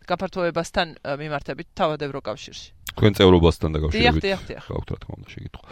გაფართოებასთან 0.04 0.88
მიმართებით 1.20 1.68
თავად 1.74 2.04
ევროკავშირში 2.04 2.73
თქვენ 2.94 3.12
წევრობასთან 3.18 3.70
დაკავშირებით. 3.74 4.24
გაქვთ 4.70 4.88
რა 4.90 4.98
თქმა 5.02 5.14
უნდა 5.18 5.28
შეგიტყვა. 5.34 5.62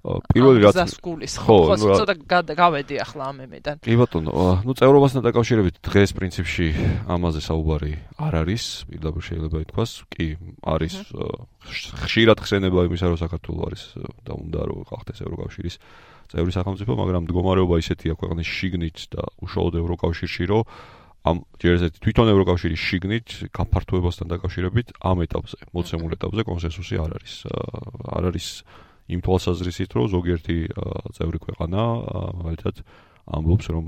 პირველი 0.00 0.64
რაც 0.64 0.76
გასკულის 0.80 1.34
ხო, 1.44 1.56
ხო, 1.76 1.96
ცოტა 2.00 2.54
გავედი 2.56 2.96
ახლა 3.04 3.22
ამ 3.36 3.38
ემედან. 3.44 3.76
კი 3.84 3.94
ბატონო, 4.00 4.32
ну 4.64 4.72
წევრობასთან 4.72 5.20
დაკავშირებით 5.28 5.76
დღეს 5.84 6.10
პრინციპში 6.16 6.68
ამაზე 7.04 7.40
საუბარი 7.44 7.92
არ 8.16 8.32
არის, 8.40 8.64
პირდაპირ 8.88 9.22
შეიძლება 9.28 9.56
ითქვას, 9.60 9.90
კი 10.08 10.26
არის 10.64 10.94
ხშირად 12.00 12.38
ხსენება 12.40 12.80
იმისა, 12.88 13.06
რომ 13.12 13.18
საქართველოს 13.20 13.64
არის 13.68 13.82
და 14.24 14.32
უნდა 14.40 14.60
რომ 14.72 14.78
გახდეს 14.88 15.18
ევროკავშირის 15.20 15.74
წევრი 16.32 16.52
სახელმწიფო, 16.56 16.92
მაგრამ 16.96 17.22
მდგომარეობა 17.28 17.76
ისეთია 17.84 18.14
ქვეყნის 18.16 18.48
შიგნით 18.48 18.98
და 19.12 19.22
უშუალოდ 19.44 19.74
ევროკავშირში, 19.84 20.44
რომ 20.48 20.62
ამ 21.20 21.44
ჯერზე 21.60 21.92
თვითონ 22.00 22.32
ევროკავშირის 22.32 22.80
შიგნით 22.80 23.28
გაფართოებასთან 23.52 24.26
დაკავშირებით 24.32 24.88
ამ 25.04 25.18
ეტაპზე, 25.28 25.58
მოცემულ 25.76 26.16
ეტაპზე 26.16 26.42
კონსენსუსი 26.48 26.96
არ 26.96 27.10
არის. 27.20 27.34
არ 28.16 28.24
არის 28.32 28.46
იმ 29.10 29.20
თვალსაზრისით, 29.26 29.90
რომ 30.00 30.06
ზოგიერთი 30.16 30.56
წევრი 31.18 31.38
ქვეყანა 31.44 31.80
მაგალითად 32.40 32.74
ამბობს, 33.36 33.66
რომ 33.68 33.84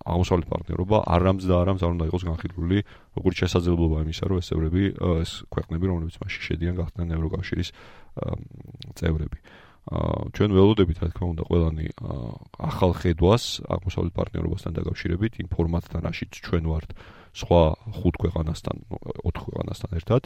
აღმოსავლეთ 0.00 0.48
პარტნიორობა 0.48 0.96
არამც 1.12 1.42
და 1.44 1.54
არამც 1.60 1.80
არ 1.84 1.92
უნდა 1.92 2.04
იყოს 2.08 2.24
განხილული, 2.24 2.78
როგორც 3.20 3.36
შესაძლებლობა 3.44 3.96
იმისა, 4.08 4.24
რომ 4.32 4.36
ეს 4.40 4.46
წევრები, 4.48 4.82
ეს 5.20 5.32
ქვეყნები, 5.52 5.84
რომლებიც 5.92 6.16
მასში 6.24 6.40
შედიან, 6.48 6.74
გახდნენ 6.80 7.08
ევროკავშირის 7.20 7.68
წევრები. 8.96 9.38
ჩვენ 9.88 10.50
ველოდებით 10.54 10.98
რა 11.00 11.08
თქმა 11.10 11.26
უნდა 11.34 11.44
ყველანი 11.48 11.86
ახალ 12.60 12.92
ხედვას 13.00 13.44
აღმოსავლეთ 13.64 14.12
პარტნიორობასთან 14.18 14.76
დაკავშირებით 14.76 15.32
იმ 15.40 15.48
ფორმატთან 15.50 16.04
რაშიც 16.04 16.32
ჩვენ 16.46 16.64
ვართ 16.70 16.90
სხვა 17.40 17.62
ხუთ 17.96 18.14
ქვეყანასთან 18.22 18.76
ოთხ 19.24 19.40
ქვეყანასთან 19.48 19.90
ერთად 19.98 20.22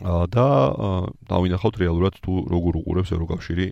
და 0.00 0.46
დავინახავთ 1.32 1.76
რეალურად 1.80 2.14
თუ 2.20 2.32
როგორ 2.52 2.72
უყურებს 2.84 3.10
ევროკავშირი 3.16 3.66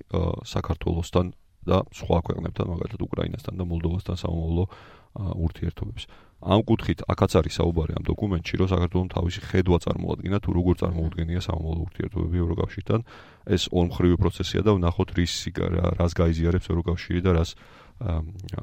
საქართველოსთან 0.45 1.27
და 1.69 1.85
სხვა 1.93 2.19
ქვეყნებთან 2.27 2.67
მაგალითად 2.73 3.01
უკრაინასთან 3.05 3.55
და 3.61 3.65
მოლდოვასთან 3.69 4.17
სამომავლო 4.25 4.65
ურთიერთობებს. 5.19 6.05
ამ 6.39 6.61
კუთხით 6.63 7.03
აქაც 7.11 7.33
არის 7.35 7.55
საუბარი 7.59 7.93
ამ 7.99 8.05
დოკუმენტში, 8.07 8.55
რომ 8.63 8.69
საქართველოს 8.71 9.11
თავისი 9.11 9.41
ხედვა 9.51 9.79
წარმოადგენა 9.85 10.39
თუ 10.39 10.51
როგორ 10.55 10.75
წარმოუდგენია 10.83 11.41
სამომავლო 11.43 11.81
ურთიერთობები 11.89 12.37
ევროკავშირთან. 12.39 13.01
ეს 13.59 13.63
ორმხრივი 13.75 14.17
პროცესია 14.23 14.61
და 14.63 14.71
ვნახოთ 14.79 15.09
რის 15.19 15.35
რას 15.99 16.13
გაიზიარებს 16.15 16.67
ევროკავშირი 16.71 17.21
და 17.27 17.31
რას 17.39 17.51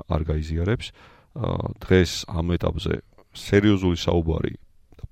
არ 0.07 0.21
გაიზიარებს. 0.23 0.87
დღეს 1.83 2.11
ამ 2.31 2.47
ეტაპზე 2.55 2.93
სერიოზული 3.35 3.97
საუბარი 3.99 4.53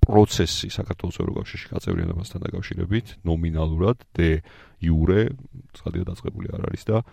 პროცესი 0.00 0.68
საქართველოს 0.72 1.20
ევროკავშირში 1.20 1.66
გაწევრიანებასთან 1.68 2.40
დაკავშირებით 2.48 3.06
ნომინალურად 3.28 3.96
დე 4.16 4.40
იურე 4.80 5.36
სადია 5.76 6.04
დაწყებული 6.08 6.48
არ 6.56 6.62
არის 6.72 6.84
და 6.88 7.04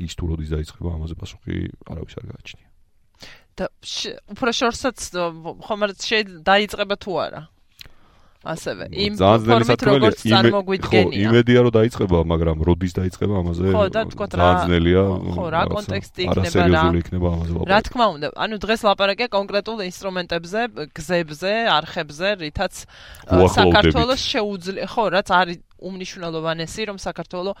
ის 0.00 0.12
თუ 0.16 0.24
როდის 0.32 0.52
დაიწყება 0.56 0.96
ამაზე 0.96 1.14
პასუხი 1.20 1.56
არავის 1.92 2.14
არ 2.20 2.26
გააჩნია. 2.32 2.71
და 3.60 3.68
უფრო 4.34 4.50
შორსაც 4.60 4.98
ხომ 5.66 5.86
არ 5.86 5.92
შეიძლება 6.02 6.44
დაიწყება 6.50 6.96
თუ 7.04 7.18
არა 7.26 7.42
ასევე 8.42 8.84
იმ 8.90 9.14
ფორმით 9.22 9.82
როგორც 9.86 10.18
წარმოგვიდგენია. 10.26 11.14
ხო, 11.14 11.22
იმედია 11.30 11.58
რომ 11.62 11.72
დაიწყება, 11.78 12.18
მაგრამ 12.26 12.56
როდის 12.66 12.92
დაიწყება 12.98 13.34
ამაზე? 13.38 13.66
ხო, 13.70 13.82
და 13.94 14.02
თქვა 14.10 14.26
რა. 14.26 14.42
ძანძნელია. 14.42 15.02
ხო, 15.36 15.44
რა 15.54 15.62
კონტექსტი 15.70 16.20
იქნება 16.26 16.66
რა? 16.74 16.82
იქნება 17.02 17.28
ამაზე 17.32 17.52
ლაპარაკი. 17.54 17.70
რა 17.70 17.78
თქმა 17.86 18.06
უნდა, 18.18 18.26
ანუ 18.34 18.54
დღეს 18.66 18.80
ლაპარაკია 18.82 19.28
კონკრეტულ 19.30 19.78
ინსტრუმენტებზე, 19.86 20.60
გზებზე, 20.90 21.52
არხებზე, 21.78 22.28
რითაც 22.42 22.74
საქართველოს 23.30 24.20
შეუძლია, 24.32 24.86
ხო, 24.90 25.04
რაც 25.14 25.28
არის 25.30 25.58
უმნიშვნელოვანესი, 25.82 26.82
რომ 26.90 26.98
საქართველოს 26.98 27.56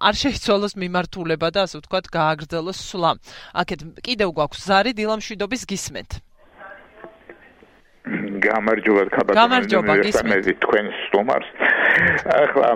არ 0.00 0.14
შეიცვალოს 0.20 0.72
მიმართულება 0.80 1.48
და 1.52 1.60
ასე 1.68 1.80
ვთქვათ, 1.80 2.04
გააგრძელოს 2.12 2.78
სვლა. 2.80 3.10
აქეთ 3.60 3.80
კიდევ 4.04 4.28
გვაქვს 4.36 4.60
ზარი 4.68 4.92
დილამშვიდობის 4.96 5.62
გისმენთ. 5.68 6.12
გამარჯობა 8.48 9.02
ხაბატონო 9.14 9.40
გამარჯობა 9.40 9.94
გისმენთ 10.04 10.46
თქვენ 10.64 10.86
სტუმარს. 11.04 11.48
ახლა 11.94 12.70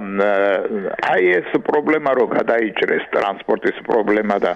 აი 1.11 1.25
ეს 1.39 1.51
პრობლემა 1.67 2.11
რო 2.19 2.27
გადაიჭრეს 2.39 3.05
ტრანსპორტის 3.15 3.79
პრობლემა 3.89 4.37
და 4.45 4.53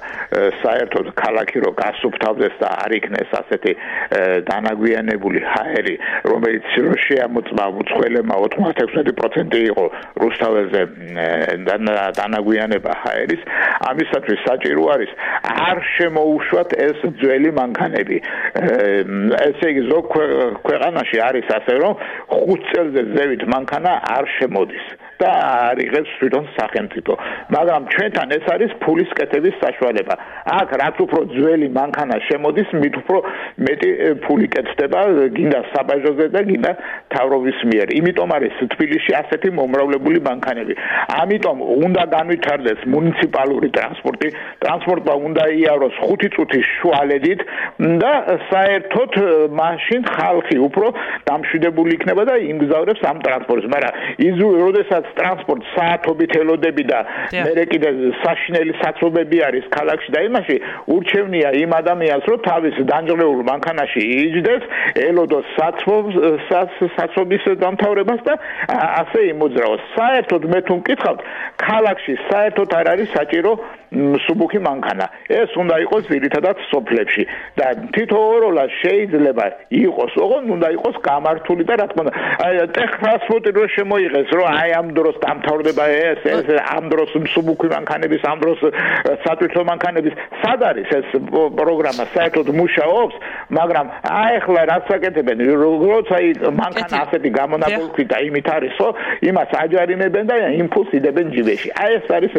საერთოდ 0.62 1.06
ქალაქი 1.18 1.58
რო 1.64 1.72
გასუფთავდეს 1.82 2.54
და 2.62 2.68
არ 2.84 2.94
იქნეს 2.98 3.30
ასეთი 3.40 3.72
დანაგვიანებული 4.50 5.40
ჰაერი 5.52 5.94
რომელიც 6.30 6.66
რო 6.86 6.94
შეამოწმა 7.06 7.64
უცხოელებმა 7.82 8.36
96% 8.54 9.58
იყო 9.72 9.86
რუსთაველზე 10.22 10.82
დანაგვიანება 12.20 12.92
ჰაერის 13.02 13.42
ამისათვის 13.90 14.40
საჭირო 14.46 14.82
არის 14.94 15.10
არ 15.66 15.78
შემოუშვათ 15.96 16.70
ეს 16.86 16.98
ძველი 17.20 17.50
მანქანები. 17.58 18.16
ესე 19.48 19.66
იგი 19.72 19.82
ზოგ 19.90 20.04
ქვეყანაში 21.02 21.18
არის 21.28 21.46
ასე 21.56 21.74
რომ 21.82 21.94
5 22.30 22.66
წელზე 22.70 23.02
ზევით 23.14 23.42
მანქანა 23.52 23.92
არ 24.16 24.24
შემოდის 24.38 24.86
და 25.22 25.30
არიღებს 25.70 26.10
თვითონ 26.18 26.44
სახელმწიფო. 26.58 27.12
მაგრამ 27.54 27.82
ჩვენთან 27.92 28.28
ეს 28.36 28.46
არის 28.54 28.72
ფულის 28.82 29.10
კეთების 29.18 29.54
საშუალება. 29.62 30.14
აქ 30.58 30.68
რაც 30.82 30.96
უფრო 31.04 31.20
ძველი 31.34 31.68
მანქანა 31.78 32.16
შემოდის 32.28 32.68
მით 32.82 32.94
უფრო 33.02 33.18
მეტი 33.66 33.90
ფული 34.24 34.46
კეთდება 34.54 35.00
გინდა 35.36 35.60
საბაჟოზე 35.72 36.26
და 36.34 36.40
გინდა 36.48 36.72
თავრობის 37.14 37.58
მიერ. 37.70 37.86
იმიტომ 37.98 38.30
არის 38.36 38.54
თბილისში 38.74 39.12
ასეთი 39.20 39.48
მომრავლებული 39.58 40.18
მანქანები. 40.28 40.74
ამიტომ 41.22 41.56
უნდა 41.86 42.02
განვითარდეს 42.16 42.80
მუნიციპალური 42.94 43.68
ტრანსპორტი. 43.76 44.28
ტრანსპორტმა 44.62 45.14
უნდა 45.28 45.44
იაროს 45.62 45.96
5 46.02 46.28
წუთის 46.34 46.66
შუალედით 46.80 47.40
და 48.02 48.12
საერთოდ 48.50 49.12
მაშინ 49.60 50.02
ხალხი 50.16 50.56
უფრო 50.66 50.86
დამშვიდებული 51.30 51.90
იქნება 51.96 52.22
და 52.30 52.34
იმგზავრებს 52.52 53.02
ამ 53.10 53.18
ტრანსპორტს. 53.26 53.66
მაგრამ 53.74 53.94
იზუ 54.28 54.48
როდესაც 54.66 55.04
ტრანსპორტ 55.18 55.62
საათობით 55.74 56.36
ელოდები 56.42 56.84
და 56.90 56.98
მე 57.32 57.64
კიდე 57.72 57.90
საშინელი 58.22 58.74
საცობები 58.82 59.38
არის 59.48 59.68
ქალაქში 59.76 60.14
და 60.16 60.24
იმაში 60.28 60.56
ურჩევნია 60.96 61.48
იმ 61.62 61.76
ადამიანს 61.80 62.24
რომ 62.32 62.40
თავის 62.48 62.80
დანჯღრეულ 62.92 63.40
მანქანაში 63.50 64.02
იჯდეს 64.22 64.62
ელოდოს 65.08 65.46
საცობს 65.58 66.14
საცობის 66.96 67.44
დამთავრებას 67.62 68.20
და 68.26 68.34
ასე 69.02 69.20
იმოძრაოს. 69.32 69.82
საერთოდ 69.96 70.42
მე 70.52 70.60
თუ 70.66 70.74
მკითხავთ 70.82 71.20
ქალაქში 71.62 72.14
საერთოდ 72.30 72.68
არ 72.80 72.86
არის 72.92 73.08
საჭირო 73.16 73.52
სუბუქი 74.26 74.58
მანქანა. 74.68 75.06
ეს 75.28 75.50
უნდა 75.62 75.74
იყოს 75.84 76.02
ძირითადად 76.12 76.56
სოფლებში. 76.70 77.24
და 77.58 77.66
თითოეულა 77.94 78.64
შეიძლება 78.80 79.44
იყოს 79.70 80.12
ოღონდ 80.24 80.48
უნდა 80.56 80.68
იყოს 80.76 80.96
გამართული 81.04 81.62
და 81.68 81.74
რა 81.80 81.86
თქმა 81.92 82.02
უნდა 82.02 82.12
აი 82.44 82.54
ტექნასპორტი 82.78 83.50
რო 83.56 83.64
შემოიღეს 83.76 84.28
რომ 84.38 84.46
აი 84.62 84.70
ამ 84.80 84.88
დროს 84.96 85.16
დამთავრდება 85.24 85.84
ეს 86.08 86.20
ეს 86.32 86.46
ამ 86.76 86.84
დროს 86.92 87.10
სუბუქი 87.34 87.68
მანქანების 87.76 88.22
ამ 88.32 88.38
დროს 88.42 88.58
სატვირთო 89.24 89.62
მანქანების. 89.70 90.14
სად 90.42 90.60
არის 90.70 90.88
ეს 90.98 91.08
პროგრამა? 91.60 92.04
საერთოდ 92.14 92.46
მუშაობს 92.60 93.14
მაგრამ 93.58 93.86
აი 94.02 94.32
ახლა 94.40 94.62
რაც 94.72 94.86
აკეთებენ 94.96 95.38
როცა 95.62 96.16
მანქანა 96.62 96.96
ასეთი 97.04 97.30
გამონაბოლქვი 97.38 98.04
და 98.12 98.18
იმით 98.28 98.46
არისო 98.56 98.86
იმას 99.28 99.50
აჯარიმებენ 99.62 100.24
და 100.30 100.34
იმპულსი 100.62 100.98
დებენ 101.06 101.26
ჯიბეში. 101.34 101.68
აი 101.82 101.90
ეს 101.98 102.06
არის 102.16 102.32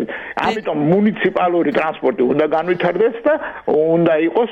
ამიტომ 0.47 0.77
მუნიციპალური 1.43 1.71
ტრანსპორტი 1.75 2.23
უნდა 2.23 2.45
განვითარდეს 2.53 3.15
და 3.25 3.33
უნდა 3.67 4.13
იყოს 4.27 4.51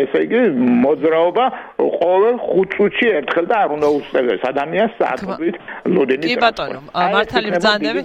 ესე 0.00 0.18
იგი 0.26 0.40
მოძრაობა 0.84 1.44
ყოველ 1.80 2.34
5 2.44 2.74
წუთში 2.74 3.06
ერთხელ 3.20 3.46
და 3.50 3.56
არ 3.64 3.70
უნდა 3.76 3.88
უსწრებს 3.96 4.44
ადამიანს 4.50 4.92
საათობით 5.00 5.54
ლოდენი 5.96 6.24
კი 6.30 6.36
ბატონო 6.44 6.80
მართალი 6.92 7.48
ბრძანდები 7.56 8.00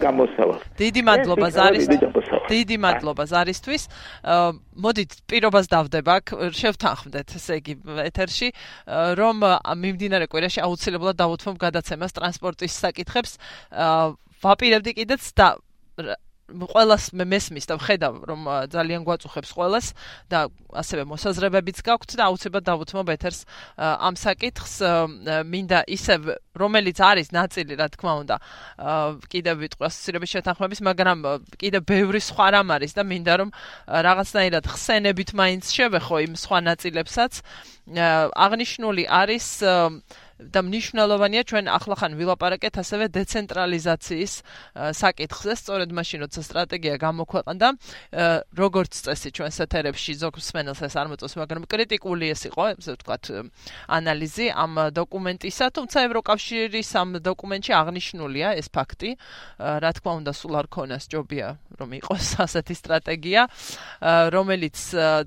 დიდი 0.80 1.01
მადლობა 1.09 1.47
ზარის 1.57 1.88
დიდი 2.45 2.78
მადლობა 2.86 3.24
ზარისთვის. 3.26 3.84
მოდით 4.76 5.11
პირობას 5.30 5.66
დავდება 5.72 6.13
შევთანხმდეთ 6.51 7.28
ესე 7.36 7.53
იგი 7.61 7.74
ეთერში 8.05 8.49
რომ 9.20 9.36
მიმდინარე 9.84 10.26
კვირაში 10.32 10.59
აუცილებლად 10.68 11.16
დავუთმობ 11.16 11.55
გადაცემას 11.66 12.11
ტრანსპორტის 12.16 12.74
საკითხებს. 12.76 13.39
ვაპირებდი 14.43 14.91
კიდეც 14.99 15.24
და 15.34 15.47
ყველას 16.46 17.10
მე 17.18 17.26
მესმის 17.26 17.66
და 17.66 17.76
ვხედავ 17.82 18.14
რომ 18.30 18.41
ძალიან 18.70 19.02
გვაწუხებს 19.02 19.52
ყველას 19.58 19.88
და 20.30 20.46
ასევე 20.78 21.04
მოსაზრებებიც 21.10 21.82
გაქვთ 21.82 22.12
და 22.20 22.30
აუცილებლად 22.30 22.66
დავუთმობ 22.70 23.08
ეთერს 23.18 23.39
ამ 23.82 24.14
საკითხს 24.14 24.76
მინდა 25.50 25.80
ისე 25.89 26.16
რომელიც 26.54 26.98
არის 27.02 27.34
ნაწილი 27.34 27.74
რა 27.82 27.88
თქმა 27.98 28.14
უნდა 28.22 28.36
კიდევ 29.34 29.56
ვიტყვი 29.66 29.84
ასოცირების 29.89 30.34
შეთანხმების 30.38 30.82
მაგრამ 30.86 31.20
კიდევ 31.58 31.82
ბევრი 31.89 32.22
სხვა 32.22 32.48
რამ 32.54 32.70
არის 32.78 32.93
და 32.93 33.04
მინდა 33.10 33.34
რომ 33.41 33.50
რაღაცნაირად 33.89 34.66
ხსენებით 34.70 35.34
მაინც 35.34 35.66
შევეხო 35.66 36.16
იმ 36.30 36.34
სხვა 36.38 36.60
ნაწილებსაც. 36.70 37.34
აღნიშნული 37.86 39.04
არის 39.10 39.48
და 40.36 40.60
მნიშვნელოვანია 40.68 41.44
ჩვენ 41.48 41.66
ახლახან 41.72 42.12
ვილაპარაკეთ 42.20 42.76
ასევე 42.84 43.06
დეცენტრალიზაციის 43.16 44.34
საკითხზე, 45.00 45.54
სწორედ 45.56 45.90
მაშინ 45.96 46.28
როცა 46.28 46.42
სტრატეგია 46.44 46.96
გამოქვეყნდა, 47.00 47.68
როგორც 48.60 48.94
წესი 49.08 49.30
ჩვენ 49.32 49.52
სეთერებში 49.56 50.14
ზოგ 50.20 50.36
მსმენელს 50.36 50.82
ეს 50.84 50.96
არ 51.00 51.08
მოწონს, 51.16 51.36
მაგრამ 51.40 51.64
კრიტიკული 51.72 52.26
ეს 52.36 52.42
იყო, 52.52 52.64
ასე 52.76 52.92
ვთქვათ, 53.00 53.24
ანალიზი 53.88 54.48
ამ 54.52 54.74
დოკუმენტისა, 54.92 55.66
თუმცა 55.72 55.98
ევროკავშირის 56.04 56.90
ამ 57.00 57.10
დოკუმენტში 57.24 57.72
აღნიშნულია 57.80 58.48
ეს 58.60 58.68
ფაქტი, 58.76 59.16
რა 59.56 59.92
თქმა 59.96 60.12
უნდა, 60.20 60.32
სულ 60.36 60.54
არ 60.60 60.68
ქონას 60.68 61.08
ჯობია 61.08 61.48
რომ 61.80 61.90
იყოს 62.00 62.28
ასეთი 62.46 62.76
სტრატეგია, 62.76 63.42
რომელიც 64.36 64.78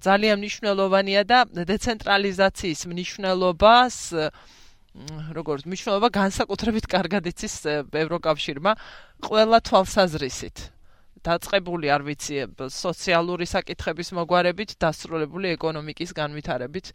ძალიან 0.05 0.37
მნიშვნელოვანია 0.41 1.23
და 1.29 1.39
დეცენტრალიზაციის 1.49 2.81
მნიშვნელობას 2.93 3.97
როგორც 5.37 5.67
მნიშვნელობა 5.69 6.09
განსაკუთრებით 6.15 6.87
კარგად 6.91 7.29
იცის 7.31 7.55
ევროკავშირმა 7.93 8.73
ყველა 9.23 9.59
თვალსაზრისით. 9.69 10.59
დაწყებული 11.19 11.91
არ 11.91 12.03
ვიცი 12.07 12.37
სოციალური 12.71 13.47
საკითხების 13.47 14.15
მოგვარებით, 14.15 14.79
დასრულებული 14.79 15.55
ეკონომიკის 15.59 16.15
განვითარებით, 16.15 16.95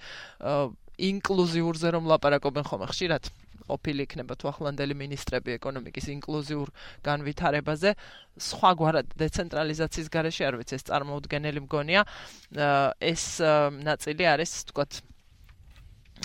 ინკლუზიურზე 0.97 1.87
რომ 1.95 2.07
ლაპარაკობენ 2.07 2.63
ხომ 2.69 2.83
ხშირად 2.87 3.23
ოფილი 3.71 4.03
იქნება 4.07 4.35
თუ 4.39 4.49
ახლანდელი 4.51 4.95
ministrები 4.97 5.55
ეკონომიკის 5.55 6.09
ინკლუზიურ 6.19 6.67
განვითარებაზე. 7.07 7.95
სხვაგვარად 8.47 9.07
დეცენტრალიზაციის 9.19 10.09
გარეშე 10.11 10.43
არ 10.49 10.55
ვიცი 10.59 10.75
ეს 10.79 10.83
წარმოუდგენელი 10.89 11.59
მგონია. 11.63 12.01
ეს 12.99 13.23
ნაწილი 13.87 14.23
არის 14.33 14.51
თქო 14.71 14.83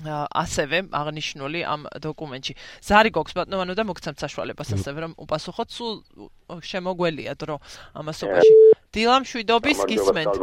ასევე 0.04 0.78
აღნიშნული 0.94 1.60
ამ 1.66 1.80
დოკუმენტში. 1.98 2.52
ზარი 2.88 3.10
გოქს 3.10 3.32
ბატონო 3.34 3.74
და 3.74 3.82
მოგცემთ 3.88 4.18
საშუალებას 4.22 4.68
ასევე 4.78 4.98
რომ 5.04 5.12
უპასუხოთ 5.18 5.68
სულ 5.74 5.94
შემოგველია 6.62 7.32
დრო 7.34 7.56
ამასობაში. 7.98 8.52
დილამ 8.94 9.24
შვიდობის 9.26 9.78
გისმენთ. 9.90 10.34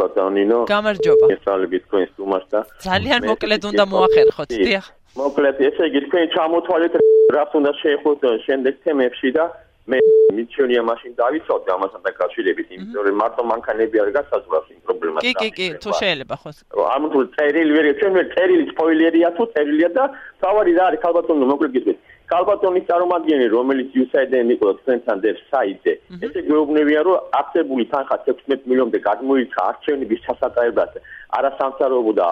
გამარჯობა. 0.70 1.26
ესალები 1.36 1.78
თქვენ 1.88 2.04
სტუმარს 2.14 2.48
და 2.52 2.60
ძალიან 2.84 3.22
მოკლედ 3.32 3.62
უნდა 3.72 3.84
მოახერხოთ. 3.90 4.50
დიახ. 4.60 4.86
მოკლედ 5.16 5.56
ესე 5.64 5.84
იგი 5.90 6.00
თქვენ 6.08 6.26
ჩამოთვალეთ 6.36 6.94
რას 7.36 7.52
უნდა 7.56 7.72
შეეხოთ 7.82 8.22
შემდეგ 8.46 8.74
თემებში 8.84 9.30
და 9.36 9.44
მე 9.88 9.98
მიჩვენია 10.38 10.82
მაშინ 10.90 11.12
დავიცავთ 11.22 11.66
ამასთან 11.76 12.02
დაკავშირებით, 12.08 12.68
იმიტომ 12.76 13.02
რომ 13.08 13.16
მარტო 13.22 13.42
მანქანები 13.52 13.96
არ 14.04 14.10
გასაზღვრავს 14.18 14.68
იმ 14.76 14.80
პრობლემას. 14.88 15.22
კი, 15.26 15.34
კი, 15.42 15.50
კი, 15.58 15.68
თუ 15.84 15.90
შეიძლება 16.02 16.36
ხო. 16.42 16.50
ამ 16.96 17.04
თუ 17.14 17.20
წერილი 17.36 17.72
ვერ 17.78 17.86
ჩვენ 18.00 18.12
ვერ 18.18 18.28
წერილი 18.36 18.66
სპოილერია 18.74 19.30
თუ 19.38 19.44
წერილია 19.54 19.90
და 19.98 20.04
თავარი 20.42 20.72
რა 20.78 20.84
არის 20.90 21.00
ქალბატონო 21.06 21.46
მოკლედ 21.52 21.72
გითხრით. 21.76 22.00
ქალბატონის 22.32 22.86
წარმომადგენელი 22.90 23.50
რომელიც 23.54 23.90
USAID-ენ 24.02 24.48
იყო 24.56 24.68
თქვენთან 24.82 25.18
დებს 25.26 25.42
საიტზე. 25.54 25.94
ესე 26.26 26.40
გვეუბნებიან 26.50 27.04
რომ 27.08 27.18
აქტებული 27.42 27.84
თანხა 27.94 28.18
16 28.26 28.66
მილიონამდე 28.70 29.00
გადმოიცა 29.10 29.60
არჩევნების 29.70 30.24
ჩასატარებლად 30.26 30.92
არასამთავრობო 31.38 32.12
და 32.20 32.26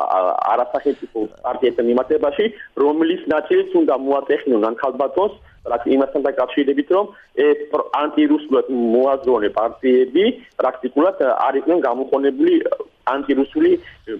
არასახელმწიფო 0.53 1.19
პარტიებთან 1.45 1.85
მიმართებაში, 1.91 2.45
რომლის 2.83 3.21
ნაწილიც 3.35 3.69
უნდა 3.81 3.95
მოატეხნონ 4.07 4.63
ან 4.69 4.75
ქალბატონს 4.81 5.33
რაც 5.71 5.83
იმასთან 5.95 6.25
დაკავშირებით 6.27 6.89
რომ 6.95 7.11
ეს 7.47 7.75
ანტირუსულად 7.99 8.71
მოაზროვნე 8.95 9.49
პარტიები 9.57 10.25
პრაქტიკულად 10.59 11.23
არ 11.31 11.59
იყვნენ 11.61 11.85
გამოხონებული 11.87 12.57
ანტირუსული 13.03 13.71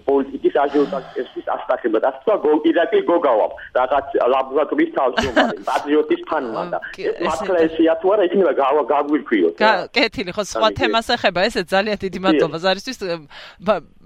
პოლიტიკის 0.07 0.55
აჟიოტაჟის 0.63 1.47
ასტახებად. 1.55 2.03
ასე 2.07 2.19
თქვა 2.23 2.35
გოგიდაკი 2.43 2.99
გოგავა. 3.07 3.47
რაღაც 3.79 4.07
ლაბორატორიის 4.33 4.91
თავმჯდომარე, 4.97 5.55
პატრიოტის 5.69 6.21
ფანმა 6.29 6.63
და 6.73 6.77
მართლა 7.27 7.57
ესეა 7.67 7.93
თუ 8.01 8.07
არა 8.13 8.23
იქნება 8.27 8.51
გაგვირქვიოთ. 8.91 9.55
კეთილი 9.95 10.31
ხო 10.35 10.43
სხვა 10.51 10.67
თემას 10.79 11.07
ეხება 11.15 11.39
ესე 11.47 11.61
ძალიან 11.63 11.97
დიდი 12.03 12.19
მადლობა 12.23 12.57
ზარისთვის. 12.63 12.97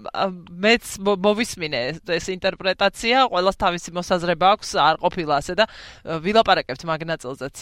მეც 0.08 0.86
მოვისმინე 1.02 1.80
ეს 2.18 2.26
ინტერპრეტაცია 2.30 3.18
ყოველას 3.34 3.58
თავისი 3.58 3.90
მოსაზრება 3.98 4.46
აქვს 4.58 4.70
არ 4.78 4.96
ყოფილა 5.02 5.34
ასე 5.42 5.54
და 5.58 5.66
ვილაპარაკებთ 6.22 6.84
მაგნაწილზეც 6.86 7.56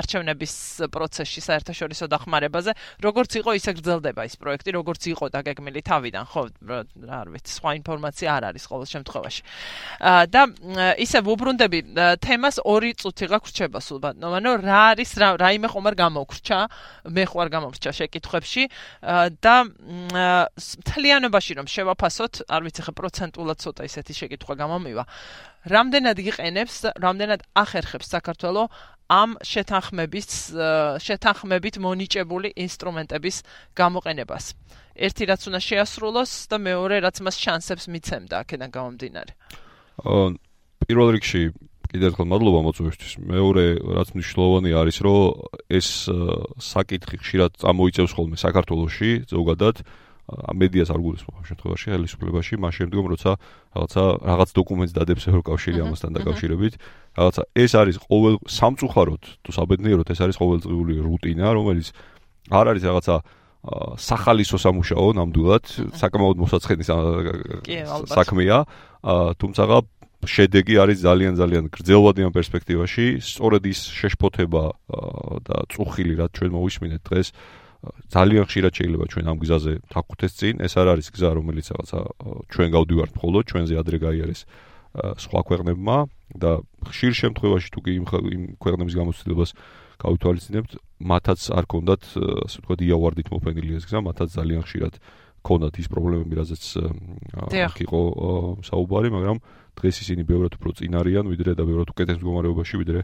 არჩევნების 0.00 0.54
პროცესში 0.88 1.40
საერთაშორისო 1.48 2.08
დახმარებაზე 2.08 2.72
როგორც 3.04 3.30
იყო 3.42 3.50
ისე 3.60 3.76
გრძელდება 3.76 4.22
ის 4.24 4.34
პროექტი 4.40 4.70
როგორც 4.78 5.02
იყო 5.12 5.24
დაგეგმილი 5.36 5.80
თავიდან 5.84 6.24
ხო 6.32 6.42
რა 6.68 6.78
არ 7.22 7.28
ვიცი 7.34 7.52
სხვა 7.58 7.70
ინფორმაცია 7.80 8.28
არ 8.36 8.42
არის 8.50 8.64
ყოველ 8.70 8.88
შემთხვევაში. 8.92 9.42
და 10.32 10.42
ისე 11.02 11.18
ვუბრუნდები 11.26 11.78
თემას 12.22 12.56
ორი 12.64 12.90
წუთი 12.96 13.26
გაგვრჩება 13.32 13.78
სულ 13.82 13.98
ბატონო 14.02 14.28
ანუ 14.38 14.50
რა 14.62 14.80
არის 14.92 15.10
რა 15.18 15.28
რაიმე 15.42 15.68
ხომ 15.72 15.86
არ 15.90 15.96
გამოგრჩა 16.02 16.58
მე 17.12 17.24
არ 17.42 17.48
გამოგრჩა 17.54 17.90
შეკითხვებში. 17.98 18.62
და 19.42 19.54
მთლიანობაში 19.72 21.52
რომ 21.58 21.66
შევაფასოთ 21.66 22.34
არ 22.48 22.60
ვიცი 22.66 22.82
ხა 22.86 22.92
პროცენტულად 22.98 23.58
ცოტა 23.62 23.82
ისეთი 23.90 24.12
შეკითხვა 24.20 24.54
გამომივა 24.62 25.04
რამდენად 25.68 26.18
იყენებს 26.18 26.76
რამდენად 26.98 27.40
ახერხებს 27.54 28.08
საქართველოს 28.10 28.70
ამ 29.12 29.36
შეთანხმების 29.44 30.28
შეთანხმებით 31.04 31.76
მონიჭებული 31.84 32.48
ინსტრუმენტების 32.56 33.36
გამოყენებას. 33.76 34.44
ერთი 34.96 35.24
რაც 35.28 35.42
უნდა 35.48 35.60
შეასრულოს 35.68 36.30
და 36.48 36.56
მეორე 36.58 36.96
რაც 37.04 37.16
მას 37.24 37.36
შანსებს 37.36 37.84
მიცემდა 37.92 38.34
აქედან 38.42 38.70
გამომდინარე. 38.72 39.32
პირველ 40.82 41.08
რიგში 41.16 41.42
კიდევ 41.92 42.06
ერთხელ 42.08 42.28
მადლობა 42.32 42.60
მოწვევისთვის. 42.64 43.12
მეორე 43.20 43.64
რაც 43.84 44.08
მნიშვნელოვანი 44.16 44.70
არის, 44.72 44.96
რომ 45.04 45.20
ეს 45.68 45.88
საკითხი 46.56 47.16
ხშირად 47.20 47.60
წამოიწევს 47.60 48.12
ხოლმე 48.16 48.36
საქართველოსში 48.40 49.10
ზოგადად 49.28 49.84
მედიას 50.32 50.90
არ 50.92 51.00
გულისხმობ 51.02 51.34
ამ 51.38 51.44
შემთხვევაში 51.50 51.86
ხელისუფლებაში, 51.92 52.54
მას 52.62 52.74
შემდგომ 52.78 53.04
როცა 53.12 53.30
რაღაცა 53.76 54.02
რაღაც 54.30 54.50
დოკუმენტს 54.58 54.92
დადებს 54.96 55.24
ევროკავშირი 55.32 55.78
ამასთან 55.82 56.10
დაკავშირებით, 56.18 56.74
რაღაცა 57.18 57.42
ეს 57.52 57.72
არის 57.82 57.96
ყოველ 58.08 58.34
სამწუხაროდ 58.48 59.22
თუ 59.44 59.50
საბედნიეროდ 59.52 60.08
ეს 60.12 60.20
არის 60.24 60.36
ყოველწლიური 60.42 60.94
რუტინა, 61.06 61.46
რომელიც 61.58 61.86
არ 62.50 62.66
არის 62.72 62.82
რაღაცა 62.90 63.16
სახალისო 63.62 64.58
სამუშაო 64.58 65.08
ნამდვილად, 65.22 65.64
საკმაოდ 65.94 66.36
მოსაცხენის 66.42 66.88
საქმეა, 68.10 68.58
თუმცა 69.38 69.62
შედეგი 70.22 70.74
არის 70.82 70.98
ძალიან 71.02 71.34
ძალიან 71.34 71.64
გრძელვადიან 71.74 72.30
პერსპექტივაში, 72.30 73.06
სწორედ 73.22 73.62
ის 73.66 73.80
შეშფოთება 73.90 74.64
და 75.46 75.56
წუხილი 75.70 76.14
რაც 76.22 76.30
ჩვენ 76.38 76.50
მოვისმინეთ 76.54 77.02
დღეს 77.02 77.26
ძალიან 78.12 78.44
ხშირად 78.46 78.72
შეიძლება 78.78 79.04
ჩვენ 79.10 79.26
ამ 79.32 79.38
გზაზე 79.42 79.72
თაქვთეს 79.90 80.32
წინ, 80.38 80.54
ეს 80.62 80.72
არ 80.78 80.86
არის 80.94 81.08
გზა, 81.14 81.30
რომელიც 81.38 81.66
რაღაცა 81.74 81.98
ჩვენ 82.52 82.68
გავდივართ 82.76 83.12
მხოლოდ, 83.18 83.42
ჩვენზე 83.50 83.74
ადრე 83.82 83.98
გაიარეს 84.02 84.40
სხვა 84.92 85.40
ქვეყნებმა 85.48 85.96
და 86.36 86.52
ხშირ 86.86 87.12
შემთხვევაში 87.16 87.68
თუ 87.72 87.80
კი 87.82 87.90
იმ 87.98 88.04
ქვეყნების 88.60 88.94
გამოცდილებას 89.00 89.50
გავითვალისწინებთ, 90.02 90.72
მათაც 91.00 91.40
არ 91.58 91.64
კონდათ, 91.72 92.02
ასე 92.46 92.56
ვთქვათ, 92.60 92.80
იავარდით 92.86 93.28
მოფენილი 93.32 93.72
ეს 93.80 93.84
გზა, 93.88 93.98
მათაც 94.04 94.28
ძალიან 94.36 94.62
ხშირად 94.62 94.94
კონდათ 95.42 95.74
ის 95.82 95.86
პრობლემები, 95.90 96.34
რაზეც 96.38 96.64
აქ 97.66 97.76
იყო 97.82 98.00
საუბარი, 98.62 99.08
მაგრამ 99.16 99.38
დღეს 99.78 99.96
ისინი 100.04 100.22
ბევრად 100.28 100.56
უფრო 100.60 100.70
წინ 100.78 100.92
არიან, 101.00 101.24
ვიდრე 101.32 101.52
და 101.56 101.62
ბევრად 101.64 101.88
უკეთეს 101.92 102.18
მდგომარეობაში, 102.20 102.74
ვიდრე 102.82 103.00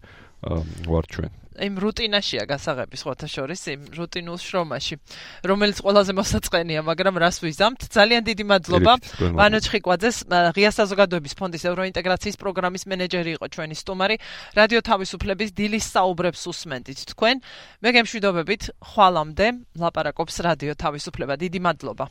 ვარ 0.86 1.04
ჩვენ. 1.08 1.30
იმ 1.58 1.74
რუტინაშია 1.82 2.46
გასაღები 2.46 2.94
სხვათა 2.94 3.26
შორის 3.26 3.62
იმ 3.74 3.80
რუტინულ 3.98 4.38
შრომაში 4.38 4.94
რომელიც 5.42 5.78
ყველაზე 5.82 6.12
მოსაწყენია 6.14 6.80
მაგრამ 6.86 7.14
რას 7.18 7.42
ვიზამთ? 7.42 7.80
ძალიან 7.90 8.22
დიდი 8.30 8.44
მადლობა. 8.46 8.92
ვანო 9.34 9.58
ჩხიკვაძეს 9.66 10.16
ღია 10.54 10.70
საზოგადოების 10.70 11.34
ფონდის 11.34 11.66
ევროინტეგრაციის 11.66 12.36
პროგრამის 12.38 12.86
მენეჯერი 12.86 13.30
იყო 13.42 13.46
ჩვენი 13.50 13.74
სტუმარი. 13.74 14.16
რადიო 14.54 14.80
თავისუფლების 14.86 15.50
დილის 15.58 15.84
საუბრებს 15.98 16.42
უსმენთ 16.46 16.86
თქვენ. 17.10 17.36
მე 17.82 17.88
გემშვიდობებით 17.90 18.62
ხვალამდე 18.94 19.46
ლაპარაკობს 19.82 20.34
რადიო 20.46 20.78
თავისუფლება. 20.78 21.34
დიდი 21.42 21.58
მადლობა 21.58 22.06